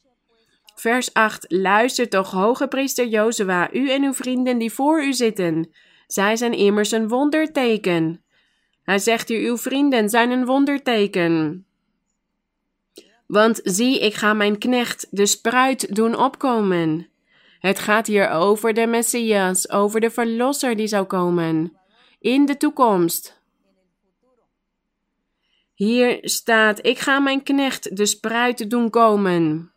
Vers 0.77 1.15
8. 1.15 1.45
Luister 1.49 2.09
toch, 2.09 2.31
hoge 2.31 2.69
priester 2.69 3.07
Jozua, 3.07 3.73
u 3.73 3.91
en 3.91 4.03
uw 4.03 4.13
vrienden 4.13 4.59
die 4.59 4.73
voor 4.73 5.03
u 5.03 5.13
zitten. 5.13 5.71
Zij 6.07 6.37
zijn 6.37 6.53
immers 6.53 6.91
een 6.91 7.09
wonderteken. 7.09 8.25
Hij 8.83 8.99
zegt 8.99 9.29
hier, 9.29 9.49
uw 9.49 9.57
vrienden 9.57 10.09
zijn 10.09 10.31
een 10.31 10.45
wonderteken. 10.45 11.67
Want 13.27 13.61
zie, 13.63 14.01
ik 14.01 14.15
ga 14.15 14.35
mijn 14.35 14.59
knecht, 14.59 15.07
de 15.11 15.27
spruit, 15.27 15.95
doen 15.95 16.17
opkomen. 16.17 17.09
Het 17.59 17.79
gaat 17.79 18.07
hier 18.07 18.29
over 18.29 18.75
de 18.75 18.87
Messias, 18.87 19.71
over 19.71 20.01
de 20.01 20.11
Verlosser 20.11 20.77
die 20.77 20.87
zou 20.87 21.05
komen. 21.05 21.77
In 22.21 22.47
de 22.47 22.57
toekomst. 22.57 23.41
Hier 25.75 26.19
staat: 26.23 26.87
Ik 26.87 26.99
ga 26.99 27.19
mijn 27.19 27.43
knecht 27.43 27.97
de 27.97 28.07
spruit 28.07 28.71
doen 28.71 28.91
komen. 28.91 29.75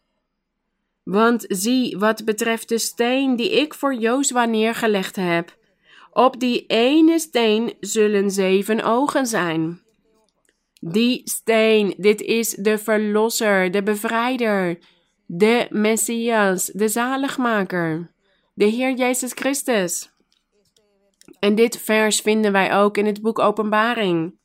Want 1.10 1.46
zie, 1.48 1.98
wat 1.98 2.26
betreft 2.26 2.70
de 2.70 2.78
steen 2.78 3.36
die 3.36 3.52
ik 3.62 3.74
voor 3.74 3.94
Jozua 3.94 4.46
neergelegd 4.46 5.16
heb, 5.16 5.58
op 6.12 6.40
die 6.40 6.66
ene 6.66 7.20
steen 7.20 7.74
zullen 7.80 8.32
zeven 8.32 8.84
ogen 8.84 9.26
zijn. 9.26 9.82
Die 10.80 11.22
steen, 11.24 11.94
dit 11.98 12.22
is 12.22 12.50
de 12.50 12.78
Verlosser, 12.78 13.72
de 13.72 13.84
Bevrijder, 13.84 14.78
de 15.26 15.68
Messias, 15.70 16.66
de 16.66 16.88
Zaligmaker, 16.88 18.12
de 18.54 18.66
Heer 18.66 18.94
Jezus 18.94 19.32
Christus. 19.34 20.12
En 21.40 21.56
dit 21.56 21.78
vers 21.78 22.20
vinden 22.20 22.52
wij 22.52 22.76
ook 22.76 22.98
in 22.98 23.06
het 23.06 23.22
boek 23.22 23.40
Openbaring. 23.40 24.38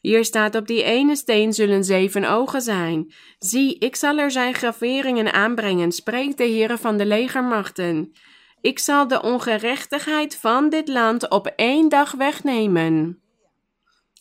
Hier 0.00 0.24
staat 0.24 0.54
op 0.54 0.66
die 0.66 0.82
ene 0.82 1.16
steen 1.16 1.52
zullen 1.52 1.84
zeven 1.84 2.24
ogen 2.24 2.60
zijn. 2.60 3.12
Zie, 3.38 3.78
ik 3.78 3.96
zal 3.96 4.18
er 4.18 4.30
zijn 4.30 4.54
graveringen 4.54 5.32
aanbrengen, 5.32 5.92
spreekt 5.92 6.36
de 6.38 6.44
Heere 6.44 6.78
van 6.78 6.96
de 6.96 7.06
legermachten. 7.06 8.12
Ik 8.60 8.78
zal 8.78 9.08
de 9.08 9.22
ongerechtigheid 9.22 10.36
van 10.36 10.68
dit 10.68 10.88
land 10.88 11.30
op 11.30 11.46
één 11.46 11.88
dag 11.88 12.12
wegnemen. 12.12 13.22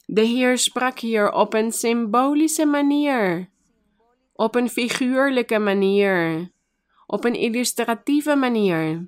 De 0.05 0.21
Heer 0.21 0.57
sprak 0.57 0.99
hier 0.99 1.31
op 1.31 1.53
een 1.53 1.71
symbolische 1.71 2.65
manier, 2.65 3.49
op 4.33 4.55
een 4.55 4.69
figuurlijke 4.69 5.59
manier, 5.59 6.49
op 7.05 7.25
een 7.25 7.35
illustratieve 7.35 8.35
manier. 8.35 9.07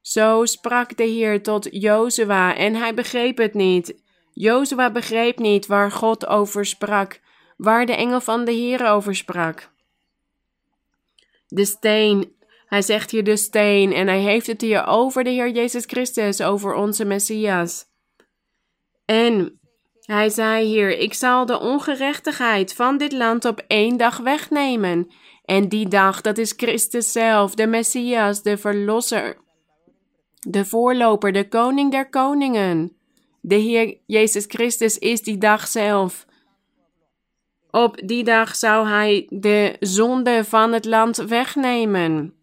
Zo 0.00 0.44
sprak 0.44 0.96
de 0.96 1.04
Heer 1.04 1.42
tot 1.42 1.68
Jozua 1.70 2.56
en 2.56 2.74
hij 2.74 2.94
begreep 2.94 3.38
het 3.38 3.54
niet. 3.54 4.04
Jozua 4.38 4.90
begreep 4.90 5.38
niet 5.38 5.66
waar 5.66 5.90
God 5.90 6.26
over 6.26 6.66
sprak, 6.66 7.20
waar 7.56 7.86
de 7.86 7.94
engel 7.94 8.20
van 8.20 8.44
de 8.44 8.52
Heer 8.52 8.88
over 8.88 9.14
sprak. 9.14 9.70
De 11.46 11.64
steen, 11.64 12.36
hij 12.66 12.82
zegt 12.82 13.10
hier 13.10 13.24
de 13.24 13.36
steen 13.36 13.92
en 13.92 14.06
hij 14.06 14.20
heeft 14.20 14.46
het 14.46 14.60
hier 14.60 14.86
over 14.86 15.24
de 15.24 15.30
Heer 15.30 15.50
Jezus 15.50 15.84
Christus, 15.84 16.42
over 16.42 16.74
onze 16.74 17.04
Messias. 17.04 17.84
En 19.04 19.60
hij 20.00 20.28
zei 20.28 20.66
hier: 20.66 20.98
Ik 20.98 21.14
zal 21.14 21.46
de 21.46 21.60
ongerechtigheid 21.60 22.74
van 22.74 22.98
dit 22.98 23.12
land 23.12 23.44
op 23.44 23.64
één 23.66 23.96
dag 23.96 24.18
wegnemen. 24.18 25.10
En 25.44 25.68
die 25.68 25.88
dag, 25.88 26.20
dat 26.20 26.38
is 26.38 26.52
Christus 26.56 27.12
zelf, 27.12 27.54
de 27.54 27.66
Messias, 27.66 28.42
de 28.42 28.56
Verlosser, 28.56 29.36
de 30.40 30.64
voorloper, 30.64 31.32
de 31.32 31.48
koning 31.48 31.90
der 31.90 32.08
koningen. 32.08 32.96
De 33.46 33.54
Heer 33.54 33.98
Jezus 34.06 34.44
Christus 34.48 34.98
is 34.98 35.22
die 35.22 35.38
dag 35.38 35.66
zelf. 35.68 36.26
Op 37.70 38.00
die 38.04 38.24
dag 38.24 38.56
zou 38.56 38.88
hij 38.88 39.26
de 39.30 39.76
zonde 39.80 40.44
van 40.44 40.72
het 40.72 40.84
land 40.84 41.16
wegnemen. 41.16 42.34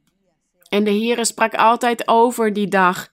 En 0.70 0.84
de 0.84 0.90
Heere 0.90 1.26
sprak 1.26 1.56
altijd 1.56 2.08
over 2.08 2.54
die 2.54 2.68
dag. 2.68 3.12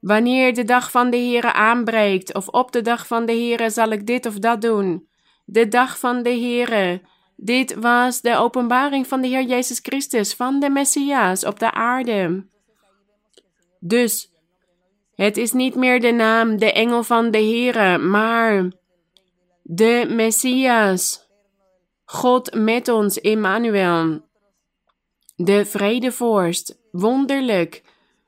Wanneer 0.00 0.54
de 0.54 0.64
dag 0.64 0.90
van 0.90 1.10
de 1.10 1.16
Heere 1.16 1.52
aanbreekt, 1.52 2.34
of 2.34 2.48
op 2.48 2.72
de 2.72 2.82
dag 2.82 3.06
van 3.06 3.26
de 3.26 3.32
Heere 3.32 3.70
zal 3.70 3.90
ik 3.90 4.06
dit 4.06 4.26
of 4.26 4.38
dat 4.38 4.60
doen. 4.60 5.08
De 5.44 5.68
dag 5.68 5.98
van 5.98 6.22
de 6.22 6.30
Heere. 6.30 7.02
Dit 7.36 7.74
was 7.74 8.20
de 8.20 8.36
openbaring 8.36 9.06
van 9.06 9.20
de 9.20 9.28
Heer 9.28 9.44
Jezus 9.44 9.78
Christus, 9.82 10.34
van 10.34 10.60
de 10.60 10.70
Messias 10.70 11.44
op 11.44 11.58
de 11.58 11.72
aarde. 11.72 12.46
Dus 13.80 14.31
het 15.14 15.36
is 15.36 15.52
niet 15.52 15.74
meer 15.74 16.00
de 16.00 16.12
naam, 16.12 16.58
de 16.58 16.72
engel 16.72 17.02
van 17.02 17.30
de 17.30 17.38
Heere, 17.38 17.98
maar 17.98 18.72
de 19.62 20.06
Messias. 20.08 21.30
God 22.04 22.54
met 22.54 22.88
ons, 22.88 23.20
Emmanuel. 23.20 24.20
De 25.36 25.64
vredevorst, 25.64 26.78
wonderlijk. 26.90 27.82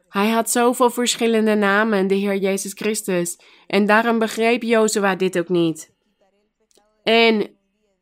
Hij 0.08 0.30
had 0.30 0.50
zoveel 0.50 0.90
verschillende 0.90 1.54
namen, 1.54 2.06
de 2.06 2.14
Heer 2.14 2.36
Jezus 2.36 2.72
Christus, 2.72 3.38
en 3.66 3.86
daarom 3.86 4.18
begreep 4.18 4.62
Jozua 4.62 5.14
dit 5.14 5.38
ook 5.38 5.48
niet. 5.48 5.92
En 7.02 7.50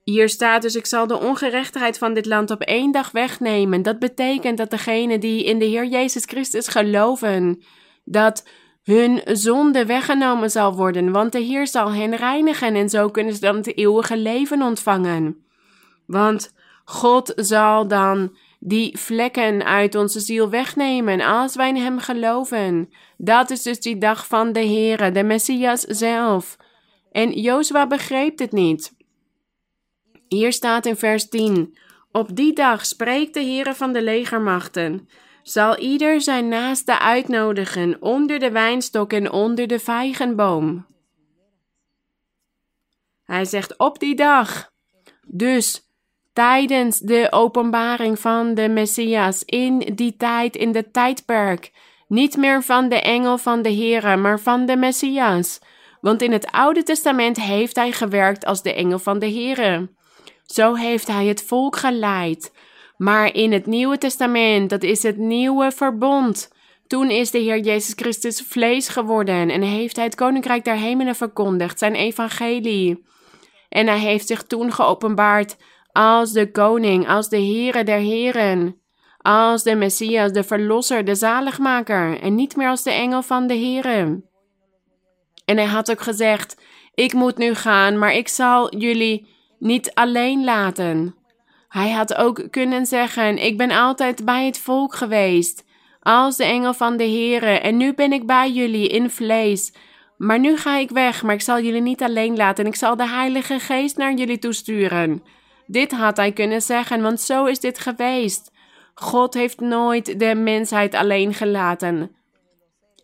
hier 0.04 0.28
staat 0.28 0.62
dus: 0.62 0.74
Ik 0.74 0.86
zal 0.86 1.06
de 1.06 1.20
ongerechtigheid 1.20 1.98
van 1.98 2.14
dit 2.14 2.26
land 2.26 2.50
op 2.50 2.60
één 2.60 2.92
dag 2.92 3.10
wegnemen. 3.10 3.82
Dat 3.82 3.98
betekent 3.98 4.58
dat 4.58 4.70
degenen 4.70 5.20
die 5.20 5.44
in 5.44 5.58
de 5.58 5.64
Heer 5.64 5.86
Jezus 5.86 6.24
Christus 6.24 6.68
geloven, 6.68 7.62
dat 8.04 8.48
hun 8.82 9.20
zonde 9.24 9.86
weggenomen 9.86 10.50
zal 10.50 10.76
worden, 10.76 11.12
want 11.12 11.32
de 11.32 11.38
Heer 11.38 11.66
zal 11.66 11.92
hen 11.92 12.16
reinigen 12.16 12.74
en 12.74 12.88
zo 12.88 13.10
kunnen 13.10 13.34
ze 13.34 13.40
dan 13.40 13.56
het 13.56 13.76
eeuwige 13.76 14.16
leven 14.16 14.62
ontvangen. 14.62 15.44
Want 16.06 16.54
God 16.84 17.32
zal 17.36 17.88
dan 17.88 18.36
die 18.58 18.98
vlekken 18.98 19.64
uit 19.64 19.94
onze 19.94 20.20
ziel 20.20 20.50
wegnemen 20.50 21.20
als 21.20 21.54
wij 21.54 21.68
in 21.68 21.76
Hem 21.76 21.98
geloven. 21.98 22.92
Dat 23.16 23.50
is 23.50 23.62
dus 23.62 23.80
die 23.80 23.98
dag 23.98 24.26
van 24.26 24.52
de 24.52 24.60
Heere, 24.64 25.10
de 25.10 25.22
Messias 25.22 25.80
zelf. 25.80 26.56
En 27.12 27.30
Jozua 27.30 27.86
begreep 27.86 28.38
het 28.38 28.52
niet. 28.52 28.94
Hier 30.28 30.52
staat 30.52 30.86
in 30.86 30.96
vers 30.96 31.28
10: 31.28 31.78
Op 32.12 32.36
die 32.36 32.52
dag 32.52 32.86
spreekt 32.86 33.34
de 33.34 33.40
Heere 33.40 33.74
van 33.74 33.92
de 33.92 34.02
legermachten 34.02 35.08
zal 35.42 35.78
ieder 35.78 36.20
zijn 36.20 36.48
naaste 36.48 36.98
uitnodigen 36.98 37.96
onder 38.00 38.38
de 38.38 38.50
wijnstok 38.50 39.12
en 39.12 39.30
onder 39.30 39.66
de 39.66 39.78
vijgenboom. 39.78 40.86
Hij 43.24 43.44
zegt 43.44 43.78
op 43.78 43.98
die 43.98 44.14
dag. 44.14 44.70
Dus 45.26 45.88
tijdens 46.32 46.98
de 46.98 47.26
openbaring 47.30 48.18
van 48.18 48.54
de 48.54 48.68
Messias, 48.68 49.44
in 49.44 49.78
die 49.78 50.16
tijd, 50.16 50.56
in 50.56 50.72
de 50.72 50.90
tijdperk, 50.90 51.72
niet 52.08 52.36
meer 52.36 52.62
van 52.62 52.88
de 52.88 53.00
engel 53.00 53.38
van 53.38 53.62
de 53.62 53.74
Here, 53.74 54.16
maar 54.16 54.40
van 54.40 54.66
de 54.66 54.76
Messias. 54.76 55.58
Want 56.00 56.22
in 56.22 56.32
het 56.32 56.50
Oude 56.50 56.82
Testament 56.82 57.40
heeft 57.40 57.76
hij 57.76 57.92
gewerkt 57.92 58.44
als 58.44 58.62
de 58.62 58.74
engel 58.74 58.98
van 58.98 59.18
de 59.18 59.32
Here. 59.32 59.88
Zo 60.44 60.74
heeft 60.74 61.06
hij 61.06 61.26
het 61.26 61.42
volk 61.42 61.76
geleid. 61.76 62.52
Maar 63.02 63.34
in 63.34 63.52
het 63.52 63.66
Nieuwe 63.66 63.98
Testament, 63.98 64.70
dat 64.70 64.82
is 64.82 65.02
het 65.02 65.16
nieuwe 65.16 65.70
verbond. 65.70 66.52
Toen 66.86 67.10
is 67.10 67.30
de 67.30 67.38
Heer 67.38 67.58
Jezus 67.58 67.92
Christus 67.96 68.40
vlees 68.40 68.88
geworden 68.88 69.50
en 69.50 69.62
heeft 69.62 69.96
hij 69.96 70.04
het 70.04 70.14
Koninkrijk 70.14 70.64
der 70.64 70.76
Hemelen 70.76 71.14
verkondigd, 71.14 71.78
zijn 71.78 71.94
evangelie. 71.94 73.04
En 73.68 73.86
hij 73.86 73.98
heeft 73.98 74.26
zich 74.26 74.42
toen 74.42 74.72
geopenbaard 74.72 75.56
als 75.92 76.32
de 76.32 76.50
koning, 76.50 77.08
als 77.08 77.28
de 77.28 77.36
Heere 77.36 77.84
der 77.84 77.98
Heren, 77.98 78.80
als 79.18 79.62
de 79.62 79.74
Messias, 79.74 80.32
de 80.32 80.44
Verlosser, 80.44 81.04
de 81.04 81.14
Zaligmaker 81.14 82.20
en 82.20 82.34
niet 82.34 82.56
meer 82.56 82.68
als 82.68 82.82
de 82.82 82.92
engel 82.92 83.22
van 83.22 83.46
de 83.46 83.54
Heere. 83.54 84.22
En 85.44 85.56
hij 85.56 85.66
had 85.66 85.90
ook 85.90 86.00
gezegd, 86.00 86.62
ik 86.94 87.12
moet 87.12 87.36
nu 87.36 87.54
gaan, 87.54 87.98
maar 87.98 88.12
ik 88.12 88.28
zal 88.28 88.76
jullie 88.76 89.28
niet 89.58 89.94
alleen 89.94 90.44
laten. 90.44 91.21
Hij 91.72 91.90
had 91.90 92.14
ook 92.14 92.50
kunnen 92.50 92.86
zeggen: 92.86 93.38
Ik 93.38 93.56
ben 93.56 93.70
altijd 93.70 94.24
bij 94.24 94.46
het 94.46 94.58
volk 94.58 94.94
geweest, 94.94 95.64
als 96.00 96.36
de 96.36 96.44
engel 96.44 96.74
van 96.74 96.96
de 96.96 97.04
Heere, 97.04 97.58
en 97.58 97.76
nu 97.76 97.94
ben 97.94 98.12
ik 98.12 98.26
bij 98.26 98.50
jullie 98.50 98.88
in 98.88 99.10
vlees, 99.10 99.72
Maar 100.16 100.38
nu 100.38 100.56
ga 100.56 100.76
ik 100.76 100.90
weg, 100.90 101.22
maar 101.22 101.34
ik 101.34 101.40
zal 101.40 101.60
jullie 101.60 101.80
niet 101.80 102.02
alleen 102.02 102.36
laten 102.36 102.64
en 102.64 102.70
ik 102.70 102.76
zal 102.76 102.96
de 102.96 103.08
Heilige 103.08 103.58
Geest 103.58 103.96
naar 103.96 104.14
jullie 104.14 104.38
toesturen. 104.38 105.22
Dit 105.66 105.92
had 105.92 106.16
hij 106.16 106.32
kunnen 106.32 106.62
zeggen, 106.62 107.02
want 107.02 107.20
zo 107.20 107.44
is 107.44 107.60
dit 107.60 107.78
geweest. 107.78 108.52
God 108.94 109.34
heeft 109.34 109.60
nooit 109.60 110.18
de 110.18 110.34
mensheid 110.34 110.94
alleen 110.94 111.34
gelaten. 111.34 112.16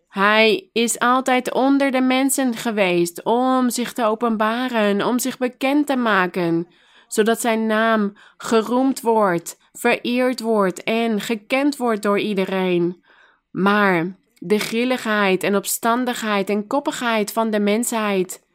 Hij 0.08 0.68
is 0.72 0.98
altijd 0.98 1.52
onder 1.52 1.90
de 1.90 2.00
mensen 2.00 2.54
geweest 2.56 3.24
om 3.24 3.70
zich 3.70 3.92
te 3.92 4.04
openbaren, 4.04 5.06
om 5.06 5.18
zich 5.18 5.38
bekend 5.38 5.86
te 5.86 5.96
maken, 5.96 6.66
zodat 7.08 7.40
zijn 7.40 7.66
naam 7.66 8.16
geroemd 8.36 9.00
wordt, 9.00 9.58
vereerd 9.72 10.40
wordt 10.40 10.82
en 10.82 11.20
gekend 11.20 11.76
wordt 11.76 12.02
door 12.02 12.18
iedereen. 12.18 13.04
Maar 13.50 14.16
de 14.38 14.58
grilligheid 14.58 15.42
en 15.42 15.56
opstandigheid 15.56 16.50
en 16.50 16.66
koppigheid 16.66 17.32
van 17.32 17.50
de 17.50 17.60
mensheid 17.60 18.46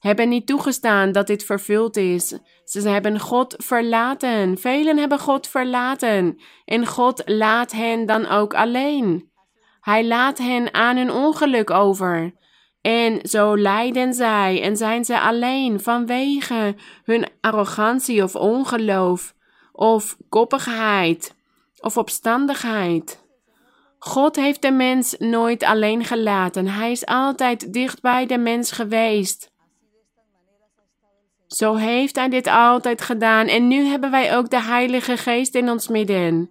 hebben 0.00 0.28
niet 0.28 0.46
toegestaan 0.46 1.12
dat 1.12 1.26
dit 1.26 1.44
vervuld 1.44 1.96
is. 1.96 2.38
Ze 2.64 2.88
hebben 2.88 3.20
God 3.20 3.54
verlaten. 3.58 4.58
Velen 4.58 4.98
hebben 4.98 5.18
God 5.18 5.48
verlaten. 5.48 6.38
En 6.64 6.86
God 6.86 7.22
laat 7.24 7.72
hen 7.72 8.06
dan 8.06 8.26
ook 8.26 8.54
alleen. 8.54 9.30
Hij 9.80 10.06
laat 10.06 10.38
hen 10.38 10.74
aan 10.74 10.96
hun 10.96 11.10
ongeluk 11.10 11.70
over. 11.70 12.32
En 12.86 13.18
zo 13.22 13.56
lijden 13.56 14.14
zij 14.14 14.62
en 14.62 14.76
zijn 14.76 15.04
ze 15.04 15.20
alleen 15.20 15.80
vanwege 15.80 16.74
hun 17.04 17.26
arrogantie 17.40 18.22
of 18.22 18.34
ongeloof, 18.34 19.34
of 19.72 20.16
koppigheid, 20.28 21.34
of 21.80 21.96
opstandigheid. 21.96 23.24
God 23.98 24.36
heeft 24.36 24.62
de 24.62 24.70
mens 24.70 25.14
nooit 25.18 25.64
alleen 25.64 26.04
gelaten. 26.04 26.66
Hij 26.66 26.90
is 26.90 27.06
altijd 27.06 27.72
dicht 27.72 28.00
bij 28.00 28.26
de 28.26 28.38
mens 28.38 28.72
geweest. 28.72 29.50
Zo 31.46 31.74
heeft 31.74 32.16
Hij 32.16 32.28
dit 32.28 32.46
altijd 32.46 33.00
gedaan 33.00 33.46
en 33.46 33.68
nu 33.68 33.84
hebben 33.84 34.10
wij 34.10 34.36
ook 34.36 34.50
de 34.50 34.62
Heilige 34.62 35.16
Geest 35.16 35.54
in 35.54 35.70
ons 35.70 35.88
midden. 35.88 36.50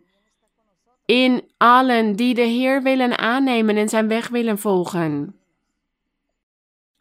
In 1.05 1.51
allen 1.57 2.15
die 2.15 2.33
de 2.33 2.41
Heer 2.41 2.83
willen 2.83 3.17
aannemen 3.17 3.77
en 3.77 3.89
zijn 3.89 4.07
weg 4.07 4.27
willen 4.27 4.57
volgen. 4.57 5.39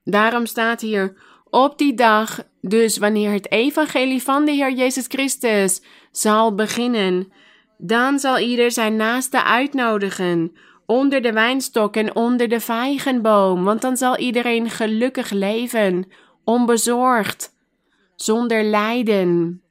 Daarom 0.04 0.46
staat 0.46 0.80
hier, 0.80 1.16
op 1.50 1.78
die 1.78 1.94
dag, 1.94 2.42
dus 2.60 2.98
wanneer 2.98 3.32
het 3.32 3.50
evangelie 3.50 4.22
van 4.22 4.44
de 4.44 4.52
Heer 4.52 4.72
Jezus 4.72 5.04
Christus 5.08 5.82
zal 6.10 6.54
beginnen, 6.54 7.32
dan 7.78 8.18
zal 8.18 8.38
ieder 8.38 8.70
zijn 8.70 8.96
naaste 8.96 9.44
uitnodigen, 9.44 10.52
onder 10.86 11.22
de 11.22 11.32
wijnstok 11.32 11.96
en 11.96 12.16
onder 12.16 12.48
de 12.48 12.60
vijgenboom, 12.60 13.64
want 13.64 13.80
dan 13.80 13.96
zal 13.96 14.18
iedereen 14.18 14.70
gelukkig 14.70 15.30
leven, 15.30 16.06
onbezorgd, 16.44 17.54
zonder 18.16 18.64
lijden, 18.64 19.62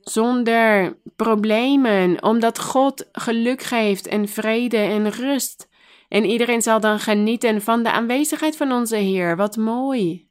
zonder 0.00 0.98
problemen, 1.16 2.22
omdat 2.22 2.58
God 2.58 3.08
geluk 3.12 3.62
geeft 3.62 4.06
en 4.06 4.28
vrede 4.28 4.76
en 4.76 5.10
rust. 5.10 5.68
En 6.08 6.24
iedereen 6.24 6.62
zal 6.62 6.80
dan 6.80 6.98
genieten 6.98 7.62
van 7.62 7.82
de 7.82 7.92
aanwezigheid 7.92 8.56
van 8.56 8.72
onze 8.72 8.96
Heer. 8.96 9.36
Wat 9.36 9.56
mooi. 9.56 10.28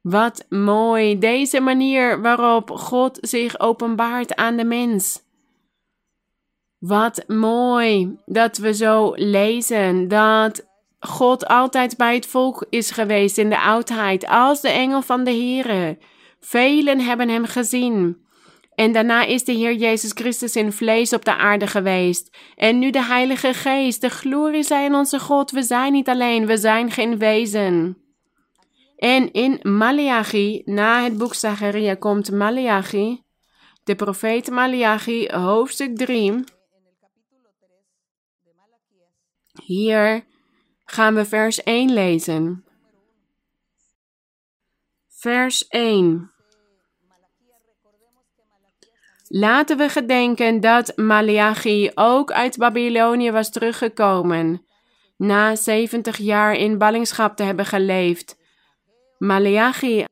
Wat 0.00 0.46
mooi, 0.48 1.18
deze 1.18 1.60
manier 1.60 2.22
waarop 2.22 2.70
God 2.70 3.18
zich 3.20 3.60
openbaart 3.60 4.34
aan 4.34 4.56
de 4.56 4.64
mens. 4.64 5.22
Wat 6.78 7.24
mooi 7.26 8.18
dat 8.26 8.56
we 8.56 8.74
zo 8.74 9.12
lezen 9.16 10.08
dat 10.08 10.68
God 11.00 11.46
altijd 11.46 11.96
bij 11.96 12.14
het 12.14 12.26
volk 12.26 12.66
is 12.70 12.90
geweest 12.90 13.38
in 13.38 13.48
de 13.48 13.60
oudheid 13.60 14.26
als 14.26 14.60
de 14.60 14.68
engel 14.68 15.02
van 15.02 15.24
de 15.24 15.30
Here. 15.30 15.98
Velen 16.40 17.00
hebben 17.00 17.28
hem 17.28 17.44
gezien. 17.44 18.24
En 18.80 18.92
daarna 18.92 19.24
is 19.24 19.44
de 19.44 19.52
Heer 19.52 19.74
Jezus 19.74 20.10
Christus 20.14 20.56
in 20.56 20.72
vlees 20.72 21.12
op 21.12 21.24
de 21.24 21.36
aarde 21.36 21.66
geweest. 21.66 22.36
En 22.56 22.78
nu 22.78 22.90
de 22.90 23.04
Heilige 23.04 23.54
Geest, 23.54 24.00
de 24.00 24.08
glorie 24.08 24.62
zij 24.62 24.84
in 24.84 24.94
onze 24.94 25.18
God. 25.18 25.50
We 25.50 25.62
zijn 25.62 25.92
niet 25.92 26.08
alleen, 26.08 26.46
we 26.46 26.56
zijn 26.56 26.90
geen 26.90 27.18
wezen. 27.18 28.02
En 28.96 29.32
in 29.32 29.58
Malachi, 29.62 30.62
na 30.64 31.02
het 31.02 31.18
boek 31.18 31.34
Zacharia, 31.34 31.94
komt 31.94 32.30
Malachi, 32.30 33.22
de 33.84 33.94
profeet 33.94 34.50
Malachi, 34.50 35.28
hoofdstuk 35.28 35.96
3. 35.96 36.44
Hier 39.62 40.24
gaan 40.84 41.14
we 41.14 41.24
vers 41.24 41.62
1 41.62 41.92
lezen. 41.92 42.64
Vers 45.08 45.68
1. 45.68 46.30
Laten 49.32 49.76
we 49.76 49.88
gedenken 49.88 50.60
dat 50.60 50.92
Malachi 50.96 51.90
ook 51.94 52.32
uit 52.32 52.56
Babylonië 52.56 53.30
was 53.30 53.50
teruggekomen, 53.50 54.66
na 55.16 55.54
70 55.54 56.16
jaar 56.16 56.54
in 56.54 56.78
ballingschap 56.78 57.36
te 57.36 57.42
hebben 57.42 57.66
geleefd. 57.66 58.38
Malachi, 59.18 60.04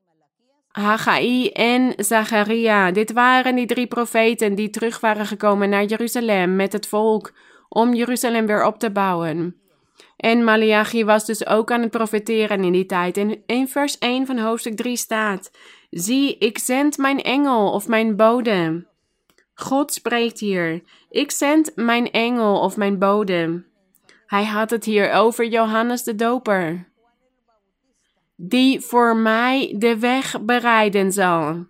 Haggai 0.69 1.49
en 1.49 1.93
Zacharia, 1.97 2.91
dit 2.91 3.13
waren 3.13 3.55
die 3.55 3.67
drie 3.67 3.87
profeten 3.87 4.55
die 4.55 4.71
terug 4.71 5.01
waren 5.01 5.27
gekomen 5.27 5.69
naar 5.69 5.85
Jeruzalem 5.85 6.57
met 6.57 6.73
het 6.73 6.87
volk 6.87 7.33
om 7.69 7.95
Jeruzalem 7.95 8.47
weer 8.47 8.65
op 8.65 8.79
te 8.79 8.91
bouwen. 8.91 9.57
En 10.17 10.45
Malachi 10.45 11.05
was 11.05 11.25
dus 11.25 11.47
ook 11.47 11.71
aan 11.71 11.83
het 11.83 11.91
profeteren 11.91 12.65
in 12.65 12.73
die 12.73 12.87
tijd. 12.87 13.17
En 13.17 13.43
in 13.47 13.69
vers 13.69 13.99
1 13.99 14.27
van 14.27 14.39
hoofdstuk 14.39 14.77
3 14.77 14.97
staat: 14.97 15.51
Zie, 15.91 16.39
ik 16.39 16.59
zend 16.59 16.99
mijn 16.99 17.23
engel 17.23 17.73
of 17.73 17.89
mijn 17.89 18.17
bode. 18.17 18.87
God 19.61 19.93
spreekt 19.93 20.39
hier: 20.39 20.83
Ik 21.11 21.31
zend 21.31 21.73
mijn 21.75 22.11
engel 22.11 22.61
of 22.61 22.77
mijn 22.77 22.99
bode. 22.99 23.65
Hij 24.27 24.45
had 24.45 24.71
het 24.71 24.85
hier 24.85 25.13
over 25.13 25.47
Johannes 25.47 26.03
de 26.03 26.15
Doper, 26.15 26.89
die 28.37 28.81
voor 28.81 29.17
mij 29.17 29.75
de 29.79 29.99
weg 29.99 30.41
bereiden 30.41 31.13
zal. 31.13 31.67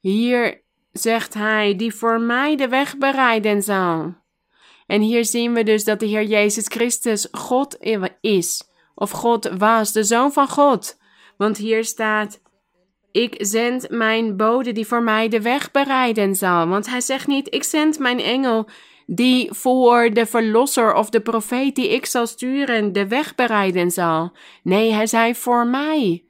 Hier 0.00 0.62
zegt 0.92 1.34
hij, 1.34 1.76
die 1.76 1.94
voor 1.94 2.20
mij 2.20 2.56
de 2.56 2.68
weg 2.68 2.98
bereiden 2.98 3.62
zal. 3.62 4.14
En 4.86 5.00
hier 5.00 5.24
zien 5.24 5.52
we 5.52 5.62
dus 5.62 5.84
dat 5.84 6.00
de 6.00 6.06
Heer 6.06 6.24
Jezus 6.24 6.66
Christus 6.66 7.28
God 7.30 7.78
is, 8.20 8.68
of 8.94 9.10
God 9.10 9.50
was, 9.58 9.92
de 9.92 10.04
Zoon 10.04 10.32
van 10.32 10.48
God. 10.48 10.98
Want 11.36 11.56
hier 11.56 11.84
staat, 11.84 12.40
ik 13.14 13.34
zend 13.38 13.90
mijn 13.90 14.36
bode 14.36 14.72
die 14.72 14.86
voor 14.86 15.02
mij 15.02 15.28
de 15.28 15.40
weg 15.40 15.70
bereiden 15.70 16.34
zal. 16.34 16.66
Want 16.68 16.90
hij 16.90 17.00
zegt 17.00 17.26
niet, 17.26 17.54
ik 17.54 17.64
zend 17.64 17.98
mijn 17.98 18.20
engel 18.20 18.68
die 19.06 19.52
voor 19.52 20.10
de 20.12 20.26
verlosser 20.26 20.94
of 20.94 21.10
de 21.10 21.20
profeet 21.20 21.74
die 21.74 21.88
ik 21.88 22.06
zal 22.06 22.26
sturen 22.26 22.92
de 22.92 23.08
weg 23.08 23.34
bereiden 23.34 23.90
zal. 23.90 24.36
Nee, 24.62 24.92
hij 24.92 25.06
zei 25.06 25.34
voor 25.34 25.66
mij. 25.66 26.24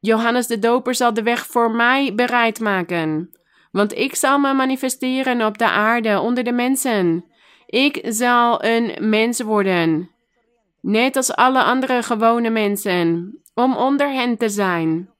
Johannes 0.00 0.46
de 0.46 0.58
Doper 0.58 0.94
zal 0.94 1.14
de 1.14 1.22
weg 1.22 1.46
voor 1.46 1.70
mij 1.70 2.14
bereid 2.14 2.60
maken. 2.60 3.30
Want 3.70 3.98
ik 3.98 4.14
zal 4.14 4.38
me 4.38 4.52
manifesteren 4.52 5.46
op 5.46 5.58
de 5.58 5.68
aarde 5.70 6.20
onder 6.20 6.44
de 6.44 6.52
mensen. 6.52 7.24
Ik 7.66 8.00
zal 8.02 8.64
een 8.64 9.08
mens 9.08 9.40
worden, 9.40 10.10
net 10.80 11.16
als 11.16 11.34
alle 11.34 11.62
andere 11.62 12.02
gewone 12.02 12.50
mensen, 12.50 13.38
om 13.54 13.76
onder 13.76 14.12
hen 14.12 14.36
te 14.36 14.48
zijn. 14.48 15.13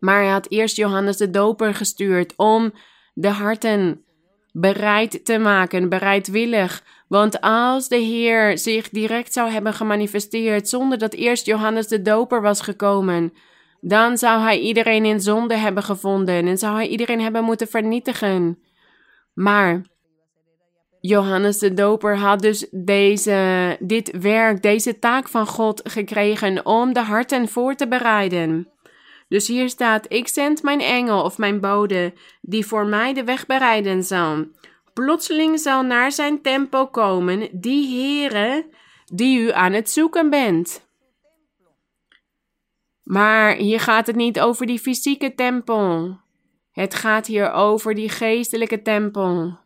Maar 0.00 0.22
hij 0.22 0.30
had 0.30 0.50
eerst 0.50 0.76
Johannes 0.76 1.16
de 1.16 1.30
Doper 1.30 1.74
gestuurd 1.74 2.34
om 2.36 2.72
de 3.14 3.28
harten 3.28 4.04
bereid 4.52 5.24
te 5.24 5.38
maken, 5.38 5.88
bereidwillig. 5.88 6.84
Want 7.08 7.40
als 7.40 7.88
de 7.88 7.96
Heer 7.96 8.58
zich 8.58 8.88
direct 8.88 9.32
zou 9.32 9.50
hebben 9.50 9.74
gemanifesteerd 9.74 10.68
zonder 10.68 10.98
dat 10.98 11.14
eerst 11.14 11.46
Johannes 11.46 11.88
de 11.88 12.02
Doper 12.02 12.42
was 12.42 12.60
gekomen, 12.60 13.32
dan 13.80 14.18
zou 14.18 14.40
hij 14.40 14.58
iedereen 14.58 15.04
in 15.04 15.20
zonde 15.20 15.54
hebben 15.54 15.82
gevonden 15.82 16.46
en 16.46 16.58
zou 16.58 16.74
hij 16.74 16.88
iedereen 16.88 17.20
hebben 17.20 17.44
moeten 17.44 17.68
vernietigen. 17.68 18.58
Maar 19.34 19.82
Johannes 21.00 21.58
de 21.58 21.74
Doper 21.74 22.16
had 22.16 22.40
dus 22.40 22.66
deze, 22.70 23.76
dit 23.80 24.20
werk, 24.20 24.62
deze 24.62 24.98
taak 24.98 25.28
van 25.28 25.46
God 25.46 25.80
gekregen 25.84 26.66
om 26.66 26.92
de 26.92 27.00
harten 27.00 27.48
voor 27.48 27.74
te 27.74 27.88
bereiden. 27.88 28.68
Dus 29.28 29.46
hier 29.46 29.68
staat: 29.68 30.06
Ik 30.12 30.28
zend 30.28 30.62
mijn 30.62 30.80
engel 30.80 31.22
of 31.22 31.38
mijn 31.38 31.60
bode, 31.60 32.14
die 32.40 32.66
voor 32.66 32.86
mij 32.86 33.12
de 33.14 33.24
weg 33.24 33.46
bereiden 33.46 34.04
zal. 34.04 34.46
Plotseling 34.92 35.60
zal 35.60 35.82
naar 35.82 36.12
zijn 36.12 36.42
tempel 36.42 36.88
komen 36.88 37.48
die 37.52 37.96
Heere 37.96 38.66
die 39.12 39.40
u 39.40 39.52
aan 39.52 39.72
het 39.72 39.90
zoeken 39.90 40.30
bent. 40.30 40.86
Maar 43.02 43.54
hier 43.54 43.80
gaat 43.80 44.06
het 44.06 44.16
niet 44.16 44.40
over 44.40 44.66
die 44.66 44.78
fysieke 44.78 45.34
tempel. 45.34 46.16
Het 46.72 46.94
gaat 46.94 47.26
hier 47.26 47.52
over 47.52 47.94
die 47.94 48.08
geestelijke 48.08 48.82
tempel. 48.82 49.58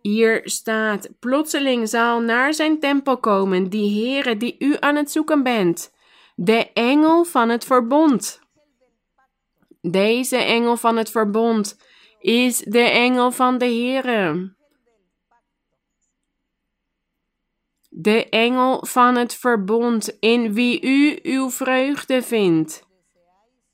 Hier 0.00 0.40
staat: 0.44 1.08
plotseling 1.18 1.88
zal 1.88 2.20
naar 2.20 2.54
zijn 2.54 2.80
tempel 2.80 3.18
komen 3.18 3.70
die 3.70 4.04
Heere 4.04 4.36
die 4.36 4.56
u 4.58 4.76
aan 4.80 4.96
het 4.96 5.10
zoeken 5.10 5.42
bent, 5.42 5.92
de 6.36 6.72
engel 6.72 7.24
van 7.24 7.48
het 7.48 7.64
verbond. 7.64 8.40
Deze 9.80 10.36
engel 10.36 10.76
van 10.76 10.96
het 10.96 11.10
verbond 11.10 11.78
is 12.18 12.58
de 12.58 12.80
engel 12.80 13.30
van 13.30 13.58
de 13.58 13.64
Heere. 13.64 14.54
De 17.88 18.28
engel 18.28 18.86
van 18.86 19.16
het 19.16 19.34
verbond 19.34 20.16
in 20.20 20.52
wie 20.52 20.82
u 20.82 21.18
uw 21.22 21.50
vreugde 21.50 22.22
vindt. 22.22 22.84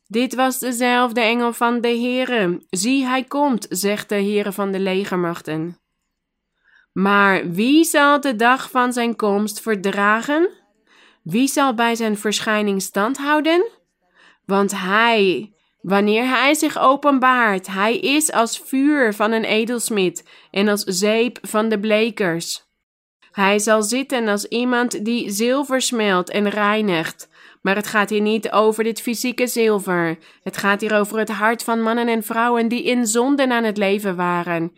Dit 0.06 0.34
was 0.34 0.58
dezelfde 0.58 1.20
engel 1.20 1.52
van 1.52 1.80
de 1.80 1.88
Heere. 1.88 2.62
Zie, 2.70 3.04
hij 3.04 3.24
komt, 3.24 3.66
zegt 3.68 4.08
de 4.08 4.14
Heere 4.14 4.52
van 4.52 4.72
de 4.72 4.80
legermachten. 4.80 5.80
Maar 6.92 7.50
wie 7.50 7.84
zal 7.84 8.20
de 8.20 8.36
dag 8.36 8.70
van 8.70 8.92
zijn 8.92 9.16
komst 9.16 9.60
verdragen? 9.60 10.61
Wie 11.22 11.48
zal 11.48 11.74
bij 11.74 11.94
zijn 11.94 12.18
verschijning 12.18 12.82
stand 12.82 13.18
houden? 13.18 13.68
Want 14.44 14.72
hij, 14.80 15.52
wanneer 15.80 16.28
hij 16.28 16.54
zich 16.54 16.78
openbaart, 16.78 17.66
hij 17.66 17.98
is 17.98 18.32
als 18.32 18.58
vuur 18.64 19.14
van 19.14 19.32
een 19.32 19.44
edelsmid 19.44 20.28
en 20.50 20.68
als 20.68 20.82
zeep 20.82 21.38
van 21.42 21.68
de 21.68 21.80
blekers. 21.80 22.70
Hij 23.32 23.58
zal 23.58 23.82
zitten 23.82 24.28
als 24.28 24.44
iemand 24.44 25.04
die 25.04 25.30
zilver 25.30 25.80
smelt 25.80 26.30
en 26.30 26.48
reinigt. 26.48 27.30
Maar 27.62 27.76
het 27.76 27.86
gaat 27.86 28.10
hier 28.10 28.20
niet 28.20 28.50
over 28.50 28.84
dit 28.84 29.00
fysieke 29.00 29.46
zilver. 29.46 30.18
Het 30.42 30.56
gaat 30.56 30.80
hier 30.80 30.98
over 30.98 31.18
het 31.18 31.28
hart 31.28 31.64
van 31.64 31.82
mannen 31.82 32.08
en 32.08 32.22
vrouwen 32.22 32.68
die 32.68 32.82
in 32.82 33.06
zonden 33.06 33.52
aan 33.52 33.64
het 33.64 33.76
leven 33.76 34.16
waren 34.16 34.72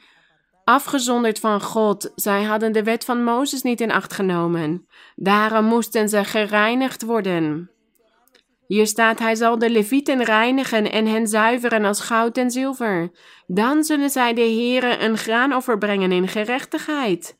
afgezonderd 0.65 1.39
van 1.39 1.61
God. 1.61 2.13
Zij 2.15 2.43
hadden 2.43 2.73
de 2.73 2.83
wet 2.83 3.05
van 3.05 3.25
Mozes 3.25 3.63
niet 3.63 3.81
in 3.81 3.93
acht 3.93 4.13
genomen. 4.13 4.87
Daarom 5.15 5.65
moesten 5.65 6.09
ze 6.09 6.25
gereinigd 6.25 7.03
worden. 7.03 7.71
Hier 8.67 8.87
staat: 8.87 9.19
Hij 9.19 9.35
zal 9.35 9.59
de 9.59 9.71
Levieten 9.71 10.25
reinigen 10.25 10.93
en 10.93 11.07
hen 11.07 11.27
zuiveren 11.27 11.85
als 11.85 12.01
goud 12.01 12.37
en 12.37 12.51
zilver. 12.51 13.11
Dan 13.47 13.85
zullen 13.85 14.11
zij 14.11 14.35
de 14.35 14.41
Heere 14.41 14.99
een 14.99 15.17
graanoffer 15.17 15.79
brengen 15.79 16.13
in 16.13 16.29
gerechtigheid. 16.29 17.37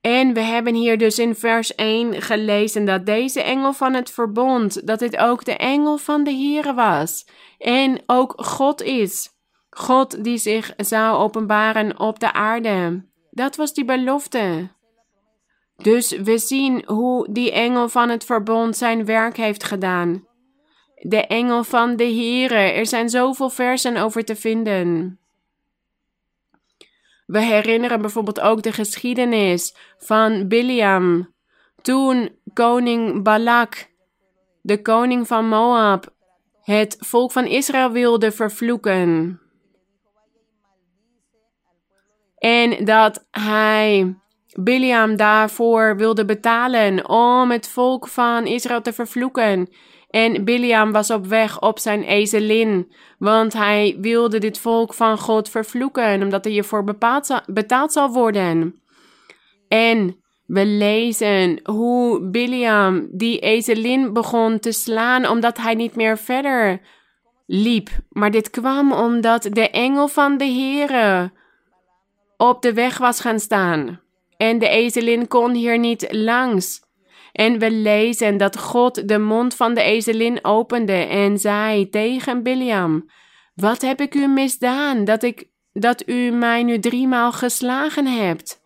En 0.00 0.34
we 0.34 0.40
hebben 0.40 0.74
hier 0.74 0.98
dus 0.98 1.18
in 1.18 1.34
vers 1.34 1.74
1 1.74 2.22
gelezen 2.22 2.84
dat 2.84 3.06
deze 3.06 3.42
engel 3.42 3.72
van 3.72 3.94
het 3.94 4.10
verbond, 4.10 4.86
dat 4.86 4.98
dit 4.98 5.16
ook 5.16 5.44
de 5.44 5.56
engel 5.56 5.98
van 5.98 6.24
de 6.24 6.30
Heere 6.30 6.74
was. 6.74 7.26
En 7.58 8.02
ook 8.06 8.34
God 8.36 8.82
is. 8.82 9.31
God 9.74 10.24
die 10.24 10.38
zich 10.38 10.72
zou 10.76 11.16
openbaren 11.16 11.98
op 12.00 12.18
de 12.18 12.32
aarde. 12.32 13.04
Dat 13.30 13.56
was 13.56 13.74
die 13.74 13.84
belofte. 13.84 14.70
Dus 15.76 16.10
we 16.10 16.38
zien 16.38 16.82
hoe 16.86 17.32
die 17.32 17.52
engel 17.52 17.88
van 17.88 18.08
het 18.08 18.24
verbond 18.24 18.76
zijn 18.76 19.04
werk 19.04 19.36
heeft 19.36 19.64
gedaan. 19.64 20.26
De 20.94 21.26
engel 21.26 21.64
van 21.64 21.96
de 21.96 22.04
Here. 22.04 22.54
Er 22.54 22.86
zijn 22.86 23.08
zoveel 23.08 23.50
versen 23.50 23.96
over 23.96 24.24
te 24.24 24.36
vinden. 24.36 25.18
We 27.26 27.40
herinneren 27.40 28.00
bijvoorbeeld 28.00 28.40
ook 28.40 28.62
de 28.62 28.72
geschiedenis 28.72 29.76
van 29.98 30.48
Biliam. 30.48 31.34
Toen 31.82 32.38
koning 32.52 33.22
Balak, 33.22 33.90
de 34.60 34.82
koning 34.82 35.26
van 35.26 35.48
Moab, 35.48 36.14
het 36.62 36.96
volk 36.98 37.32
van 37.32 37.46
Israël 37.46 37.90
wilde 37.90 38.32
vervloeken. 38.32 39.41
En 42.42 42.84
dat 42.84 43.26
hij 43.30 44.14
Biliam 44.60 45.16
daarvoor 45.16 45.96
wilde 45.96 46.24
betalen 46.24 47.08
om 47.08 47.50
het 47.50 47.68
volk 47.68 48.08
van 48.08 48.46
Israël 48.46 48.80
te 48.80 48.92
vervloeken. 48.92 49.68
En 50.10 50.44
Biliam 50.44 50.92
was 50.92 51.10
op 51.10 51.26
weg 51.26 51.60
op 51.60 51.78
zijn 51.78 52.02
ezelin, 52.02 52.92
want 53.18 53.52
hij 53.52 53.96
wilde 54.00 54.38
dit 54.38 54.58
volk 54.58 54.94
van 54.94 55.18
God 55.18 55.48
vervloeken, 55.48 56.22
omdat 56.22 56.44
hij 56.44 56.52
hiervoor 56.52 56.84
bepaald 56.84 57.42
betaald 57.46 57.92
zal 57.92 58.12
worden. 58.12 58.82
En 59.68 60.16
we 60.46 60.66
lezen 60.66 61.60
hoe 61.62 62.30
Biliam 62.30 63.08
die 63.12 63.38
ezelin 63.38 64.12
begon 64.12 64.58
te 64.58 64.72
slaan, 64.72 65.28
omdat 65.28 65.58
hij 65.58 65.74
niet 65.74 65.96
meer 65.96 66.18
verder 66.18 66.80
liep. 67.46 67.88
Maar 68.08 68.30
dit 68.30 68.50
kwam 68.50 68.92
omdat 68.92 69.48
de 69.50 69.70
engel 69.70 70.08
van 70.08 70.36
de 70.36 70.44
Heere 70.44 71.30
op 72.48 72.62
de 72.62 72.72
weg 72.72 72.98
was 72.98 73.20
gaan 73.20 73.40
staan. 73.40 74.00
En 74.36 74.58
de 74.58 74.68
ezelin 74.68 75.28
kon 75.28 75.54
hier 75.54 75.78
niet 75.78 76.06
langs. 76.10 76.80
En 77.32 77.58
we 77.58 77.70
lezen 77.70 78.36
dat 78.36 78.58
God 78.58 79.08
de 79.08 79.18
mond 79.18 79.54
van 79.54 79.74
de 79.74 79.82
ezelin 79.82 80.44
opende 80.44 80.92
en 80.92 81.38
zei 81.38 81.88
tegen 81.88 82.42
Biliam: 82.42 83.10
Wat 83.54 83.82
heb 83.82 84.00
ik 84.00 84.14
u 84.14 84.26
misdaan 84.26 85.04
dat, 85.04 85.22
ik, 85.22 85.48
dat 85.72 86.08
u 86.08 86.30
mij 86.30 86.62
nu 86.62 86.78
driemaal 86.78 87.32
geslagen 87.32 88.06
hebt? 88.06 88.60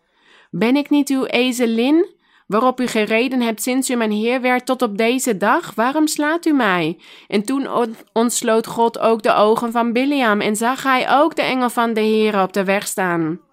Ben 0.49 0.75
ik 0.75 0.89
niet 0.89 1.09
uw 1.09 1.25
ezelin, 1.25 2.15
waarop 2.47 2.79
u 2.79 2.87
gereden 2.87 3.41
hebt 3.41 3.61
sinds 3.61 3.89
u 3.89 3.95
mijn 3.95 4.11
heer 4.11 4.41
werd 4.41 4.65
tot 4.65 4.81
op 4.81 4.97
deze 4.97 5.37
dag? 5.37 5.75
Waarom 5.75 6.07
slaat 6.07 6.45
u 6.45 6.51
mij? 6.51 6.99
En 7.27 7.43
toen 7.43 7.67
ontsloot 8.13 8.67
God 8.67 8.99
ook 8.99 9.23
de 9.23 9.33
ogen 9.33 9.71
van 9.71 9.93
Biliam 9.93 10.41
en 10.41 10.55
zag 10.55 10.83
hij 10.83 11.09
ook 11.09 11.35
de 11.35 11.41
engel 11.41 11.69
van 11.69 11.93
de 11.93 12.01
Heer 12.01 12.41
op 12.41 12.53
de 12.53 12.63
weg 12.63 12.87
staan. 12.87 13.45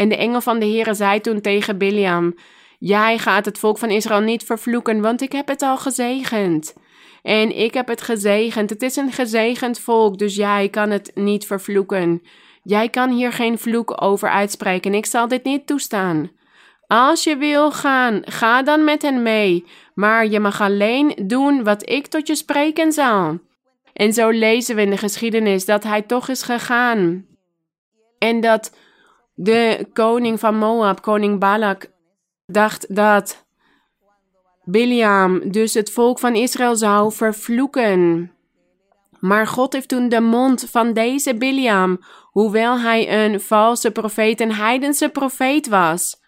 En 0.00 0.08
de 0.08 0.16
engel 0.16 0.40
van 0.40 0.58
de 0.58 0.66
Heere 0.66 0.94
zei 0.94 1.20
toen 1.20 1.40
tegen 1.40 1.78
Biliam: 1.78 2.34
Jij 2.78 3.18
gaat 3.18 3.44
het 3.44 3.58
volk 3.58 3.78
van 3.78 3.90
Israël 3.90 4.20
niet 4.20 4.44
vervloeken, 4.44 5.00
want 5.00 5.20
ik 5.20 5.32
heb 5.32 5.48
het 5.48 5.62
al 5.62 5.76
gezegend. 5.76 6.74
En 7.22 7.56
ik 7.56 7.74
heb 7.74 7.88
het 7.88 8.02
gezegend. 8.02 8.70
Het 8.70 8.82
is 8.82 8.96
een 8.96 9.12
gezegend 9.12 9.80
volk, 9.80 10.18
dus 10.18 10.34
jij 10.34 10.68
kan 10.68 10.90
het 10.90 11.10
niet 11.14 11.46
vervloeken. 11.46 12.22
Jij 12.62 12.88
kan 12.88 13.10
hier 13.10 13.32
geen 13.32 13.58
vloek 13.58 14.02
over 14.02 14.28
uitspreken. 14.28 14.94
Ik 14.94 15.06
zal 15.06 15.28
dit 15.28 15.44
niet 15.44 15.66
toestaan. 15.66 16.30
Als 16.86 17.24
je 17.24 17.36
wil 17.36 17.72
gaan, 17.72 18.22
ga 18.24 18.62
dan 18.62 18.84
met 18.84 19.02
hen 19.02 19.22
mee. 19.22 19.64
Maar 19.94 20.26
je 20.26 20.40
mag 20.40 20.60
alleen 20.60 21.12
doen 21.26 21.64
wat 21.64 21.90
ik 21.90 22.06
tot 22.06 22.26
je 22.26 22.34
spreken 22.34 22.92
zal. 22.92 23.38
En 23.92 24.12
zo 24.12 24.28
lezen 24.28 24.76
we 24.76 24.82
in 24.82 24.90
de 24.90 24.96
geschiedenis 24.96 25.64
dat 25.64 25.82
hij 25.82 26.02
toch 26.02 26.28
is 26.28 26.42
gegaan. 26.42 27.26
En 28.18 28.40
dat 28.40 28.72
de 29.42 29.86
koning 29.92 30.40
van 30.40 30.56
Moab, 30.56 31.02
koning 31.02 31.38
Balak, 31.38 31.90
dacht 32.46 32.94
dat 32.94 33.46
Biliam 34.64 35.50
dus 35.50 35.74
het 35.74 35.92
volk 35.92 36.18
van 36.18 36.34
Israël 36.34 36.76
zou 36.76 37.12
vervloeken. 37.12 38.32
Maar 39.20 39.46
God 39.46 39.72
heeft 39.72 39.88
toen 39.88 40.08
de 40.08 40.20
mond 40.20 40.66
van 40.70 40.92
deze 40.92 41.34
Biliam, 41.34 42.00
hoewel 42.30 42.78
hij 42.78 43.24
een 43.24 43.40
valse 43.40 43.90
profeet, 43.90 44.40
een 44.40 44.54
heidense 44.54 45.08
profeet 45.08 45.68
was, 45.68 46.20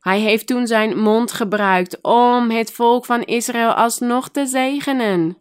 hij 0.00 0.20
heeft 0.20 0.46
toen 0.46 0.66
zijn 0.66 0.98
mond 0.98 1.32
gebruikt 1.32 1.98
om 2.02 2.50
het 2.50 2.72
volk 2.72 3.04
van 3.04 3.22
Israël 3.22 3.72
alsnog 3.72 4.28
te 4.28 4.46
zegenen. 4.46 5.39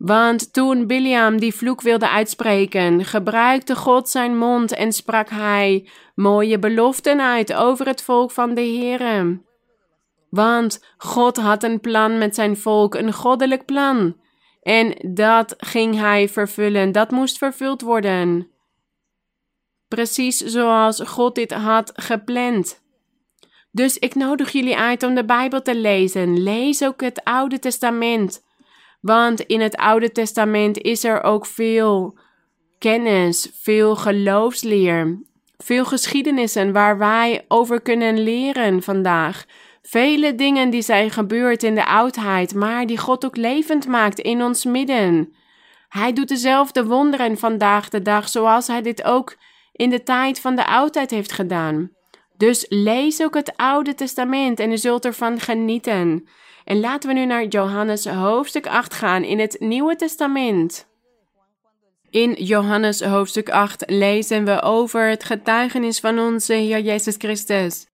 Want 0.00 0.52
toen 0.52 0.86
Biliam 0.86 1.40
die 1.40 1.54
vloek 1.54 1.80
wilde 1.80 2.08
uitspreken, 2.08 3.04
gebruikte 3.04 3.76
God 3.76 4.08
zijn 4.08 4.38
mond 4.38 4.72
en 4.72 4.92
sprak 4.92 5.28
hij 5.28 5.88
mooie 6.14 6.58
beloften 6.58 7.20
uit 7.20 7.54
over 7.54 7.86
het 7.86 8.02
volk 8.02 8.30
van 8.30 8.54
de 8.54 8.60
Heere. 8.60 9.40
Want 10.30 10.84
God 10.96 11.36
had 11.36 11.62
een 11.62 11.80
plan 11.80 12.18
met 12.18 12.34
zijn 12.34 12.56
volk, 12.56 12.94
een 12.94 13.12
goddelijk 13.12 13.64
plan. 13.64 14.16
En 14.62 14.94
dat 15.14 15.54
ging 15.56 15.98
hij 15.98 16.28
vervullen, 16.28 16.92
dat 16.92 17.10
moest 17.10 17.38
vervuld 17.38 17.80
worden. 17.80 18.48
Precies 19.88 20.36
zoals 20.36 21.00
God 21.00 21.34
dit 21.34 21.52
had 21.52 21.92
gepland. 21.94 22.82
Dus 23.70 23.98
ik 23.98 24.14
nodig 24.14 24.52
jullie 24.52 24.76
uit 24.76 25.02
om 25.02 25.14
de 25.14 25.24
Bijbel 25.24 25.62
te 25.62 25.76
lezen. 25.76 26.42
Lees 26.42 26.84
ook 26.84 27.00
het 27.00 27.24
Oude 27.24 27.58
Testament. 27.58 28.48
Want 29.00 29.40
in 29.40 29.60
het 29.60 29.76
Oude 29.76 30.12
Testament 30.12 30.78
is 30.78 31.04
er 31.04 31.22
ook 31.22 31.46
veel 31.46 32.18
kennis, 32.78 33.50
veel 33.62 33.96
geloofsleer, 33.96 35.18
veel 35.58 35.84
geschiedenissen 35.84 36.72
waar 36.72 36.98
wij 36.98 37.44
over 37.48 37.80
kunnen 37.80 38.22
leren 38.22 38.82
vandaag. 38.82 39.44
Vele 39.82 40.34
dingen 40.34 40.70
die 40.70 40.82
zijn 40.82 41.10
gebeurd 41.10 41.62
in 41.62 41.74
de 41.74 41.86
oudheid, 41.86 42.54
maar 42.54 42.86
die 42.86 42.98
God 42.98 43.24
ook 43.24 43.36
levend 43.36 43.86
maakt 43.86 44.18
in 44.18 44.42
ons 44.42 44.64
midden. 44.64 45.34
Hij 45.88 46.12
doet 46.12 46.28
dezelfde 46.28 46.84
wonderen 46.84 47.38
vandaag 47.38 47.88
de 47.88 48.02
dag, 48.02 48.28
zoals 48.28 48.66
hij 48.66 48.82
dit 48.82 49.04
ook 49.04 49.36
in 49.72 49.90
de 49.90 50.02
tijd 50.02 50.40
van 50.40 50.56
de 50.56 50.66
oudheid 50.66 51.10
heeft 51.10 51.32
gedaan. 51.32 51.90
Dus 52.36 52.66
lees 52.68 53.22
ook 53.22 53.34
het 53.34 53.56
Oude 53.56 53.94
Testament 53.94 54.60
en 54.60 54.72
u 54.72 54.78
zult 54.78 55.04
ervan 55.04 55.40
genieten. 55.40 56.28
En 56.64 56.80
laten 56.80 57.08
we 57.08 57.14
nu 57.14 57.24
naar 57.24 57.44
Johannes 57.44 58.06
hoofdstuk 58.06 58.66
8 58.66 58.94
gaan 58.94 59.24
in 59.24 59.38
het 59.38 59.56
Nieuwe 59.58 59.96
Testament. 59.96 60.88
In 62.10 62.32
Johannes 62.32 63.00
hoofdstuk 63.00 63.48
8 63.48 63.82
lezen 63.86 64.44
we 64.44 64.62
over 64.62 65.08
het 65.08 65.24
getuigenis 65.24 66.00
van 66.00 66.18
onze 66.18 66.52
Heer 66.52 66.80
Jezus 66.80 67.14
Christus. 67.18 67.86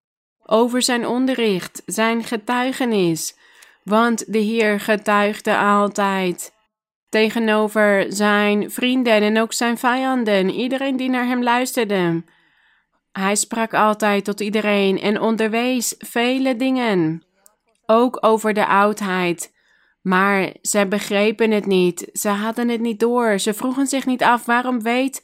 Over 0.42 0.82
zijn 0.82 1.06
onderricht, 1.06 1.82
zijn 1.86 2.24
getuigenis. 2.24 3.36
Want 3.82 4.32
de 4.32 4.38
Heer 4.38 4.80
getuigde 4.80 5.56
altijd 5.56 6.54
tegenover 7.08 8.06
zijn 8.08 8.70
vrienden 8.70 9.22
en 9.22 9.40
ook 9.40 9.52
zijn 9.52 9.78
vijanden, 9.78 10.50
iedereen 10.50 10.96
die 10.96 11.10
naar 11.10 11.26
hem 11.26 11.42
luisterde. 11.42 12.24
Hij 13.12 13.34
sprak 13.34 13.74
altijd 13.74 14.24
tot 14.24 14.40
iedereen 14.40 15.00
en 15.00 15.20
onderwees 15.20 15.94
vele 15.98 16.56
dingen, 16.56 17.26
ook 17.87 18.18
over 18.20 18.55
de 18.55 18.66
oudheid. 18.66 19.55
Maar 20.03 20.55
ze 20.62 20.87
begrepen 20.87 21.51
het 21.51 21.66
niet, 21.66 22.09
ze 22.12 22.28
hadden 22.28 22.68
het 22.68 22.80
niet 22.80 23.01
door, 23.01 23.39
ze 23.39 23.55
vroegen 23.55 23.87
zich 23.87 24.07
niet 24.07 24.22
af 24.22 24.45
waarom 24.45 24.82
weet 24.82 25.22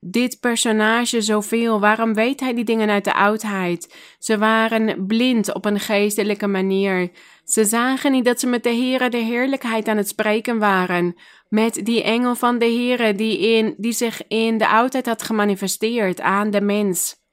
dit 0.00 0.40
personage 0.40 1.20
zoveel, 1.20 1.80
waarom 1.80 2.14
weet 2.14 2.40
hij 2.40 2.54
die 2.54 2.64
dingen 2.64 2.90
uit 2.90 3.04
de 3.04 3.14
oudheid. 3.14 3.94
Ze 4.18 4.38
waren 4.38 5.06
blind 5.06 5.54
op 5.54 5.64
een 5.64 5.80
geestelijke 5.80 6.46
manier. 6.46 7.10
Ze 7.44 7.64
zagen 7.64 8.12
niet 8.12 8.24
dat 8.24 8.40
ze 8.40 8.46
met 8.46 8.62
de 8.62 8.68
Heere 8.68 9.08
de 9.08 9.16
heerlijkheid 9.16 9.88
aan 9.88 9.96
het 9.96 10.08
spreken 10.08 10.58
waren, 10.58 11.14
met 11.48 11.80
die 11.84 12.02
engel 12.02 12.34
van 12.34 12.58
de 12.58 12.64
Heere 12.64 13.14
die, 13.14 13.38
in, 13.38 13.74
die 13.76 13.92
zich 13.92 14.26
in 14.28 14.58
de 14.58 14.68
oudheid 14.68 15.06
had 15.06 15.22
gemanifesteerd 15.22 16.20
aan 16.20 16.50
de 16.50 16.60
mens. 16.60 17.24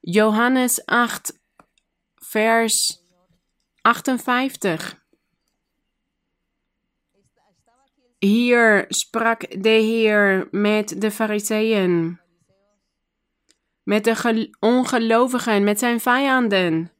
Johannes 0.00 0.84
8, 0.84 1.40
vers 2.36 3.00
58. 3.80 5.04
Hier 8.18 8.84
sprak 8.88 9.62
de 9.62 9.68
Heer 9.68 10.48
met 10.50 11.00
de 11.00 11.10
Fariseeën, 11.10 12.20
met 13.82 14.04
de 14.04 14.56
ongelovigen, 14.60 15.64
met 15.64 15.78
zijn 15.78 16.00
vijanden 16.00 16.92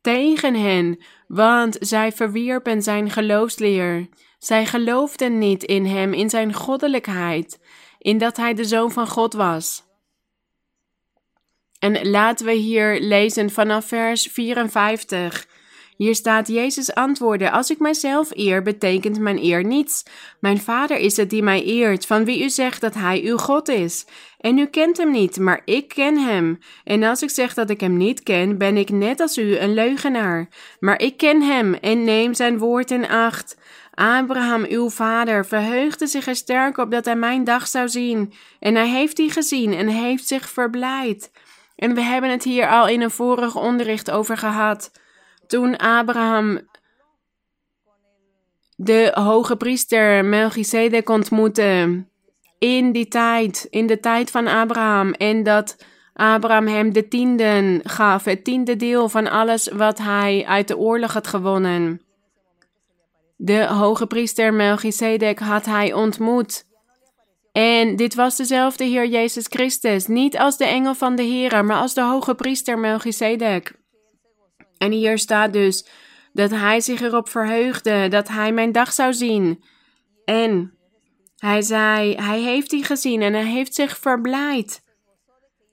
tegen 0.00 0.54
hen, 0.54 1.02
want 1.26 1.76
zij 1.80 2.12
verwierpen 2.12 2.82
zijn 2.82 3.10
geloofsleer. 3.10 4.08
Zij 4.38 4.66
geloofden 4.66 5.38
niet 5.38 5.62
in 5.62 5.86
hem, 5.86 6.12
in 6.12 6.30
zijn 6.30 6.52
goddelijkheid, 6.52 7.60
in 7.98 8.18
dat 8.18 8.36
hij 8.36 8.54
de 8.54 8.64
zoon 8.64 8.90
van 8.90 9.06
God 9.06 9.32
was. 9.32 9.83
En 11.84 12.10
laten 12.10 12.46
we 12.46 12.52
hier 12.52 13.00
lezen 13.00 13.50
vanaf 13.50 13.86
vers 13.86 14.28
54. 14.32 15.46
Hier 15.96 16.14
staat 16.14 16.48
Jezus 16.48 16.94
antwoordde: 16.94 17.50
Als 17.50 17.70
ik 17.70 17.78
mijzelf 17.78 18.30
eer, 18.32 18.62
betekent 18.62 19.18
mijn 19.18 19.38
eer 19.42 19.64
niets. 19.64 20.02
Mijn 20.40 20.60
Vader 20.60 20.96
is 20.96 21.16
het 21.16 21.30
die 21.30 21.42
mij 21.42 21.64
eert, 21.64 22.06
van 22.06 22.24
wie 22.24 22.44
u 22.44 22.50
zegt 22.50 22.80
dat 22.80 22.94
hij 22.94 23.22
uw 23.24 23.36
God 23.36 23.68
is. 23.68 24.06
En 24.40 24.58
u 24.58 24.66
kent 24.66 24.96
hem 24.96 25.10
niet, 25.10 25.38
maar 25.38 25.62
ik 25.64 25.88
ken 25.88 26.18
hem. 26.18 26.58
En 26.84 27.02
als 27.02 27.22
ik 27.22 27.30
zeg 27.30 27.54
dat 27.54 27.70
ik 27.70 27.80
hem 27.80 27.96
niet 27.96 28.22
ken, 28.22 28.58
ben 28.58 28.76
ik 28.76 28.90
net 28.90 29.20
als 29.20 29.38
u 29.38 29.56
een 29.56 29.74
leugenaar. 29.74 30.48
Maar 30.80 31.00
ik 31.00 31.16
ken 31.16 31.42
hem 31.42 31.74
en 31.74 32.04
neem 32.04 32.34
zijn 32.34 32.58
woord 32.58 32.90
in 32.90 33.08
acht. 33.08 33.56
Abraham, 33.94 34.64
uw 34.68 34.90
vader, 34.90 35.46
verheugde 35.46 36.06
zich 36.06 36.26
er 36.26 36.36
sterk 36.36 36.78
op 36.78 36.90
dat 36.90 37.04
hij 37.04 37.16
mijn 37.16 37.44
dag 37.44 37.66
zou 37.66 37.88
zien. 37.88 38.32
En 38.60 38.74
hij 38.74 38.88
heeft 38.88 39.16
die 39.16 39.30
gezien 39.30 39.74
en 39.74 39.88
heeft 39.88 40.26
zich 40.26 40.48
verblijd. 40.48 41.30
En 41.84 41.94
we 41.94 42.00
hebben 42.00 42.30
het 42.30 42.44
hier 42.44 42.68
al 42.68 42.88
in 42.88 43.00
een 43.00 43.10
vorig 43.10 43.56
onderricht 43.56 44.10
over 44.10 44.36
gehad. 44.36 44.90
Toen 45.46 45.76
Abraham 45.76 46.60
de 48.76 49.10
hoge 49.14 49.56
priester 49.56 50.24
Melchizedek 50.24 51.08
ontmoette 51.08 52.04
in 52.58 52.92
die 52.92 53.08
tijd, 53.08 53.66
in 53.70 53.86
de 53.86 54.00
tijd 54.00 54.30
van 54.30 54.46
Abraham, 54.46 55.12
en 55.12 55.42
dat 55.42 55.84
Abraham 56.14 56.66
hem 56.66 56.92
de 56.92 57.08
tienden 57.08 57.80
gaf, 57.82 58.24
het 58.24 58.44
tiende 58.44 58.76
deel 58.76 59.08
van 59.08 59.30
alles 59.30 59.68
wat 59.68 59.98
hij 59.98 60.44
uit 60.46 60.68
de 60.68 60.78
oorlog 60.78 61.12
had 61.12 61.26
gewonnen. 61.26 62.00
De 63.36 63.66
hoge 63.66 64.06
priester 64.06 64.54
Melchizedek 64.54 65.38
had 65.38 65.64
hij 65.64 65.92
ontmoet. 65.92 66.64
En 67.56 67.96
dit 67.96 68.14
was 68.14 68.36
dezelfde 68.36 68.84
Heer 68.84 69.06
Jezus 69.06 69.46
Christus, 69.48 70.06
niet 70.06 70.38
als 70.38 70.56
de 70.56 70.64
engel 70.64 70.94
van 70.94 71.16
de 71.16 71.22
Heer, 71.22 71.64
maar 71.64 71.76
als 71.76 71.94
de 71.94 72.00
hoge 72.02 72.34
priester 72.34 72.78
Melchizedek. 72.78 73.72
En 74.78 74.90
hier 74.92 75.18
staat 75.18 75.52
dus 75.52 75.88
dat 76.32 76.50
hij 76.50 76.80
zich 76.80 77.00
erop 77.00 77.28
verheugde 77.28 78.08
dat 78.08 78.28
hij 78.28 78.52
mijn 78.52 78.72
dag 78.72 78.92
zou 78.92 79.12
zien. 79.12 79.64
En 80.24 80.78
hij 81.36 81.62
zei, 81.62 82.14
hij 82.14 82.40
heeft 82.40 82.70
die 82.70 82.84
gezien 82.84 83.22
en 83.22 83.32
hij 83.32 83.46
heeft 83.46 83.74
zich 83.74 83.98
verblijd. 83.98 84.82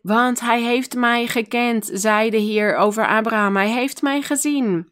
Want 0.01 0.39
hij 0.39 0.61
heeft 0.61 0.95
mij 0.95 1.27
gekend, 1.27 1.89
zei 1.93 2.29
de 2.29 2.37
Heer 2.37 2.75
over 2.75 3.07
Abraham, 3.07 3.55
hij 3.55 3.69
heeft 3.69 4.01
mij 4.01 4.21
gezien. 4.21 4.91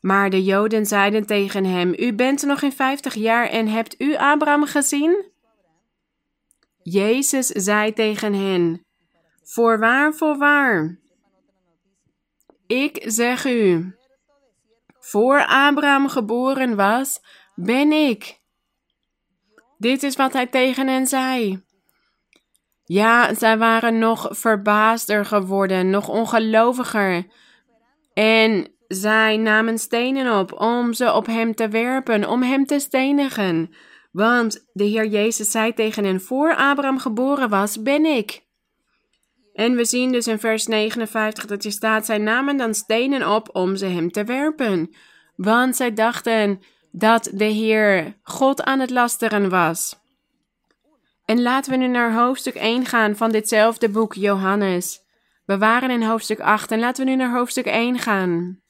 Maar 0.00 0.30
de 0.30 0.44
Joden 0.44 0.86
zeiden 0.86 1.26
tegen 1.26 1.64
hem, 1.64 1.94
u 1.96 2.14
bent 2.14 2.42
nog 2.42 2.62
in 2.62 2.72
vijftig 2.72 3.14
jaar 3.14 3.48
en 3.48 3.68
hebt 3.68 3.94
u 3.98 4.16
Abraham 4.16 4.66
gezien? 4.66 5.31
Jezus 6.82 7.46
zei 7.46 7.92
tegen 7.92 8.34
hen, 8.34 8.86
voorwaar, 9.42 10.14
voorwaar, 10.14 11.00
ik 12.66 13.02
zeg 13.06 13.44
u, 13.44 13.94
voor 14.98 15.46
Abraham 15.46 16.08
geboren 16.08 16.76
was, 16.76 17.20
ben 17.54 17.92
ik. 17.92 18.40
Dit 19.78 20.02
is 20.02 20.16
wat 20.16 20.32
hij 20.32 20.46
tegen 20.46 20.88
hen 20.88 21.06
zei. 21.06 21.62
Ja, 22.84 23.34
zij 23.34 23.58
waren 23.58 23.98
nog 23.98 24.28
verbaasder 24.30 25.24
geworden, 25.24 25.90
nog 25.90 26.08
ongeloviger. 26.08 27.26
En 28.12 28.72
zij 28.88 29.36
namen 29.36 29.78
stenen 29.78 30.38
op 30.38 30.60
om 30.60 30.92
ze 30.92 31.12
op 31.12 31.26
hem 31.26 31.54
te 31.54 31.68
werpen, 31.68 32.28
om 32.28 32.42
hem 32.42 32.66
te 32.66 32.78
stenigen. 32.78 33.74
Want 34.12 34.64
de 34.72 34.84
Heer 34.84 35.06
Jezus 35.06 35.50
zei 35.50 35.74
tegen 35.74 36.04
hen: 36.04 36.20
Voor 36.20 36.56
Abraham 36.56 36.98
geboren 36.98 37.48
was, 37.48 37.82
ben 37.82 38.04
ik. 38.04 38.42
En 39.54 39.76
we 39.76 39.84
zien 39.84 40.12
dus 40.12 40.26
in 40.26 40.38
vers 40.38 40.66
59 40.66 41.46
dat 41.46 41.62
je 41.62 41.70
staat: 41.70 42.06
Zij 42.06 42.18
namen 42.18 42.56
dan 42.56 42.74
stenen 42.74 43.34
op 43.34 43.48
om 43.52 43.76
ze 43.76 43.86
hem 43.86 44.10
te 44.10 44.24
werpen. 44.24 44.94
Want 45.36 45.76
zij 45.76 45.92
dachten 45.94 46.60
dat 46.90 47.30
de 47.32 47.44
Heer 47.44 48.16
God 48.22 48.62
aan 48.62 48.80
het 48.80 48.90
lasteren 48.90 49.48
was. 49.48 50.00
En 51.24 51.42
laten 51.42 51.70
we 51.70 51.76
nu 51.76 51.86
naar 51.86 52.14
hoofdstuk 52.14 52.54
1 52.54 52.86
gaan 52.86 53.16
van 53.16 53.30
ditzelfde 53.30 53.88
boek 53.88 54.14
Johannes. 54.14 55.00
We 55.44 55.58
waren 55.58 55.90
in 55.90 56.02
hoofdstuk 56.02 56.40
8 56.40 56.70
en 56.70 56.78
laten 56.78 57.04
we 57.04 57.10
nu 57.10 57.16
naar 57.16 57.32
hoofdstuk 57.36 57.66
1 57.66 57.98
gaan. 57.98 58.61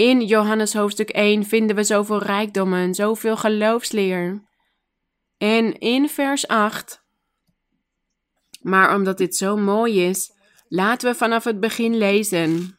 In 0.00 0.20
Johannes 0.20 0.74
hoofdstuk 0.74 1.10
1 1.10 1.44
vinden 1.44 1.76
we 1.76 1.84
zoveel 1.84 2.22
rijkdommen, 2.22 2.94
zoveel 2.94 3.36
geloofsleer. 3.36 4.42
En 5.38 5.78
in 5.78 6.08
vers 6.08 6.46
8 6.46 7.04
maar 8.60 8.94
omdat 8.94 9.18
dit 9.18 9.36
zo 9.36 9.56
mooi 9.56 10.04
is, 10.04 10.32
laten 10.68 11.10
we 11.10 11.16
vanaf 11.16 11.44
het 11.44 11.60
begin 11.60 11.96
lezen. 11.96 12.78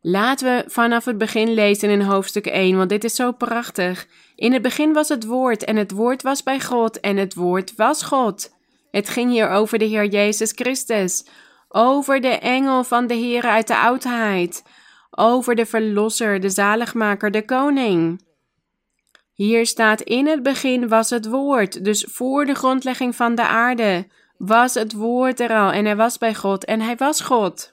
Laten 0.00 0.46
we 0.46 0.70
vanaf 0.70 1.04
het 1.04 1.18
begin 1.18 1.54
lezen 1.54 1.90
in 1.90 2.00
hoofdstuk 2.00 2.46
1, 2.46 2.76
want 2.76 2.88
dit 2.88 3.04
is 3.04 3.14
zo 3.14 3.32
prachtig. 3.32 4.06
In 4.34 4.52
het 4.52 4.62
begin 4.62 4.92
was 4.92 5.08
het 5.08 5.24
woord 5.24 5.64
en 5.64 5.76
het 5.76 5.90
woord 5.90 6.22
was 6.22 6.42
bij 6.42 6.60
God 6.60 7.00
en 7.00 7.16
het 7.16 7.34
woord 7.34 7.74
was 7.76 8.02
God. 8.02 8.50
Het 8.90 9.08
ging 9.08 9.30
hier 9.30 9.48
over 9.48 9.78
de 9.78 9.84
Heer 9.84 10.06
Jezus 10.06 10.52
Christus, 10.52 11.24
over 11.68 12.20
de 12.20 12.38
engel 12.38 12.84
van 12.84 13.06
de 13.06 13.14
Heer 13.14 13.42
uit 13.42 13.66
de 13.66 13.76
oudheid, 13.76 14.62
over 15.10 15.54
de 15.54 15.66
Verlosser, 15.66 16.40
de 16.40 16.50
Zaligmaker, 16.50 17.30
de 17.30 17.44
Koning. 17.44 18.26
Hier 19.32 19.66
staat 19.66 20.00
in 20.00 20.26
het 20.26 20.42
begin 20.42 20.88
was 20.88 21.10
het 21.10 21.28
woord, 21.28 21.84
dus 21.84 22.06
voor 22.10 22.44
de 22.44 22.54
grondlegging 22.54 23.16
van 23.16 23.34
de 23.34 23.46
aarde 23.46 24.06
was 24.36 24.74
het 24.74 24.92
woord 24.92 25.40
er 25.40 25.50
al 25.50 25.72
en 25.72 25.84
hij 25.84 25.96
was 25.96 26.18
bij 26.18 26.34
God 26.34 26.64
en 26.64 26.80
hij 26.80 26.96
was 26.96 27.20
God. 27.20 27.72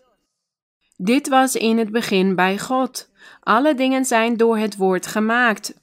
Dit 0.98 1.28
was 1.28 1.56
in 1.56 1.78
het 1.78 1.92
begin 1.92 2.36
bij 2.36 2.60
God. 2.60 3.10
Alle 3.40 3.76
dingen 3.76 4.06
zijn 4.06 4.38
door 4.38 4.58
het 4.58 4.78
woord 4.78 5.08
gemaakt. 5.08 5.74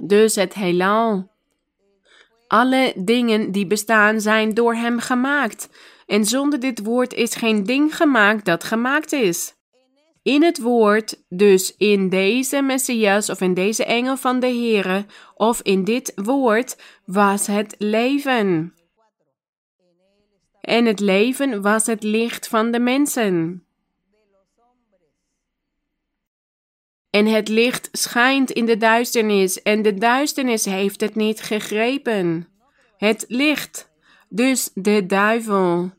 Dus 0.00 0.34
het 0.34 0.54
heelal. 0.54 1.30
Alle 2.46 2.92
dingen 2.96 3.52
die 3.52 3.66
bestaan 3.66 4.20
zijn 4.20 4.54
door 4.54 4.74
hem 4.74 4.98
gemaakt. 4.98 5.68
En 6.06 6.24
zonder 6.24 6.60
dit 6.60 6.82
woord 6.82 7.14
is 7.14 7.34
geen 7.34 7.64
ding 7.64 7.96
gemaakt 7.96 8.44
dat 8.44 8.64
gemaakt 8.64 9.12
is 9.12 9.56
in 10.26 10.42
het 10.42 10.58
woord, 10.58 11.24
dus 11.28 11.76
in 11.76 12.08
deze 12.08 12.62
Messias 12.62 13.30
of 13.30 13.40
in 13.40 13.54
deze 13.54 13.84
engel 13.84 14.16
van 14.16 14.40
de 14.40 14.46
Heere 14.46 15.06
of 15.34 15.60
in 15.62 15.84
dit 15.84 16.12
woord 16.14 16.76
was 17.04 17.46
het 17.46 17.74
leven. 17.78 18.74
En 20.60 20.84
het 20.84 21.00
leven 21.00 21.62
was 21.62 21.86
het 21.86 22.02
licht 22.02 22.48
van 22.48 22.70
de 22.70 22.78
mensen. 22.78 23.64
En 27.10 27.26
het 27.26 27.48
licht 27.48 27.88
schijnt 27.92 28.50
in 28.50 28.66
de 28.66 28.76
duisternis 28.76 29.62
en 29.62 29.82
de 29.82 29.94
duisternis 29.94 30.64
heeft 30.64 31.00
het 31.00 31.14
niet 31.14 31.40
gegrepen. 31.40 32.48
Het 32.96 33.24
licht, 33.28 33.85
dus 34.28 34.70
de 34.74 35.06
duivel, 35.06 35.90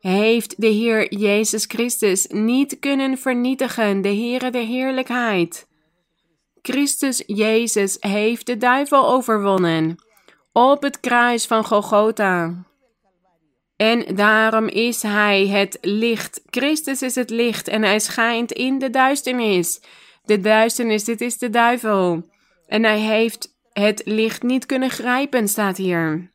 heeft 0.00 0.60
de 0.60 0.66
Heer 0.66 1.14
Jezus 1.14 1.64
Christus 1.64 2.26
niet 2.26 2.78
kunnen 2.78 3.18
vernietigen, 3.18 4.02
de 4.02 4.08
Heere 4.08 4.50
de 4.50 4.58
heerlijkheid. 4.58 5.66
Christus 6.62 7.22
Jezus 7.26 7.96
heeft 8.00 8.46
de 8.46 8.56
duivel 8.56 9.08
overwonnen 9.08 9.96
op 10.52 10.82
het 10.82 11.00
kruis 11.00 11.46
van 11.46 11.64
Golgotha. 11.64 12.64
En 13.76 14.14
daarom 14.14 14.66
is 14.66 15.02
Hij 15.02 15.46
het 15.46 15.78
licht. 15.80 16.42
Christus 16.46 17.02
is 17.02 17.14
het 17.14 17.30
licht 17.30 17.68
en 17.68 17.82
Hij 17.82 17.98
schijnt 17.98 18.52
in 18.52 18.78
de 18.78 18.90
duisternis. 18.90 19.80
De 20.24 20.40
duisternis, 20.40 21.04
dit 21.04 21.20
is 21.20 21.38
de 21.38 21.50
duivel. 21.50 22.30
En 22.66 22.82
Hij 22.82 22.98
heeft 22.98 23.56
het 23.72 24.02
licht 24.04 24.42
niet 24.42 24.66
kunnen 24.66 24.90
grijpen, 24.90 25.48
staat 25.48 25.76
hier. 25.76 26.30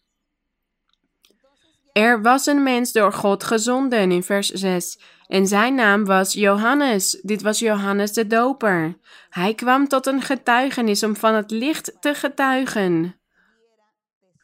Er 1.94 2.22
was 2.22 2.46
een 2.46 2.64
mens 2.64 2.92
door 2.92 3.14
God 3.14 3.44
gezonden 3.44 4.12
in 4.12 4.24
vers 4.24 4.50
6. 4.50 5.00
En 5.28 5.48
zijn 5.48 5.76
naam 5.76 6.06
was 6.06 6.34
Johannes. 6.34 7.20
Dit 7.22 7.42
was 7.42 7.60
Johannes 7.60 8.14
de 8.14 8.28
Doper. 8.28 8.98
Hij 9.30 9.54
kwam 9.54 9.88
tot 9.88 10.08
een 10.08 10.22
getuigenis 10.22 11.04
om 11.04 11.16
van 11.16 11.34
het 11.34 11.52
licht 11.52 11.98
te 12.00 12.14
getuigen. 12.14 13.16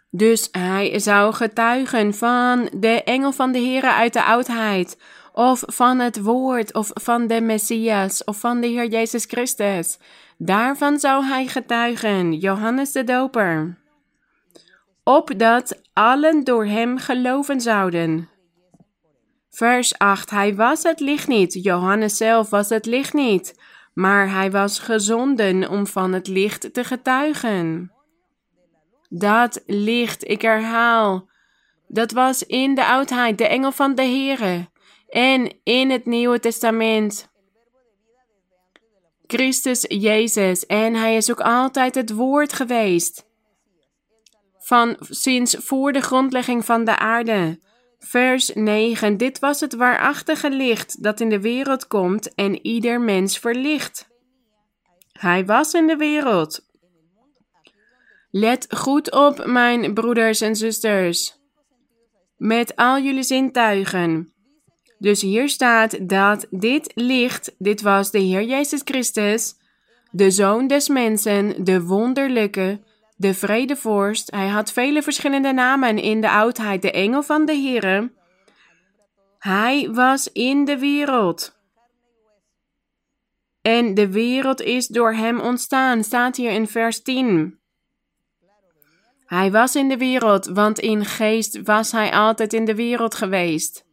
Dus 0.10 0.48
hij 0.52 1.00
zou 1.00 1.34
getuigen 1.34 2.14
van 2.14 2.70
de 2.76 3.04
engel 3.04 3.32
van 3.32 3.52
de 3.52 3.60
Heere 3.60 3.94
uit 3.94 4.14
de 4.14 4.24
oudheid, 4.24 4.98
of 5.34 5.64
van 5.66 6.00
het 6.00 6.22
woord, 6.22 6.74
of 6.74 6.92
van 6.94 7.28
de 7.28 7.42
Messias, 7.42 8.24
of 8.24 8.40
van 8.40 8.62
de 8.62 8.68
Heer 8.68 8.88
Jezus 8.88 9.26
Christus. 9.26 10.00
Daarvan 10.38 11.00
zou 11.00 11.26
hij 11.26 11.48
getuigen, 11.48 12.34
Johannes 12.34 12.92
de 12.92 13.04
Doper. 13.04 13.78
Opdat 15.08 15.82
allen 15.94 16.44
door 16.44 16.66
hem 16.66 16.98
geloven 16.98 17.62
zouden. 17.62 18.30
Vers 19.50 19.98
8. 19.98 20.30
Hij 20.30 20.56
was 20.56 20.84
het 20.84 21.00
licht 21.00 21.28
niet, 21.28 21.54
Johannes 21.54 22.18
zelf 22.18 22.50
was 22.50 22.70
het 22.70 22.86
licht 22.86 23.14
niet, 23.14 23.62
maar 23.94 24.32
hij 24.32 24.52
was 24.52 24.80
gezonden 24.80 25.70
om 25.70 25.88
van 25.88 26.14
het 26.14 26.28
licht 26.28 26.74
te 26.74 26.84
getuigen. 26.84 27.92
Dat 29.10 29.64
licht, 29.66 30.30
ik 30.30 30.42
herhaal, 30.42 31.30
dat 31.88 32.12
was 32.12 32.44
in 32.44 32.76
de 32.76 32.86
oudheid 32.86 33.38
de 33.38 33.48
engel 33.48 33.72
van 33.72 33.96
de 33.96 34.04
Heere 34.04 34.70
en 35.10 35.54
in 35.64 35.90
het 35.90 36.06
Nieuwe 36.06 36.40
Testament. 36.40 37.30
Christus 39.28 39.86
Jezus 39.88 40.66
en 40.66 40.96
hij 40.96 41.16
is 41.16 41.32
ook 41.32 41.42
altijd 41.42 41.96
het 41.96 42.14
woord 42.14 42.54
geweest. 42.54 43.27
Van 44.68 44.98
sinds 45.00 45.56
voor 45.56 45.92
de 45.92 46.02
grondlegging 46.02 46.66
van 46.66 46.86
de 46.86 46.98
aarde. 46.98 47.60
Vers 48.00 48.52
9. 48.54 49.18
Dit 49.18 49.40
was 49.40 49.60
het 49.60 49.76
waarachtige 49.76 50.50
licht 50.50 51.04
dat 51.04 51.20
in 51.20 51.30
de 51.30 51.42
wereld 51.42 51.88
komt 51.88 52.34
en 52.36 52.66
ieder 52.66 53.02
mens 53.02 53.38
verlicht. 53.40 54.08
Hij 55.12 55.46
was 55.46 55.74
in 55.74 55.88
de 55.88 55.96
wereld. 55.96 56.66
Let 58.32 58.68
goed 58.70 59.12
op, 59.12 59.46
mijn 59.46 59.94
broeders 59.94 60.42
en 60.42 60.56
zusters, 60.56 61.36
met 62.38 62.76
al 62.76 63.00
jullie 63.00 63.24
zintuigen. 63.24 64.34
Dus 64.98 65.22
hier 65.22 65.50
staat 65.50 66.10
dat 66.10 66.48
dit 66.50 66.92
licht, 66.96 67.56
dit 67.58 67.82
was 67.82 68.12
de 68.12 68.20
Heer 68.20 68.44
Jezus 68.44 68.82
Christus, 68.84 69.56
de 70.12 70.32
Zoon 70.32 70.68
des 70.68 70.88
Mensen, 70.88 71.64
de 71.64 71.84
wonderlijke, 71.84 72.80
de 73.18 73.34
vredevorst. 73.34 74.32
Hij 74.32 74.48
had 74.48 74.72
vele 74.72 75.02
verschillende 75.02 75.52
namen 75.52 75.98
in 75.98 76.22
de 76.22 76.30
oudheid, 76.30 76.82
de 76.82 76.92
engel 76.92 77.24
van 77.24 77.46
de 77.46 77.54
Heere. 77.56 78.12
Hij 79.40 79.90
was 79.92 80.32
in 80.32 80.66
de 80.66 80.78
wereld. 80.78 81.56
En 83.62 83.94
de 83.94 84.12
wereld 84.12 84.62
is 84.62 84.88
door 84.88 85.14
hem 85.14 85.40
ontstaan, 85.40 86.04
staat 86.04 86.36
hier 86.36 86.52
in 86.52 86.68
vers 86.68 87.02
10. 87.02 87.60
Hij 89.26 89.52
was 89.52 89.76
in 89.76 89.90
de 89.90 89.98
wereld, 89.98 90.46
want 90.46 90.80
in 90.80 91.06
geest 91.06 91.62
was 91.62 91.92
hij 91.92 92.12
altijd 92.12 92.54
in 92.54 92.66
de 92.66 92.76
wereld 92.76 93.16
geweest. 93.16 93.86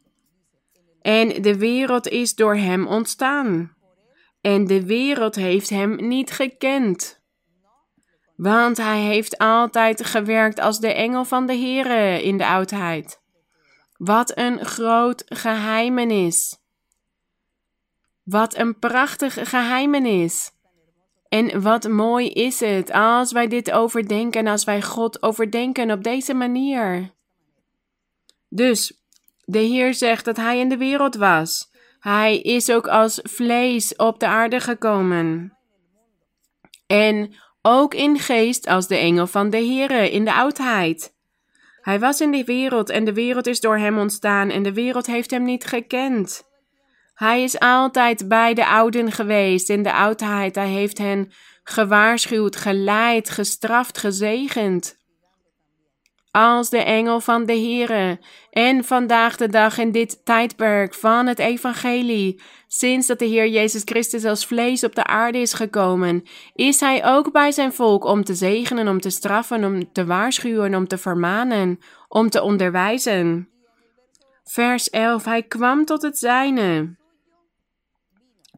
En 1.01 1.43
de 1.43 1.59
wereld 1.59 2.09
is 2.09 2.35
door 2.35 2.57
hem 2.57 2.87
ontstaan. 2.87 3.77
En 4.41 4.67
de 4.67 4.87
wereld 4.87 5.35
heeft 5.35 5.71
hem 5.71 6.09
niet 6.09 6.31
gekend. 6.31 7.24
Want 8.37 8.77
hij 8.77 9.01
heeft 9.01 9.39
altijd 9.39 10.05
gewerkt 10.05 10.61
als 10.61 10.79
de 10.79 10.93
engel 10.93 11.25
van 11.25 11.47
de 11.47 11.57
Heere 11.57 12.23
in 12.23 12.39
de 12.39 12.47
oudheid. 12.47 13.21
Wat 13.97 14.39
een 14.39 14.65
groot 14.65 15.23
geheimenis. 15.27 16.59
Wat 18.23 18.57
een 18.57 18.79
prachtig 18.79 19.51
geheimenis. 19.51 20.53
En 21.29 21.63
wat 21.63 21.89
mooi 21.89 22.29
is 22.29 22.61
het 22.61 22.93
als 22.93 23.33
wij 23.33 23.49
dit 23.49 23.71
overdenken, 23.71 24.47
als 24.47 24.65
wij 24.65 24.83
God 24.83 25.23
overdenken 25.23 25.91
op 25.91 26.03
deze 26.03 26.35
manier. 26.35 27.13
Dus 28.49 29.03
de 29.45 29.59
Heer 29.59 29.95
zegt 29.95 30.25
dat 30.25 30.37
Hij 30.37 30.59
in 30.59 30.69
de 30.69 30.77
wereld 30.77 31.15
was. 31.15 31.71
Hij 32.01 32.41
is 32.41 32.71
ook 32.71 32.89
als 32.89 33.21
vlees 33.23 33.97
op 33.97 34.21
de 34.21 34.27
aarde 34.27 34.61
gekomen. 34.61 35.57
En 36.87 37.35
ook 37.67 37.95
in 37.95 38.19
geest 38.19 38.67
als 38.67 38.87
de 38.87 38.97
engel 38.97 39.27
van 39.27 39.51
de 39.51 39.57
Heere 39.57 40.11
in 40.11 40.25
de 40.25 40.35
oudheid. 40.35 41.13
Hij 41.81 41.99
was 41.99 42.21
in 42.21 42.31
de 42.31 42.45
wereld 42.45 42.91
en 42.91 43.05
de 43.05 43.13
wereld 43.13 43.47
is 43.47 43.61
door 43.61 43.79
hem 43.79 43.99
ontstaan 43.99 44.51
en 44.51 44.63
de 44.63 44.73
wereld 44.73 45.07
heeft 45.07 45.31
hem 45.31 45.43
niet 45.43 45.65
gekend. 45.65 46.43
Hij 47.15 47.43
is 47.43 47.59
altijd 47.59 48.29
bij 48.29 48.55
de 48.55 48.67
ouden 48.67 49.13
geweest 49.13 49.71
in 49.71 49.83
de 49.83 49.93
oudheid. 49.93 50.55
Hij 50.55 50.69
heeft 50.69 50.99
hen 50.99 51.33
gewaarschuwd, 51.63 52.57
geleid, 52.57 53.31
gestraft, 53.31 53.99
gezegend. 53.99 54.97
Als 56.37 56.71
de 56.71 56.79
engel 56.79 57.21
van 57.21 57.47
de 57.47 57.53
Heere 57.53 58.19
en 58.51 58.85
vandaag 58.85 59.37
de 59.37 59.49
dag 59.49 59.79
in 59.79 59.93
dit 59.93 60.25
tijdperk 60.25 60.95
van 60.95 61.27
het 61.27 61.39
evangelie, 61.39 62.43
sinds 62.67 63.07
dat 63.07 63.19
de 63.19 63.25
Heer 63.25 63.49
Jezus 63.49 63.83
Christus 63.85 64.25
als 64.25 64.47
vlees 64.47 64.85
op 64.85 64.95
de 64.95 65.05
aarde 65.05 65.39
is 65.39 65.53
gekomen, 65.53 66.23
is 66.55 66.81
hij 66.81 67.05
ook 67.05 67.33
bij 67.33 67.51
zijn 67.51 67.73
volk 67.73 68.05
om 68.05 68.25
te 68.25 68.35
zegenen, 68.35 68.89
om 68.89 69.01
te 69.01 69.11
straffen, 69.11 69.65
om 69.65 69.93
te 69.93 70.05
waarschuwen, 70.07 70.75
om 70.75 70.89
te 70.89 70.99
vermanen, 70.99 71.79
om 72.09 72.31
te 72.31 72.43
onderwijzen. 72.43 73.49
Vers 74.45 74.91
11. 74.91 75.25
Hij 75.25 75.43
kwam 75.43 75.85
tot 75.85 76.03
het 76.03 76.19
zijne. 76.19 76.97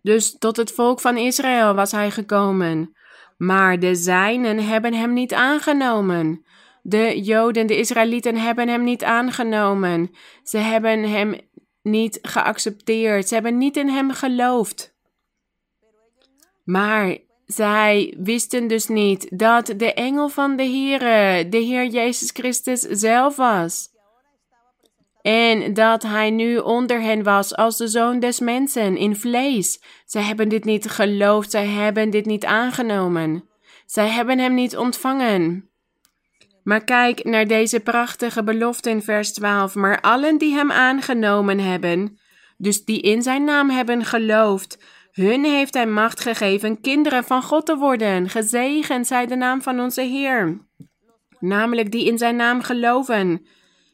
Dus 0.02 0.38
tot 0.38 0.56
het 0.56 0.72
volk 0.72 1.00
van 1.00 1.16
Israël 1.16 1.74
was 1.74 1.92
hij 1.92 2.10
gekomen. 2.10 2.96
Maar 3.36 3.78
de 3.78 3.94
zijnen 3.94 4.58
hebben 4.58 4.94
hem 4.94 5.12
niet 5.12 5.34
aangenomen. 5.34 6.45
De 6.88 7.20
Joden, 7.20 7.66
de 7.66 7.78
Israëlieten 7.78 8.36
hebben 8.36 8.68
hem 8.68 8.84
niet 8.84 9.04
aangenomen. 9.04 10.10
Ze 10.42 10.58
hebben 10.58 11.02
hem 11.02 11.40
niet 11.82 12.18
geaccepteerd. 12.22 13.28
Ze 13.28 13.34
hebben 13.34 13.58
niet 13.58 13.76
in 13.76 13.88
hem 13.88 14.10
geloofd. 14.10 14.94
Maar 16.64 17.18
zij 17.46 18.14
wisten 18.18 18.66
dus 18.66 18.86
niet 18.86 19.38
dat 19.38 19.74
de 19.76 19.94
engel 19.94 20.28
van 20.28 20.56
de 20.56 20.62
Heere, 20.62 21.48
de 21.48 21.58
Heer 21.58 21.86
Jezus 21.86 22.30
Christus 22.30 22.80
zelf 22.80 23.36
was 23.36 23.94
en 25.26 25.74
dat 25.74 26.02
hij 26.02 26.30
nu 26.30 26.58
onder 26.58 27.00
hen 27.00 27.22
was 27.22 27.56
als 27.56 27.76
de 27.76 27.88
zoon 27.88 28.20
des 28.20 28.40
mensen 28.40 28.96
in 28.96 29.16
vlees. 29.16 29.82
Zij 30.04 30.22
hebben 30.22 30.48
dit 30.48 30.64
niet 30.64 30.90
geloofd, 30.90 31.50
zij 31.50 31.66
hebben 31.66 32.10
dit 32.10 32.26
niet 32.26 32.44
aangenomen. 32.44 33.48
Zij 33.86 34.08
hebben 34.08 34.38
hem 34.38 34.54
niet 34.54 34.76
ontvangen. 34.76 35.70
Maar 36.66 36.84
kijk 36.84 37.24
naar 37.24 37.46
deze 37.46 37.80
prachtige 37.80 38.44
belofte 38.44 38.90
in 38.90 39.02
vers 39.02 39.32
12. 39.32 39.74
Maar 39.74 40.00
allen 40.00 40.38
die 40.38 40.54
hem 40.54 40.72
aangenomen 40.72 41.58
hebben, 41.58 42.18
dus 42.56 42.84
die 42.84 43.00
in 43.00 43.22
zijn 43.22 43.44
naam 43.44 43.70
hebben 43.70 44.04
geloofd, 44.04 44.78
hun 45.12 45.44
heeft 45.44 45.74
hij 45.74 45.86
macht 45.86 46.20
gegeven 46.20 46.80
kinderen 46.80 47.24
van 47.24 47.42
God 47.42 47.66
te 47.66 47.76
worden. 47.76 48.28
Gezegend 48.28 49.06
zij 49.06 49.26
de 49.26 49.36
naam 49.36 49.62
van 49.62 49.80
onze 49.80 50.00
Heer. 50.00 50.58
Namelijk 51.40 51.90
die 51.90 52.06
in 52.06 52.18
zijn 52.18 52.36
naam 52.36 52.62
geloven 52.62 53.46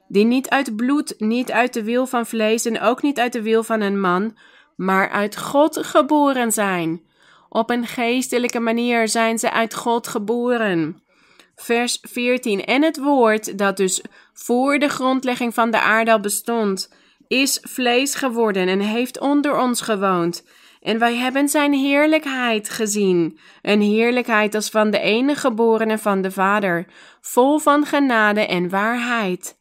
die 0.09 0.25
niet 0.25 0.49
uit 0.49 0.77
bloed, 0.77 1.15
niet 1.19 1.51
uit 1.51 1.73
de 1.73 1.85
wil 1.85 2.07
van 2.07 2.27
vlees 2.27 2.65
en 2.65 2.81
ook 2.81 3.03
niet 3.03 3.21
uit 3.21 3.33
de 3.33 3.43
wil 3.43 3.63
van 3.63 3.81
een 3.81 4.01
man, 4.01 4.37
maar 4.77 5.11
uit 5.11 5.39
God 5.39 5.79
geboren 5.87 6.53
zijn. 6.53 7.03
Op 7.49 7.71
een 7.71 7.87
geestelijke 7.87 8.61
manier 8.61 9.09
zijn 9.09 9.39
ze 9.39 9.51
uit 9.51 9.75
God 9.75 10.07
geboren. 10.09 11.02
Vers 11.63 11.99
14. 12.03 12.65
En 12.65 12.83
het 12.83 12.99
woord 12.99 13.59
dat 13.59 13.77
dus 13.77 14.03
voor 14.33 14.79
de 14.79 14.89
grondlegging 14.89 15.55
van 15.55 15.71
de 15.71 15.81
aarde 15.81 16.13
al 16.13 16.21
bestond, 16.21 16.95
is 17.29 17.59
vlees 17.63 18.15
geworden 18.15 18.69
en 18.69 18.81
heeft 18.81 19.21
onder 19.21 19.59
ons 19.59 19.81
gewoond. 19.81 20.45
En 20.81 20.99
wij 20.99 21.17
hebben 21.17 21.49
zijn 21.49 21.73
heerlijkheid 21.73 22.69
gezien. 22.69 23.39
Een 23.63 23.81
heerlijkheid 23.81 24.55
als 24.55 24.71
van 24.71 24.91
de 24.91 24.99
enige 24.99 25.41
geborene 25.41 25.99
van 25.99 26.23
de 26.23 26.31
Vader, 26.31 26.87
vol 27.21 27.59
van 27.59 27.87
genade 27.87 28.47
en 28.47 28.69
waarheid. 28.69 29.59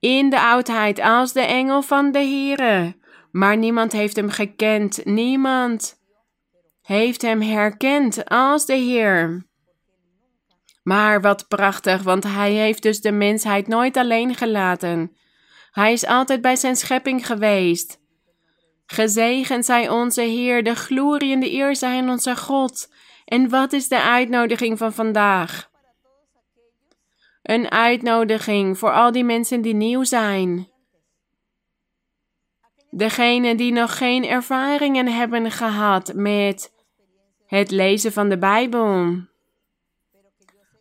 In 0.00 0.30
de 0.30 0.40
oudheid 0.40 1.00
als 1.00 1.32
de 1.32 1.40
engel 1.40 1.82
van 1.82 2.12
de 2.12 2.18
Heere. 2.18 2.96
Maar 3.30 3.56
niemand 3.56 3.92
heeft 3.92 4.16
hem 4.16 4.30
gekend, 4.30 5.04
niemand 5.04 5.98
heeft 6.82 7.22
hem 7.22 7.42
herkend 7.42 8.28
als 8.28 8.66
de 8.66 8.74
Heer. 8.74 9.47
Maar 10.88 11.20
wat 11.20 11.48
prachtig, 11.48 12.02
want 12.02 12.24
hij 12.24 12.52
heeft 12.52 12.82
dus 12.82 13.00
de 13.00 13.12
mensheid 13.12 13.66
nooit 13.66 13.96
alleen 13.96 14.34
gelaten. 14.34 15.16
Hij 15.70 15.92
is 15.92 16.06
altijd 16.06 16.40
bij 16.40 16.56
zijn 16.56 16.76
schepping 16.76 17.26
geweest. 17.26 18.00
Gezegend 18.86 19.64
zij 19.64 19.88
onze 19.88 20.20
Heer, 20.22 20.64
de 20.64 20.74
glorie 20.74 21.32
en 21.32 21.40
de 21.40 21.52
eer 21.52 21.76
zijn 21.76 22.08
onze 22.08 22.36
God. 22.36 22.92
En 23.24 23.48
wat 23.48 23.72
is 23.72 23.88
de 23.88 24.02
uitnodiging 24.02 24.78
van 24.78 24.92
vandaag? 24.92 25.70
Een 27.42 27.70
uitnodiging 27.70 28.78
voor 28.78 28.92
al 28.92 29.12
die 29.12 29.24
mensen 29.24 29.62
die 29.62 29.74
nieuw 29.74 30.04
zijn. 30.04 30.68
Degenen 32.90 33.56
die 33.56 33.72
nog 33.72 33.96
geen 33.96 34.24
ervaringen 34.24 35.06
hebben 35.06 35.50
gehad 35.50 36.12
met 36.14 36.72
het 37.46 37.70
lezen 37.70 38.12
van 38.12 38.28
de 38.28 38.38
Bijbel. 38.38 39.26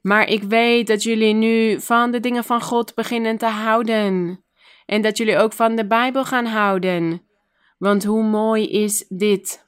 Maar 0.08 0.28
ik 0.28 0.44
weet 0.44 0.88
dat 0.88 1.04
jullie 1.04 1.34
nu 1.34 1.82
van 1.82 2.12
de 2.12 2.20
dingen 2.20 2.44
van 2.44 2.62
God 2.62 2.96
beginnen 2.96 3.38
te 3.38 3.46
houden. 3.46 4.44
En 4.86 5.02
dat 5.02 5.18
jullie 5.18 5.38
ook 5.38 5.54
van 5.54 5.76
de 5.76 5.88
Bijbel 5.88 6.26
gaan 6.26 6.46
houden. 6.46 7.22
Want 7.78 8.04
hoe 8.04 8.24
mooi 8.24 8.70
is 8.70 9.06
dit? 9.10 9.66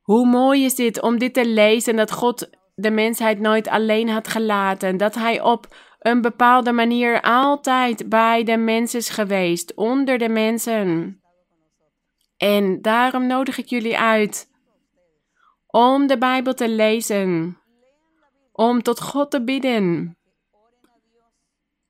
Hoe 0.00 0.26
mooi 0.26 0.64
is 0.64 0.74
dit 0.74 1.02
om 1.02 1.18
dit 1.18 1.34
te 1.34 1.46
lezen 1.46 1.96
dat 1.96 2.12
God 2.12 2.50
de 2.74 2.90
mensheid 2.90 3.40
nooit 3.40 3.68
alleen 3.68 4.08
had 4.08 4.28
gelaten. 4.28 4.96
Dat 4.96 5.14
Hij 5.14 5.40
op 5.40 5.76
een 5.98 6.20
bepaalde 6.20 6.72
manier 6.72 7.20
altijd 7.20 8.08
bij 8.08 8.44
de 8.44 8.56
mens 8.56 8.94
is 8.94 9.08
geweest, 9.08 9.74
onder 9.74 10.18
de 10.18 10.28
mensen. 10.28 11.20
En 12.36 12.82
daarom 12.82 13.26
nodig 13.26 13.58
ik 13.58 13.66
jullie 13.66 13.98
uit 13.98 14.50
om 15.66 16.06
de 16.06 16.18
Bijbel 16.18 16.54
te 16.54 16.68
lezen, 16.68 17.58
om 18.56 18.82
tot 18.82 19.00
God 19.00 19.30
te 19.30 19.44
bidden, 19.44 20.16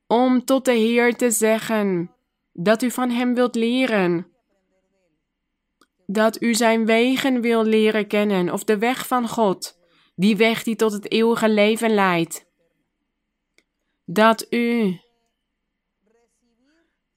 om 0.07 0.45
tot 0.45 0.65
de 0.65 0.73
Heer 0.73 1.17
te 1.17 1.31
zeggen 1.31 2.11
dat 2.53 2.83
u 2.83 2.91
van 2.91 3.11
Hem 3.11 3.35
wilt 3.35 3.55
leren, 3.55 4.27
dat 6.07 6.43
u 6.43 6.55
Zijn 6.55 6.87
wegen 6.87 7.41
wil 7.41 7.65
leren 7.65 8.07
kennen 8.07 8.53
of 8.53 8.65
de 8.65 8.79
weg 8.79 9.07
van 9.07 9.29
God, 9.29 9.79
die 10.15 10.37
weg 10.37 10.63
die 10.63 10.77
tot 10.77 10.93
het 10.93 11.11
eeuwige 11.13 11.49
leven 11.49 11.95
leidt. 11.95 12.47
Dat 14.05 14.47
u 14.51 14.99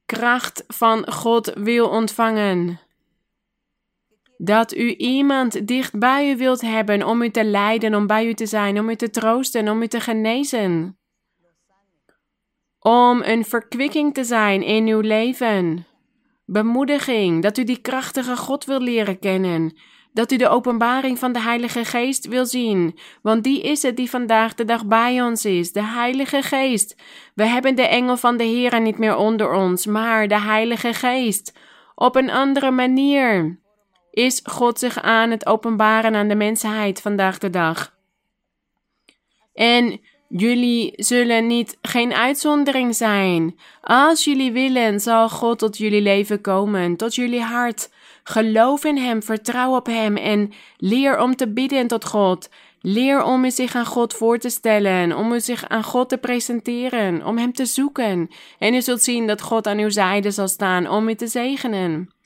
kracht 0.06 0.64
van 0.68 1.12
God 1.12 1.54
wil 1.54 1.90
ontvangen 1.90 2.80
dat 4.38 4.76
u 4.76 4.96
iemand 4.96 5.68
dicht 5.68 6.00
bij 6.00 6.32
u 6.32 6.38
wilt 6.38 6.62
hebben 6.62 7.04
om 7.04 7.22
u 7.22 7.30
te 7.30 7.44
leiden, 7.44 7.96
om 7.96 8.08
bij 8.08 8.28
u 8.28 8.34
te 8.34 8.46
zijn, 8.46 8.80
om 8.80 8.90
u 8.90 8.96
te 8.96 9.10
troosten, 9.10 9.70
om 9.70 9.82
u 9.82 9.88
te 9.88 10.00
genezen. 10.00 10.98
Om 12.80 13.22
een 13.24 13.46
verkwikking 13.46 14.14
te 14.14 14.24
zijn 14.24 14.64
in 14.64 14.88
uw 14.88 15.00
leven. 15.00 15.86
Bemoediging, 16.46 17.42
dat 17.42 17.58
u 17.58 17.64
die 17.64 17.82
krachtige 17.82 18.38
God 18.38 18.66
wil 18.66 18.80
leren 18.80 19.20
kennen. 19.20 19.78
Dat 20.14 20.32
u 20.32 20.38
de 20.38 20.48
openbaring 20.48 21.20
van 21.20 21.34
de 21.34 21.42
Heilige 21.42 21.86
Geest 21.86 22.28
wil 22.28 22.46
zien, 22.46 23.00
want 23.22 23.44
die 23.44 23.62
is 23.62 23.82
het 23.82 23.96
die 23.96 24.10
vandaag 24.10 24.54
de 24.54 24.66
dag 24.66 24.86
bij 24.86 25.22
ons 25.22 25.46
is, 25.46 25.72
de 25.72 25.84
Heilige 25.84 26.42
Geest. 26.42 26.96
We 27.36 27.46
hebben 27.46 27.76
de 27.76 27.88
engel 27.88 28.18
van 28.18 28.38
de 28.38 28.44
Heer 28.44 28.82
niet 28.82 28.98
meer 28.98 29.16
onder 29.16 29.54
ons, 29.54 29.86
maar 29.86 30.28
de 30.28 30.40
Heilige 30.40 30.94
Geest. 30.94 31.54
Op 31.96 32.16
een 32.16 32.30
andere 32.30 32.72
manier 32.72 33.60
is 34.18 34.42
God 34.44 34.80
zich 34.80 35.02
aan 35.02 35.32
het 35.32 35.46
openbaren 35.46 36.16
aan 36.16 36.28
de 36.28 36.36
mensheid 36.36 37.02
vandaag 37.02 37.38
de 37.38 37.50
dag. 37.50 37.96
En 39.54 40.00
jullie 40.28 40.94
zullen 40.96 41.48
niet 41.48 41.78
geen 41.82 42.14
uitzondering 42.14 42.96
zijn. 42.96 43.60
Als 43.82 44.24
jullie 44.24 44.52
willen, 44.52 45.00
zal 45.00 45.30
God 45.30 45.60
tot 45.60 45.78
jullie 45.78 46.02
leven 46.02 46.42
komen, 46.42 46.96
tot 46.96 47.16
jullie 47.16 47.42
hart. 47.42 47.90
Geloof 48.24 48.84
in 48.84 48.98
Hem, 48.98 49.24
vertrouw 49.24 49.76
op 49.76 49.86
Hem 49.86 50.16
en 50.16 50.52
leer 50.78 51.20
om 51.20 51.36
te 51.36 51.54
bidden 51.54 51.88
tot 51.88 52.06
God. 52.06 52.50
Leer 52.82 53.24
om 53.24 53.46
u 53.46 53.52
zich 53.52 53.76
aan 53.76 53.86
God 53.86 54.14
voor 54.14 54.38
te 54.38 54.50
stellen, 54.50 55.16
om 55.16 55.32
u 55.32 55.40
zich 55.40 55.68
aan 55.68 55.84
God 55.84 56.10
te 56.10 56.18
presenteren, 56.18 57.26
om 57.26 57.38
Hem 57.38 57.54
te 57.54 57.66
zoeken. 57.66 58.30
En 58.58 58.74
u 58.74 58.82
zult 58.82 59.02
zien 59.02 59.28
dat 59.28 59.42
God 59.42 59.68
aan 59.68 59.80
uw 59.80 59.90
zijde 59.90 60.32
zal 60.32 60.48
staan 60.48 60.90
om 60.90 61.10
u 61.10 61.16
te 61.16 61.28
zegenen. 61.28 62.17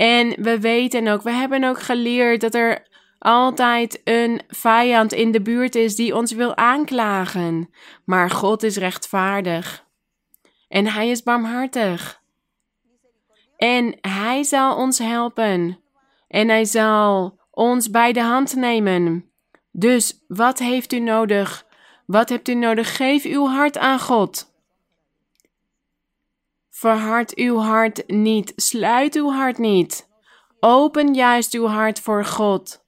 En 0.00 0.42
we 0.42 0.60
weten 0.60 1.08
ook, 1.08 1.22
we 1.22 1.30
hebben 1.30 1.64
ook 1.64 1.80
geleerd 1.80 2.40
dat 2.40 2.54
er 2.54 2.86
altijd 3.18 4.00
een 4.04 4.40
vijand 4.48 5.12
in 5.12 5.30
de 5.30 5.40
buurt 5.40 5.74
is 5.74 5.96
die 5.96 6.16
ons 6.16 6.32
wil 6.32 6.56
aanklagen. 6.56 7.70
Maar 8.04 8.30
God 8.30 8.62
is 8.62 8.76
rechtvaardig. 8.76 9.84
En 10.68 10.86
Hij 10.86 11.10
is 11.10 11.22
barmhartig. 11.22 12.22
En 13.56 13.98
Hij 14.00 14.42
zal 14.42 14.76
ons 14.76 14.98
helpen. 14.98 15.80
En 16.28 16.48
Hij 16.48 16.64
zal 16.64 17.38
ons 17.50 17.90
bij 17.90 18.12
de 18.12 18.22
hand 18.22 18.54
nemen. 18.54 19.30
Dus 19.72 20.24
wat 20.28 20.58
heeft 20.58 20.92
u 20.92 20.98
nodig? 20.98 21.66
Wat 22.06 22.28
hebt 22.28 22.48
u 22.48 22.54
nodig? 22.54 22.96
Geef 22.96 23.24
uw 23.24 23.46
hart 23.46 23.78
aan 23.78 24.00
God. 24.00 24.49
Verhard 26.80 27.34
uw 27.36 27.58
hart 27.58 28.02
niet, 28.06 28.52
sluit 28.56 29.14
uw 29.14 29.30
hart 29.30 29.58
niet. 29.58 30.08
Open 30.60 31.14
juist 31.14 31.54
uw 31.54 31.66
hart 31.66 32.00
voor 32.00 32.24
God. 32.24 32.84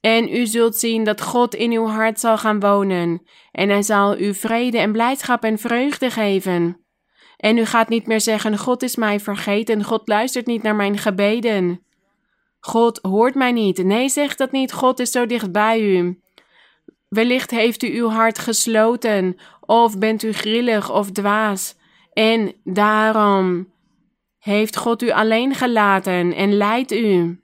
En 0.00 0.28
u 0.28 0.46
zult 0.46 0.76
zien 0.76 1.04
dat 1.04 1.20
God 1.20 1.54
in 1.54 1.72
uw 1.72 1.86
hart 1.86 2.20
zal 2.20 2.38
gaan 2.38 2.60
wonen, 2.60 3.22
en 3.52 3.68
hij 3.68 3.82
zal 3.82 4.18
u 4.18 4.34
vrede 4.34 4.78
en 4.78 4.92
blijdschap 4.92 5.44
en 5.44 5.58
vreugde 5.58 6.10
geven. 6.10 6.84
En 7.36 7.58
u 7.58 7.64
gaat 7.64 7.88
niet 7.88 8.06
meer 8.06 8.20
zeggen: 8.20 8.58
God 8.58 8.82
is 8.82 8.96
mij 8.96 9.20
vergeten, 9.20 9.84
God 9.84 10.08
luistert 10.08 10.46
niet 10.46 10.62
naar 10.62 10.76
mijn 10.76 10.98
gebeden. 10.98 11.84
God 12.60 12.98
hoort 13.02 13.34
mij 13.34 13.52
niet. 13.52 13.84
Nee, 13.84 14.08
zeg 14.08 14.36
dat 14.36 14.52
niet. 14.52 14.72
God 14.72 14.98
is 14.98 15.10
zo 15.10 15.26
dicht 15.26 15.52
bij 15.52 15.80
u. 15.80 16.20
Wellicht 17.08 17.50
heeft 17.50 17.82
u 17.82 17.98
uw 17.98 18.08
hart 18.08 18.38
gesloten, 18.38 19.36
of 19.60 19.98
bent 19.98 20.22
u 20.22 20.32
grillig 20.32 20.92
of 20.92 21.10
dwaas. 21.10 21.78
En 22.20 22.54
daarom 22.64 23.72
heeft 24.38 24.76
God 24.76 25.02
u 25.02 25.10
alleen 25.10 25.54
gelaten 25.54 26.34
en 26.34 26.52
leidt 26.52 26.92
u. 26.92 27.40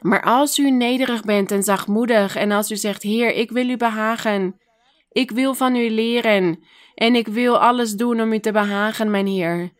Maar 0.00 0.22
als 0.22 0.58
u 0.58 0.70
nederig 0.70 1.22
bent 1.22 1.50
en 1.50 1.62
zachtmoedig 1.62 2.36
en 2.36 2.52
als 2.52 2.70
u 2.70 2.76
zegt: 2.76 3.02
Heer, 3.02 3.34
ik 3.34 3.50
wil 3.50 3.68
u 3.68 3.76
behagen, 3.76 4.60
ik 5.08 5.30
wil 5.30 5.54
van 5.54 5.76
u 5.76 5.90
leren 5.90 6.64
en 6.94 7.14
ik 7.14 7.28
wil 7.28 7.58
alles 7.58 7.92
doen 7.92 8.20
om 8.20 8.32
u 8.32 8.38
te 8.38 8.52
behagen, 8.52 9.10
mijn 9.10 9.26
Heer, 9.26 9.72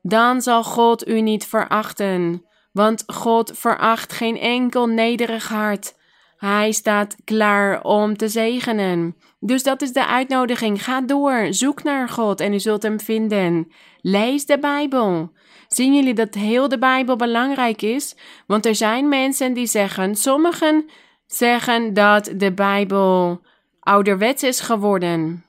dan 0.00 0.42
zal 0.42 0.64
God 0.64 1.08
u 1.08 1.20
niet 1.20 1.46
verachten, 1.46 2.44
want 2.72 3.04
God 3.06 3.52
veracht 3.54 4.12
geen 4.12 4.38
enkel 4.38 4.86
nederig 4.86 5.48
hart. 5.48 5.94
Hij 6.36 6.72
staat 6.72 7.16
klaar 7.24 7.82
om 7.82 8.16
te 8.16 8.28
zegenen. 8.28 9.16
Dus 9.44 9.62
dat 9.62 9.82
is 9.82 9.92
de 9.92 10.06
uitnodiging. 10.06 10.84
Ga 10.84 11.00
door, 11.00 11.46
zoek 11.50 11.82
naar 11.82 12.08
God 12.08 12.40
en 12.40 12.52
u 12.52 12.60
zult 12.60 12.82
hem 12.82 13.00
vinden. 13.00 13.72
Lees 14.00 14.46
de 14.46 14.58
Bijbel. 14.58 15.32
Zien 15.68 15.94
jullie 15.94 16.14
dat 16.14 16.34
heel 16.34 16.68
de 16.68 16.78
Bijbel 16.78 17.16
belangrijk 17.16 17.82
is? 17.82 18.16
Want 18.46 18.66
er 18.66 18.74
zijn 18.74 19.08
mensen 19.08 19.52
die 19.52 19.66
zeggen, 19.66 20.16
sommigen 20.16 20.88
zeggen 21.26 21.94
dat 21.94 22.32
de 22.36 22.52
Bijbel 22.52 23.40
ouderwets 23.80 24.42
is 24.42 24.60
geworden. 24.60 25.44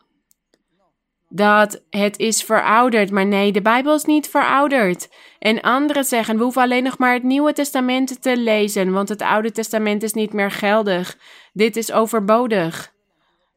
Dat 1.29 1.83
het 1.89 2.17
is 2.17 2.43
verouderd, 2.43 3.11
maar 3.11 3.25
nee, 3.25 3.51
de 3.51 3.61
Bijbel 3.61 3.95
is 3.95 4.05
niet 4.05 4.29
verouderd. 4.29 5.09
En 5.39 5.61
anderen 5.61 6.03
zeggen, 6.03 6.37
we 6.37 6.43
hoeven 6.43 6.61
alleen 6.61 6.83
nog 6.83 6.97
maar 6.97 7.13
het 7.13 7.23
Nieuwe 7.23 7.53
Testament 7.53 8.21
te 8.21 8.37
lezen, 8.37 8.91
want 8.91 9.09
het 9.09 9.21
Oude 9.21 9.51
Testament 9.51 10.03
is 10.03 10.13
niet 10.13 10.33
meer 10.33 10.51
geldig. 10.51 11.17
Dit 11.53 11.75
is 11.75 11.91
overbodig. 11.91 12.93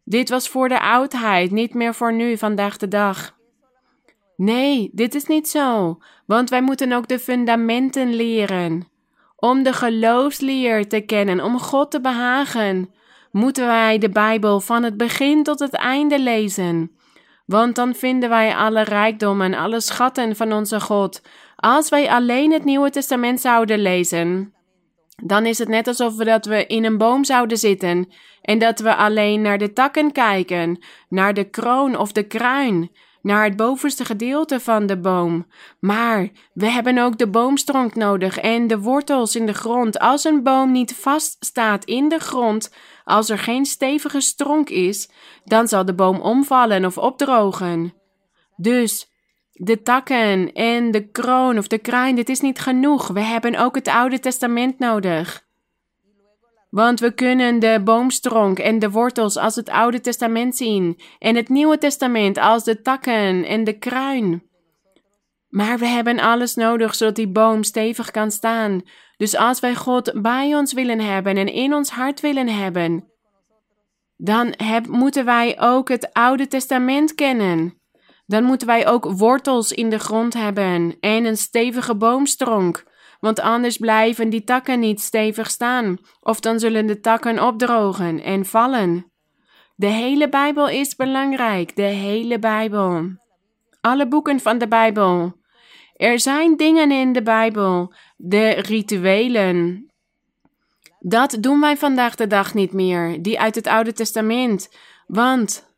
Dit 0.09 0.29
was 0.29 0.49
voor 0.49 0.69
de 0.69 0.81
oudheid, 0.81 1.51
niet 1.51 1.75
meer 1.75 1.95
voor 1.95 2.13
nu, 2.13 2.37
vandaag 2.37 2.77
de 2.77 2.89
dag. 2.89 3.37
Nee, 4.37 4.91
dit 4.93 5.15
is 5.15 5.27
niet 5.27 5.49
zo, 5.49 5.99
want 6.27 6.51
wij 6.51 6.63
moeten 6.63 6.93
ook 6.93 7.09
de 7.09 7.19
fundamenten 7.19 8.15
leren. 8.15 8.89
Om 9.37 9.63
de 9.63 9.73
geloofsleer 9.73 10.89
te 10.89 11.01
kennen, 11.01 11.41
om 11.41 11.59
God 11.59 11.91
te 11.91 12.01
behagen, 12.01 12.95
moeten 13.31 13.67
wij 13.67 13.99
de 13.99 14.09
Bijbel 14.09 14.61
van 14.61 14.83
het 14.83 14.97
begin 14.97 15.43
tot 15.43 15.59
het 15.59 15.75
einde 15.75 16.19
lezen. 16.19 16.97
Want 17.47 17.75
dan 17.75 17.95
vinden 17.95 18.29
wij 18.29 18.57
alle 18.57 18.83
rijkdom 18.83 19.43
en 19.43 19.55
alle 19.55 19.81
schatten 19.81 20.37
van 20.37 20.53
onze 20.53 20.81
God. 20.81 21.23
Als 21.57 21.89
wij 21.89 22.11
alleen 22.11 22.53
het 22.53 22.65
Nieuwe 22.65 22.91
Testament 22.91 23.41
zouden 23.41 23.79
lezen, 23.79 24.55
dan 25.25 25.47
is 25.47 25.59
het 25.59 25.69
net 25.69 25.89
alsof 25.89 26.17
we 26.17 26.25
dat 26.25 26.47
we 26.47 26.67
in 26.67 26.85
een 26.85 26.99
boom 26.99 27.25
zouden 27.25 27.59
zitten 27.59 28.09
en 28.43 28.59
dat 28.59 28.81
we 28.81 28.95
alleen 28.95 29.41
naar 29.41 29.59
de 29.59 29.73
takken 29.73 30.13
kijken, 30.13 30.83
naar 31.09 31.35
de 31.35 31.45
kroon 31.45 31.97
of 31.97 32.13
de 32.13 32.23
kruin, 32.23 32.91
naar 33.23 33.45
het 33.45 33.57
bovenste 33.57 34.05
gedeelte 34.05 34.61
van 34.61 34.87
de 34.87 34.99
boom. 34.99 35.47
Maar 35.81 36.29
we 36.53 36.71
hebben 36.71 36.99
ook 36.99 37.19
de 37.19 37.29
boomstronk 37.29 37.95
nodig 37.95 38.39
en 38.39 38.67
de 38.67 38.79
wortels 38.79 39.37
in 39.37 39.47
de 39.47 39.55
grond. 39.55 39.99
Als 39.99 40.25
een 40.25 40.43
boom 40.43 40.73
niet 40.73 40.95
vast 40.95 41.37
staat 41.45 41.85
in 41.85 42.09
de 42.09 42.19
grond, 42.19 42.75
als 43.05 43.29
er 43.29 43.39
geen 43.39 43.65
stevige 43.65 44.21
stronk 44.21 44.69
is, 44.71 45.11
dan 45.45 45.69
zal 45.69 45.85
de 45.85 45.95
boom 45.95 46.21
omvallen 46.21 46.85
of 46.85 46.99
opdrogen. 46.99 47.95
Dus 48.57 49.16
de 49.59 49.83
takken 49.83 50.53
en 50.53 50.91
de 50.91 51.09
kroon 51.09 51.59
of 51.59 51.67
de 51.67 51.79
kruin, 51.79 52.15
dit 52.15 52.29
is 52.29 52.41
niet 52.41 52.59
genoeg. 52.59 53.09
We 53.09 53.21
hebben 53.21 53.57
ook 53.57 53.75
het 53.75 53.89
Oude 53.89 54.21
Testament 54.21 54.79
nodig. 54.79 55.45
Want 56.71 57.01
we 57.01 57.15
kunnen 57.15 57.59
de 57.59 57.81
boomstronk 57.85 58.59
en 58.59 58.79
de 58.79 58.91
wortels 58.91 59.37
als 59.37 59.55
het 59.55 59.69
Oude 59.69 60.01
Testament 60.01 60.57
zien 60.57 61.01
en 61.19 61.37
het 61.37 61.49
Nieuwe 61.49 61.79
Testament 61.79 62.39
als 62.39 62.65
de 62.65 62.83
takken 62.83 63.45
en 63.45 63.65
de 63.65 63.79
kruin. 63.79 64.43
Maar 65.49 65.79
we 65.79 65.87
hebben 65.87 66.21
alles 66.21 66.55
nodig 66.55 66.95
zodat 66.95 67.15
die 67.15 67.29
boom 67.29 67.63
stevig 67.63 68.11
kan 68.11 68.31
staan. 68.31 68.83
Dus 69.17 69.37
als 69.37 69.61
wij 69.61 69.75
God 69.75 70.23
bij 70.23 70.55
ons 70.55 70.73
willen 70.73 71.01
hebben 71.01 71.37
en 71.37 71.53
in 71.53 71.75
ons 71.75 71.91
hart 71.91 72.21
willen 72.21 72.49
hebben, 72.49 73.11
dan 74.17 74.55
moeten 74.89 75.25
wij 75.25 75.61
ook 75.61 75.89
het 75.89 76.13
Oude 76.13 76.49
Testament 76.49 77.15
kennen. 77.15 77.81
Dan 78.27 78.45
moeten 78.45 78.67
wij 78.67 78.87
ook 78.87 79.11
wortels 79.11 79.73
in 79.73 79.91
de 79.91 79.99
grond 79.99 80.35
hebben 80.35 80.97
en 81.01 81.25
een 81.25 81.37
stevige 81.37 81.97
boomstronk, 81.97 82.85
want 83.21 83.41
anders 83.41 83.77
blijven 83.77 84.31
die 84.31 84.45
takken 84.45 84.81
niet 84.81 85.01
stevig 85.01 85.51
staan, 85.51 85.99
of 86.21 86.41
dan 86.41 86.61
zullen 86.61 86.87
de 86.87 87.01
takken 87.01 87.47
opdrogen 87.47 88.23
en 88.23 88.45
vallen. 88.45 89.11
De 89.77 89.87
hele 89.87 90.29
Bijbel 90.29 90.69
is 90.69 90.97
belangrijk, 90.97 91.77
de 91.77 91.83
hele 91.83 92.39
Bijbel. 92.39 93.17
Alle 93.81 94.09
boeken 94.09 94.41
van 94.41 94.59
de 94.59 94.69
Bijbel. 94.69 95.35
Er 95.97 96.21
zijn 96.21 96.57
dingen 96.57 96.91
in 96.91 97.13
de 97.13 97.23
Bijbel, 97.23 97.95
de 98.17 98.49
rituelen. 98.49 99.91
Dat 100.99 101.37
doen 101.41 101.61
wij 101.61 101.77
vandaag 101.77 102.15
de 102.15 102.27
dag 102.27 102.55
niet 102.55 102.73
meer, 102.73 103.23
die 103.23 103.41
uit 103.41 103.55
het 103.55 103.67
Oude 103.67 103.93
Testament. 103.93 104.69
Want 105.07 105.75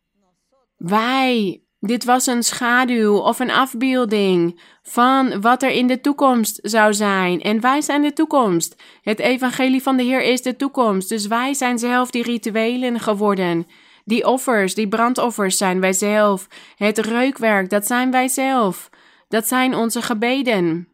wij 0.77 1.63
dit 1.81 2.05
was 2.05 2.27
een 2.27 2.43
schaduw 2.43 3.17
of 3.17 3.39
een 3.39 3.51
afbeelding 3.51 4.61
van 4.83 5.41
wat 5.41 5.63
er 5.63 5.71
in 5.71 5.87
de 5.87 6.01
toekomst 6.01 6.59
zou 6.63 6.95
zijn. 6.95 7.41
En 7.41 7.61
wij 7.61 7.81
zijn 7.81 8.03
de 8.03 8.13
toekomst. 8.13 8.83
Het 9.03 9.19
evangelie 9.19 9.83
van 9.83 9.97
de 9.97 10.03
Heer 10.03 10.23
is 10.23 10.43
de 10.43 10.57
toekomst. 10.57 11.09
Dus 11.09 11.27
wij 11.27 11.55
zijn 11.55 11.79
zelf 11.79 12.11
die 12.11 12.23
rituelen 12.23 13.01
geworden. 13.01 13.67
Die 14.05 14.27
offers, 14.27 14.75
die 14.75 14.89
brandoffers 14.89 15.57
zijn 15.57 15.81
wij 15.81 15.93
zelf. 15.93 16.47
Het 16.77 16.99
reukwerk, 16.99 17.71
dat 17.71 17.87
zijn 17.87 18.11
wij 18.11 18.29
zelf. 18.29 18.91
Dat 19.29 19.49
zijn 19.49 19.75
onze 19.75 20.03
gebeden. 20.03 20.89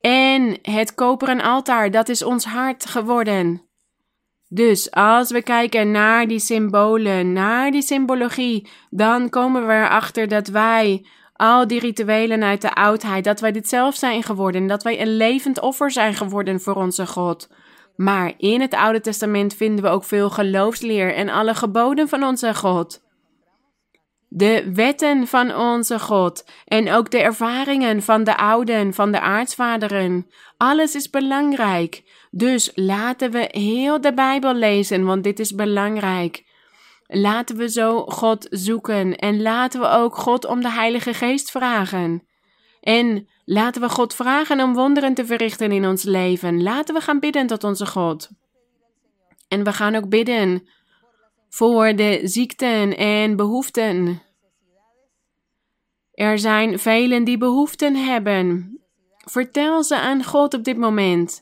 En 0.00 0.58
het 0.62 0.94
koperen 0.94 1.40
altaar, 1.40 1.90
dat 1.90 2.08
is 2.08 2.22
ons 2.22 2.44
hart 2.44 2.86
geworden. 2.86 3.62
Dus 4.54 4.90
als 4.90 5.30
we 5.30 5.42
kijken 5.42 5.90
naar 5.90 6.26
die 6.26 6.38
symbolen, 6.38 7.32
naar 7.32 7.70
die 7.70 7.82
symbologie, 7.82 8.68
dan 8.90 9.28
komen 9.28 9.66
we 9.66 9.72
erachter 9.72 10.28
dat 10.28 10.48
wij 10.48 11.06
al 11.32 11.66
die 11.66 11.80
rituelen 11.80 12.42
uit 12.42 12.60
de 12.60 12.74
oudheid, 12.74 13.24
dat 13.24 13.40
wij 13.40 13.52
dit 13.52 13.68
zelf 13.68 13.94
zijn 13.94 14.22
geworden, 14.22 14.66
dat 14.66 14.82
wij 14.82 15.00
een 15.00 15.16
levend 15.16 15.60
offer 15.60 15.90
zijn 15.90 16.14
geworden 16.14 16.60
voor 16.60 16.74
onze 16.74 17.06
God. 17.06 17.48
Maar 17.96 18.32
in 18.36 18.60
het 18.60 18.74
Oude 18.74 19.00
Testament 19.00 19.54
vinden 19.54 19.84
we 19.84 19.90
ook 19.90 20.04
veel 20.04 20.30
geloofsleer 20.30 21.14
en 21.14 21.28
alle 21.28 21.54
geboden 21.54 22.08
van 22.08 22.24
onze 22.24 22.54
God. 22.54 23.02
De 24.28 24.70
wetten 24.74 25.26
van 25.26 25.54
onze 25.54 25.98
God 25.98 26.44
en 26.64 26.92
ook 26.92 27.10
de 27.10 27.22
ervaringen 27.22 28.02
van 28.02 28.24
de 28.24 28.36
ouden, 28.36 28.94
van 28.94 29.12
de 29.12 29.20
aartsvaderen. 29.20 30.26
Alles 30.56 30.94
is 30.94 31.10
belangrijk. 31.10 32.02
Dus 32.34 32.70
laten 32.74 33.30
we 33.30 33.48
heel 33.50 34.00
de 34.00 34.14
Bijbel 34.14 34.54
lezen, 34.54 35.04
want 35.04 35.24
dit 35.24 35.38
is 35.38 35.54
belangrijk. 35.54 36.44
Laten 37.06 37.56
we 37.56 37.70
zo 37.70 38.04
God 38.04 38.46
zoeken 38.50 39.16
en 39.16 39.42
laten 39.42 39.80
we 39.80 39.88
ook 39.88 40.16
God 40.16 40.44
om 40.44 40.60
de 40.60 40.70
Heilige 40.70 41.14
Geest 41.14 41.50
vragen. 41.50 42.26
En 42.80 43.28
laten 43.44 43.80
we 43.80 43.88
God 43.88 44.14
vragen 44.14 44.60
om 44.60 44.74
wonderen 44.74 45.14
te 45.14 45.26
verrichten 45.26 45.72
in 45.72 45.86
ons 45.86 46.02
leven. 46.02 46.62
Laten 46.62 46.94
we 46.94 47.00
gaan 47.00 47.20
bidden 47.20 47.46
tot 47.46 47.64
onze 47.64 47.86
God. 47.86 48.30
En 49.48 49.64
we 49.64 49.72
gaan 49.72 49.94
ook 49.94 50.08
bidden 50.08 50.68
voor 51.48 51.96
de 51.96 52.20
ziekten 52.22 52.96
en 52.96 53.36
behoeften. 53.36 54.22
Er 56.12 56.38
zijn 56.38 56.78
velen 56.78 57.24
die 57.24 57.38
behoeften 57.38 57.96
hebben. 57.96 58.76
Vertel 59.24 59.82
ze 59.82 59.98
aan 59.98 60.24
God 60.24 60.54
op 60.54 60.64
dit 60.64 60.76
moment. 60.76 61.41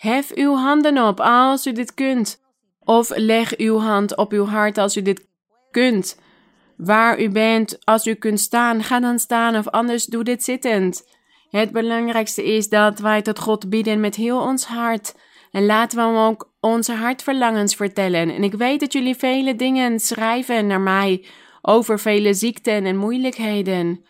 Hef 0.00 0.30
uw 0.34 0.54
handen 0.54 1.06
op 1.06 1.20
als 1.20 1.66
u 1.66 1.72
dit 1.72 1.94
kunt. 1.94 2.40
Of 2.84 3.10
leg 3.14 3.56
uw 3.56 3.78
hand 3.78 4.16
op 4.16 4.32
uw 4.32 4.44
hart 4.44 4.78
als 4.78 4.96
u 4.96 5.02
dit 5.02 5.26
kunt. 5.70 6.20
Waar 6.76 7.20
u 7.20 7.28
bent, 7.28 7.78
als 7.84 8.06
u 8.06 8.14
kunt 8.14 8.40
staan, 8.40 8.82
ga 8.82 9.00
dan 9.00 9.18
staan 9.18 9.56
of 9.56 9.68
anders 9.68 10.04
doe 10.04 10.24
dit 10.24 10.44
zittend. 10.44 11.08
Het 11.50 11.72
belangrijkste 11.72 12.44
is 12.44 12.68
dat 12.68 12.98
wij 12.98 13.22
tot 13.22 13.38
God 13.38 13.68
bidden 13.68 14.00
met 14.00 14.14
heel 14.14 14.40
ons 14.40 14.64
hart. 14.64 15.14
En 15.50 15.66
laten 15.66 15.98
we 15.98 16.04
hem 16.04 16.16
ook 16.16 16.52
onze 16.60 16.92
hartverlangens 16.92 17.74
vertellen. 17.74 18.30
En 18.34 18.42
ik 18.42 18.54
weet 18.54 18.80
dat 18.80 18.92
jullie 18.92 19.16
vele 19.16 19.56
dingen 19.56 20.00
schrijven 20.00 20.66
naar 20.66 20.80
mij 20.80 21.24
over 21.62 21.98
vele 21.98 22.34
ziekten 22.34 22.84
en 22.84 22.96
moeilijkheden. 22.96 24.04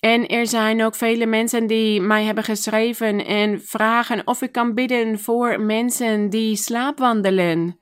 En 0.00 0.26
er 0.26 0.46
zijn 0.46 0.84
ook 0.84 0.94
vele 0.94 1.26
mensen 1.26 1.66
die 1.66 2.00
mij 2.00 2.24
hebben 2.24 2.44
geschreven 2.44 3.26
en 3.26 3.60
vragen 3.64 4.26
of 4.26 4.42
ik 4.42 4.52
kan 4.52 4.74
bidden 4.74 5.18
voor 5.18 5.60
mensen 5.60 6.30
die 6.30 6.56
slaapwandelen. 6.56 7.78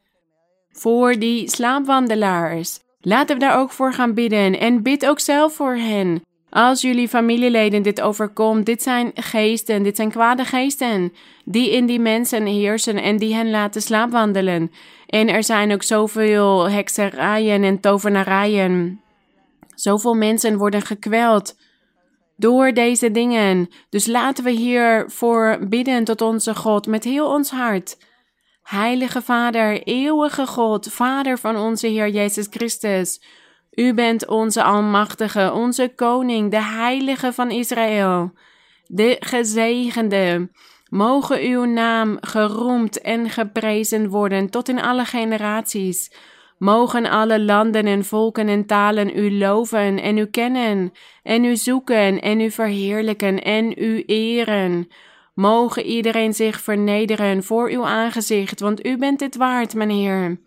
Voor 0.70 1.18
die 1.18 1.50
slaapwandelaars. 1.50 2.78
Laten 3.00 3.38
we 3.38 3.44
daar 3.44 3.58
ook 3.58 3.70
voor 3.70 3.92
gaan 3.92 4.14
bidden 4.14 4.58
en 4.58 4.82
bid 4.82 5.06
ook 5.06 5.20
zelf 5.20 5.54
voor 5.54 5.74
hen. 5.74 6.22
Als 6.50 6.80
jullie 6.80 7.08
familieleden 7.08 7.82
dit 7.82 8.00
overkomt, 8.00 8.66
dit 8.66 8.82
zijn 8.82 9.10
geesten, 9.14 9.82
dit 9.82 9.96
zijn 9.96 10.10
kwade 10.10 10.44
geesten, 10.44 11.12
die 11.44 11.70
in 11.70 11.86
die 11.86 12.00
mensen 12.00 12.46
heersen 12.46 12.96
en 12.96 13.16
die 13.16 13.34
hen 13.34 13.50
laten 13.50 13.82
slaapwandelen. 13.82 14.70
En 15.06 15.28
er 15.28 15.44
zijn 15.44 15.72
ook 15.72 15.82
zoveel 15.82 16.70
hekserijen 16.70 17.64
en 17.64 17.80
tovenarijen. 17.80 19.00
Zoveel 19.74 20.14
mensen 20.14 20.56
worden 20.56 20.82
gekweld 20.82 21.56
door 22.38 22.72
deze 22.72 23.10
dingen. 23.10 23.68
Dus 23.88 24.06
laten 24.06 24.44
we 24.44 24.50
hiervoor 24.50 25.58
bidden 25.68 26.04
tot 26.04 26.20
onze 26.20 26.54
God 26.54 26.86
met 26.86 27.04
heel 27.04 27.26
ons 27.26 27.50
hart. 27.50 27.98
Heilige 28.62 29.22
Vader, 29.22 29.82
eeuwige 29.82 30.46
God, 30.46 30.88
Vader 30.92 31.38
van 31.38 31.56
onze 31.56 31.86
Heer 31.86 32.08
Jezus 32.08 32.46
Christus. 32.50 33.22
U 33.70 33.94
bent 33.94 34.26
onze 34.26 34.62
Almachtige, 34.62 35.52
onze 35.52 35.92
Koning, 35.96 36.50
de 36.50 36.62
Heilige 36.62 37.32
van 37.32 37.50
Israël, 37.50 38.32
de 38.86 39.16
gezegende. 39.20 40.50
Mogen 40.88 41.40
uw 41.40 41.64
naam 41.64 42.16
geroemd 42.20 43.00
en 43.00 43.30
geprezen 43.30 44.08
worden 44.08 44.50
tot 44.50 44.68
in 44.68 44.80
alle 44.80 45.04
generaties. 45.04 46.12
Mogen 46.58 47.06
alle 47.06 47.40
landen 47.40 47.86
en 47.86 48.04
volken 48.04 48.48
en 48.48 48.66
talen 48.66 49.18
u 49.18 49.38
loven 49.38 50.02
en 50.02 50.18
u 50.18 50.26
kennen, 50.26 50.92
en 51.22 51.44
u 51.44 51.56
zoeken 51.56 52.20
en 52.20 52.40
u 52.40 52.50
verheerlijken 52.50 53.42
en 53.42 53.82
u 53.82 54.02
eren. 54.06 54.88
Mogen 55.34 55.82
iedereen 55.82 56.34
zich 56.34 56.60
vernederen 56.60 57.44
voor 57.44 57.70
uw 57.70 57.84
aangezicht, 57.84 58.60
want 58.60 58.86
u 58.86 58.96
bent 58.96 59.20
het 59.20 59.36
waard, 59.36 59.74
mijn 59.74 59.90
Heer. 59.90 60.40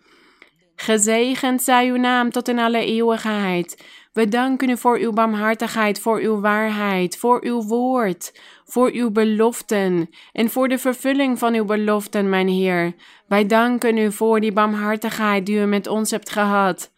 Gezegend 0.76 1.62
zij 1.62 1.88
uw 1.88 1.96
naam 1.96 2.30
tot 2.30 2.48
in 2.48 2.58
alle 2.58 2.84
eeuwigheid. 2.84 3.84
We 4.12 4.28
danken 4.28 4.68
u 4.68 4.76
voor 4.76 4.98
uw 4.98 5.12
barmhartigheid, 5.12 6.00
voor 6.00 6.20
uw 6.20 6.40
waarheid, 6.40 7.16
voor 7.16 7.44
uw 7.44 7.62
woord, 7.62 8.40
voor 8.64 8.90
uw 8.90 9.10
beloften 9.10 10.10
en 10.32 10.50
voor 10.50 10.68
de 10.68 10.78
vervulling 10.78 11.38
van 11.38 11.54
uw 11.54 11.64
beloften, 11.64 12.28
mijn 12.28 12.48
Heer. 12.48 12.94
Wij 13.26 13.46
danken 13.46 13.96
u 13.96 14.12
voor 14.12 14.40
die 14.40 14.52
barmhartigheid 14.52 15.46
die 15.46 15.58
u 15.58 15.64
met 15.64 15.86
ons 15.86 16.10
hebt 16.10 16.30
gehad. 16.30 16.92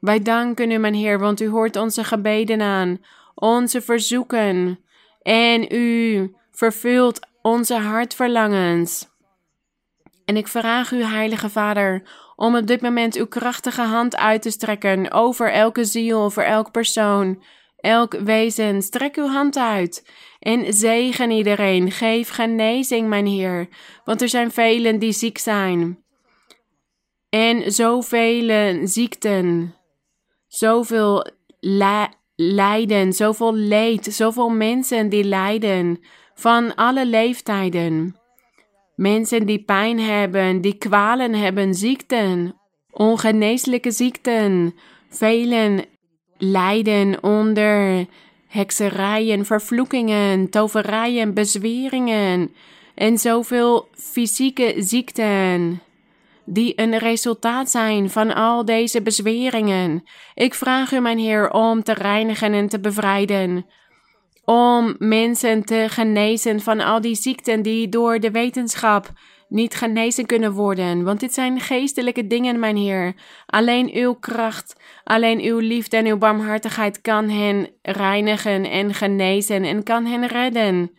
Wij 0.00 0.22
danken 0.22 0.70
u, 0.70 0.76
mijn 0.76 0.94
Heer, 0.94 1.18
want 1.18 1.40
u 1.40 1.48
hoort 1.48 1.76
onze 1.76 2.04
gebeden 2.04 2.60
aan, 2.60 2.98
onze 3.34 3.80
verzoeken 3.80 4.78
en 5.22 5.74
u 5.74 6.34
vervult 6.50 7.20
onze 7.42 7.74
hartverlangens. 7.74 9.08
En 10.24 10.36
ik 10.36 10.48
vraag 10.48 10.92
u, 10.92 11.02
Heilige 11.02 11.50
Vader, 11.50 12.02
om 12.36 12.56
op 12.56 12.66
dit 12.66 12.80
moment 12.80 13.16
uw 13.16 13.26
krachtige 13.26 13.82
hand 13.82 14.16
uit 14.16 14.42
te 14.42 14.50
strekken 14.50 15.10
over 15.12 15.52
elke 15.52 15.84
ziel, 15.84 16.22
over 16.22 16.44
elk 16.44 16.70
persoon, 16.70 17.42
elk 17.76 18.12
wezen. 18.12 18.82
Strek 18.82 19.16
uw 19.16 19.26
hand 19.26 19.56
uit 19.56 20.10
en 20.38 20.72
zegen 20.72 21.30
iedereen. 21.30 21.90
Geef 21.90 22.28
genezing, 22.28 23.08
mijn 23.08 23.26
Heer, 23.26 23.68
want 24.04 24.22
er 24.22 24.28
zijn 24.28 24.50
velen 24.50 24.98
die 24.98 25.12
ziek 25.12 25.38
zijn. 25.38 26.04
En 27.28 27.72
zoveel 27.72 28.86
ziekten, 28.88 29.74
zoveel 30.46 31.30
lijden, 32.36 33.12
zoveel 33.12 33.54
leed, 33.54 34.04
zoveel 34.14 34.48
mensen 34.48 35.08
die 35.08 35.24
lijden 35.24 36.00
van 36.34 36.74
alle 36.74 37.06
leeftijden. 37.06 38.16
Mensen 38.96 39.46
die 39.46 39.64
pijn 39.64 40.00
hebben, 40.00 40.60
die 40.60 40.74
kwalen 40.74 41.34
hebben, 41.34 41.74
ziekten, 41.74 42.60
ongeneeslijke 42.90 43.90
ziekten. 43.90 44.74
Velen 45.08 45.84
lijden 46.38 47.22
onder 47.22 48.06
hekserijen, 48.48 49.44
vervloekingen, 49.44 50.50
toverijen, 50.50 51.34
bezweringen 51.34 52.54
en 52.94 53.18
zoveel 53.18 53.88
fysieke 53.92 54.74
ziekten 54.76 55.80
die 56.44 56.72
een 56.80 56.98
resultaat 56.98 57.70
zijn 57.70 58.10
van 58.10 58.34
al 58.34 58.64
deze 58.64 59.02
bezweringen. 59.02 60.02
Ik 60.34 60.54
vraag 60.54 60.92
u, 60.92 61.00
mijn 61.00 61.18
Heer, 61.18 61.50
om 61.50 61.82
te 61.82 61.92
reinigen 61.92 62.52
en 62.52 62.68
te 62.68 62.80
bevrijden. 62.80 63.66
Om 64.46 64.94
mensen 64.98 65.64
te 65.64 65.86
genezen 65.88 66.60
van 66.60 66.80
al 66.80 67.00
die 67.00 67.14
ziekten 67.14 67.62
die 67.62 67.88
door 67.88 68.18
de 68.18 68.30
wetenschap 68.30 69.12
niet 69.48 69.74
genezen 69.74 70.26
kunnen 70.26 70.52
worden. 70.52 71.04
Want 71.04 71.20
dit 71.20 71.34
zijn 71.34 71.60
geestelijke 71.60 72.26
dingen, 72.26 72.58
mijn 72.58 72.76
Heer. 72.76 73.14
Alleen 73.46 73.90
uw 73.94 74.14
kracht, 74.14 74.76
alleen 75.04 75.40
uw 75.40 75.58
liefde 75.58 75.96
en 75.96 76.06
uw 76.06 76.18
barmhartigheid 76.18 77.00
kan 77.00 77.28
hen 77.28 77.70
reinigen 77.82 78.70
en 78.70 78.94
genezen 78.94 79.64
en 79.64 79.82
kan 79.82 80.06
hen 80.06 80.26
redden 80.26 80.90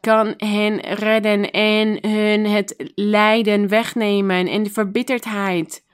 kan 0.00 0.34
hen 0.36 0.80
redden 0.80 1.50
en 1.50 2.08
hun 2.10 2.46
het 2.46 2.90
lijden 2.94 3.68
wegnemen 3.68 4.46
en 4.48 4.62
de 4.62 4.70
verbitterdheid. 4.70 5.88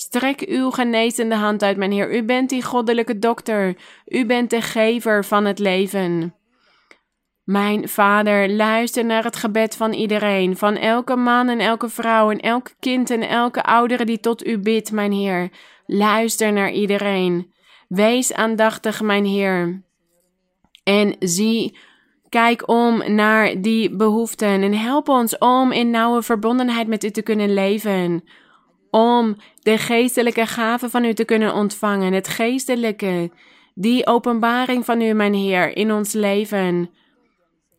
Strek 0.00 0.40
uw 0.40 0.70
genezende 0.70 1.34
hand 1.34 1.62
uit, 1.62 1.76
mijn 1.76 1.92
Heer. 1.92 2.16
U 2.16 2.24
bent 2.24 2.48
die 2.48 2.62
goddelijke 2.62 3.18
dokter. 3.18 3.76
U 4.06 4.26
bent 4.26 4.50
de 4.50 4.60
gever 4.60 5.24
van 5.24 5.44
het 5.44 5.58
leven. 5.58 6.34
Mijn 7.44 7.88
Vader, 7.88 8.50
luister 8.50 9.04
naar 9.04 9.24
het 9.24 9.36
gebed 9.36 9.76
van 9.76 9.92
iedereen, 9.92 10.56
van 10.56 10.76
elke 10.76 11.16
man 11.16 11.48
en 11.48 11.58
elke 11.58 11.88
vrouw 11.88 12.30
en 12.30 12.40
elk 12.40 12.70
kind 12.80 13.10
en 13.10 13.28
elke 13.28 13.62
oudere 13.62 14.04
die 14.04 14.20
tot 14.20 14.46
u 14.46 14.58
bidt, 14.58 14.92
mijn 14.92 15.12
Heer. 15.12 15.50
Luister 15.86 16.52
naar 16.52 16.70
iedereen. 16.70 17.52
Wees 17.88 18.32
aandachtig, 18.32 19.02
mijn 19.02 19.24
Heer. 19.24 19.82
En 20.82 21.16
zie 21.18 21.76
Kijk 22.28 22.68
om 22.68 23.14
naar 23.14 23.60
die 23.60 23.96
behoeften 23.96 24.62
en 24.62 24.74
help 24.74 25.08
ons 25.08 25.38
om 25.38 25.72
in 25.72 25.90
nauwe 25.90 26.22
verbondenheid 26.22 26.86
met 26.86 27.04
u 27.04 27.10
te 27.10 27.22
kunnen 27.22 27.54
leven. 27.54 28.24
Om 28.90 29.36
de 29.62 29.78
geestelijke 29.78 30.46
gaven 30.46 30.90
van 30.90 31.04
u 31.04 31.14
te 31.14 31.24
kunnen 31.24 31.54
ontvangen, 31.54 32.12
het 32.12 32.28
geestelijke, 32.28 33.30
die 33.74 34.06
openbaring 34.06 34.84
van 34.84 35.00
u, 35.00 35.12
mijn 35.12 35.34
Heer, 35.34 35.76
in 35.76 35.92
ons 35.92 36.12
leven. 36.12 36.90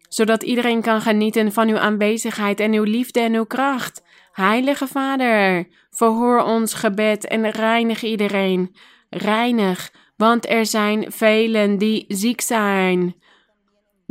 Zodat 0.09 0.43
iedereen 0.43 0.81
kan 0.81 1.01
genieten 1.01 1.51
van 1.51 1.67
uw 1.67 1.77
aanwezigheid 1.77 2.59
en 2.59 2.73
uw 2.73 2.83
liefde 2.83 3.19
en 3.19 3.33
uw 3.33 3.45
kracht. 3.45 4.03
Heilige 4.31 4.87
Vader, 4.87 5.67
verhoor 5.91 6.43
ons 6.43 6.73
gebed 6.73 7.27
en 7.27 7.49
reinig 7.49 8.03
iedereen. 8.03 8.75
Reinig, 9.09 9.93
want 10.17 10.49
er 10.49 10.65
zijn 10.65 11.11
velen 11.11 11.77
die 11.77 12.05
ziek 12.07 12.41
zijn 12.41 13.15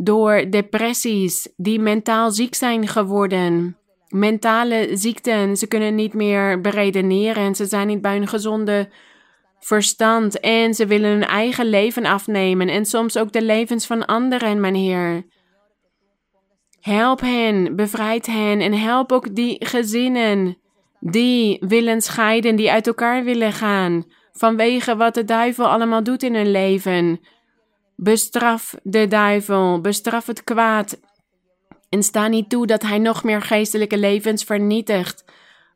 door 0.01 0.51
depressies, 0.51 1.49
die 1.57 1.81
mentaal 1.81 2.31
ziek 2.31 2.55
zijn 2.55 2.89
geworden. 2.89 3.78
Mentale 4.09 4.89
ziekten, 4.93 5.57
ze 5.57 5.67
kunnen 5.67 5.95
niet 5.95 6.15
meer 6.15 6.61
beredeneren, 6.61 7.55
ze 7.55 7.67
zijn 7.67 7.87
niet 7.87 8.01
bij 8.01 8.17
hun 8.17 8.29
gezonde 8.29 8.89
verstand 9.59 10.41
en 10.41 10.75
ze 10.75 10.87
willen 10.87 11.11
hun 11.11 11.25
eigen 11.25 11.67
leven 11.67 12.05
afnemen 12.05 12.69
en 12.69 12.85
soms 12.85 13.17
ook 13.17 13.33
de 13.33 13.43
levens 13.43 13.87
van 13.87 14.07
anderen, 14.07 14.61
mijn 14.61 14.75
Heer. 14.75 15.27
Help 16.81 17.21
hen, 17.21 17.77
bevrijd 17.77 18.27
hen 18.27 18.61
en 18.61 18.73
help 18.73 19.13
ook 19.13 19.35
die 19.35 19.67
gezinnen 19.67 20.59
die 21.01 21.57
willen 21.61 22.03
scheiden, 22.03 22.57
die 22.57 22.71
uit 22.71 22.87
elkaar 22.87 23.25
willen 23.25 23.53
gaan, 23.53 24.05
vanwege 24.33 24.97
wat 24.97 25.15
de 25.15 25.25
duivel 25.25 25.69
allemaal 25.69 26.03
doet 26.03 26.23
in 26.23 26.35
hun 26.35 26.51
leven. 26.51 27.21
Bestraf 27.97 28.75
de 28.83 29.07
duivel, 29.07 29.81
bestraf 29.81 30.27
het 30.27 30.45
kwaad 30.45 31.01
en 31.89 32.03
sta 32.03 32.29
niet 32.29 32.51
toe 32.51 32.67
dat 32.67 32.83
hij 32.83 32.99
nog 32.99 33.25
meer 33.25 33.43
geestelijke 33.43 33.99
levens 33.99 34.45
vernietigt. 34.45 35.25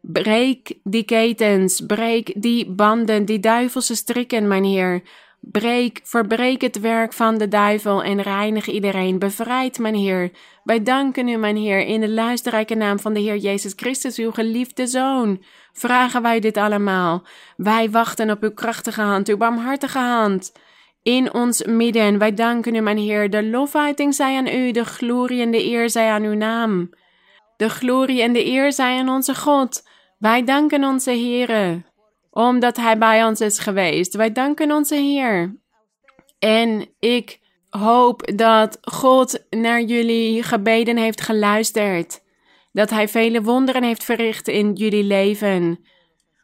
Breek 0.00 0.74
die 0.84 1.04
ketens, 1.04 1.80
breek 1.86 2.42
die 2.42 2.70
banden, 2.70 3.24
die 3.24 3.40
duivelse 3.40 3.94
strikken, 3.94 4.48
mijn 4.48 4.64
Heer. 4.64 5.02
Breek, 5.40 6.00
verbreek 6.02 6.60
het 6.60 6.80
werk 6.80 7.12
van 7.12 7.38
de 7.38 7.48
duivel 7.48 8.02
en 8.02 8.22
reinig 8.22 8.66
iedereen. 8.66 9.18
Bevrijd, 9.18 9.78
mijn 9.78 9.94
Heer. 9.94 10.30
Wij 10.64 10.82
danken 10.82 11.28
u, 11.28 11.36
mijn 11.36 11.56
Heer, 11.56 11.86
in 11.86 12.00
de 12.00 12.08
luisterrijke 12.08 12.74
naam 12.74 12.98
van 12.98 13.12
de 13.12 13.20
Heer 13.20 13.36
Jezus 13.36 13.72
Christus, 13.76 14.18
uw 14.18 14.30
geliefde 14.30 14.86
Zoon. 14.86 15.42
Vragen 15.72 16.22
wij 16.22 16.40
dit 16.40 16.56
allemaal. 16.56 17.22
Wij 17.56 17.90
wachten 17.90 18.30
op 18.30 18.42
uw 18.42 18.52
krachtige 18.52 19.02
hand, 19.02 19.28
uw 19.28 19.36
barmhartige 19.36 19.98
hand 19.98 20.52
in 21.02 21.34
ons 21.34 21.64
midden. 21.64 22.18
Wij 22.18 22.34
danken 22.34 22.74
u, 22.74 22.80
mijn 22.80 22.98
Heer. 22.98 23.30
De 23.30 23.44
lofheiting 23.44 24.14
zij 24.14 24.36
aan 24.36 24.46
u, 24.46 24.70
de 24.70 24.84
glorie 24.84 25.42
en 25.42 25.50
de 25.50 25.64
eer 25.64 25.90
zij 25.90 26.10
aan 26.10 26.22
uw 26.22 26.34
naam. 26.34 26.90
De 27.56 27.68
glorie 27.68 28.22
en 28.22 28.32
de 28.32 28.46
eer 28.46 28.72
zij 28.72 28.98
aan 28.98 29.08
onze 29.08 29.34
God. 29.34 29.82
Wij 30.18 30.44
danken 30.44 30.84
onze 30.84 31.10
Heere, 31.10 31.82
omdat 32.30 32.76
Hij 32.76 32.98
bij 32.98 33.24
ons 33.24 33.40
is 33.40 33.58
geweest. 33.58 34.14
Wij 34.14 34.32
danken 34.32 34.70
onze 34.70 34.94
Heer. 34.94 35.60
En 36.38 36.88
ik 36.98 37.40
hoop 37.70 38.36
dat 38.36 38.78
God 38.80 39.44
naar 39.50 39.82
jullie 39.82 40.42
gebeden 40.42 40.96
heeft 40.96 41.20
geluisterd. 41.20 42.22
Dat 42.72 42.90
Hij 42.90 43.08
vele 43.08 43.42
wonderen 43.42 43.82
heeft 43.82 44.04
verricht 44.04 44.48
in 44.48 44.72
jullie 44.72 45.04
leven. 45.04 45.84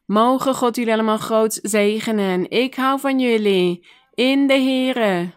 Mogen 0.06 0.54
God 0.54 0.76
jullie 0.76 0.92
allemaal 0.92 1.18
groot 1.18 1.58
zegenen. 1.62 2.50
Ik 2.50 2.74
hou 2.74 3.00
van 3.00 3.20
jullie 3.20 3.86
in 4.18 4.46
de 4.46 4.54
Here. 4.54 5.30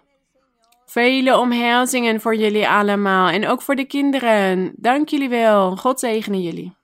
Vele 0.86 1.38
omhelzingen 1.38 2.22
voor 2.22 2.36
jullie 2.36 2.68
allemaal 2.68 3.30
en 3.30 3.48
ook 3.48 3.62
voor 3.62 3.76
de 3.76 3.86
kinderen. 3.86 4.74
Dank 4.76 5.10
jullie 5.10 5.30
wel. 5.30 5.76
God 5.76 6.00
zegene 6.00 6.42
jullie. 6.42 6.81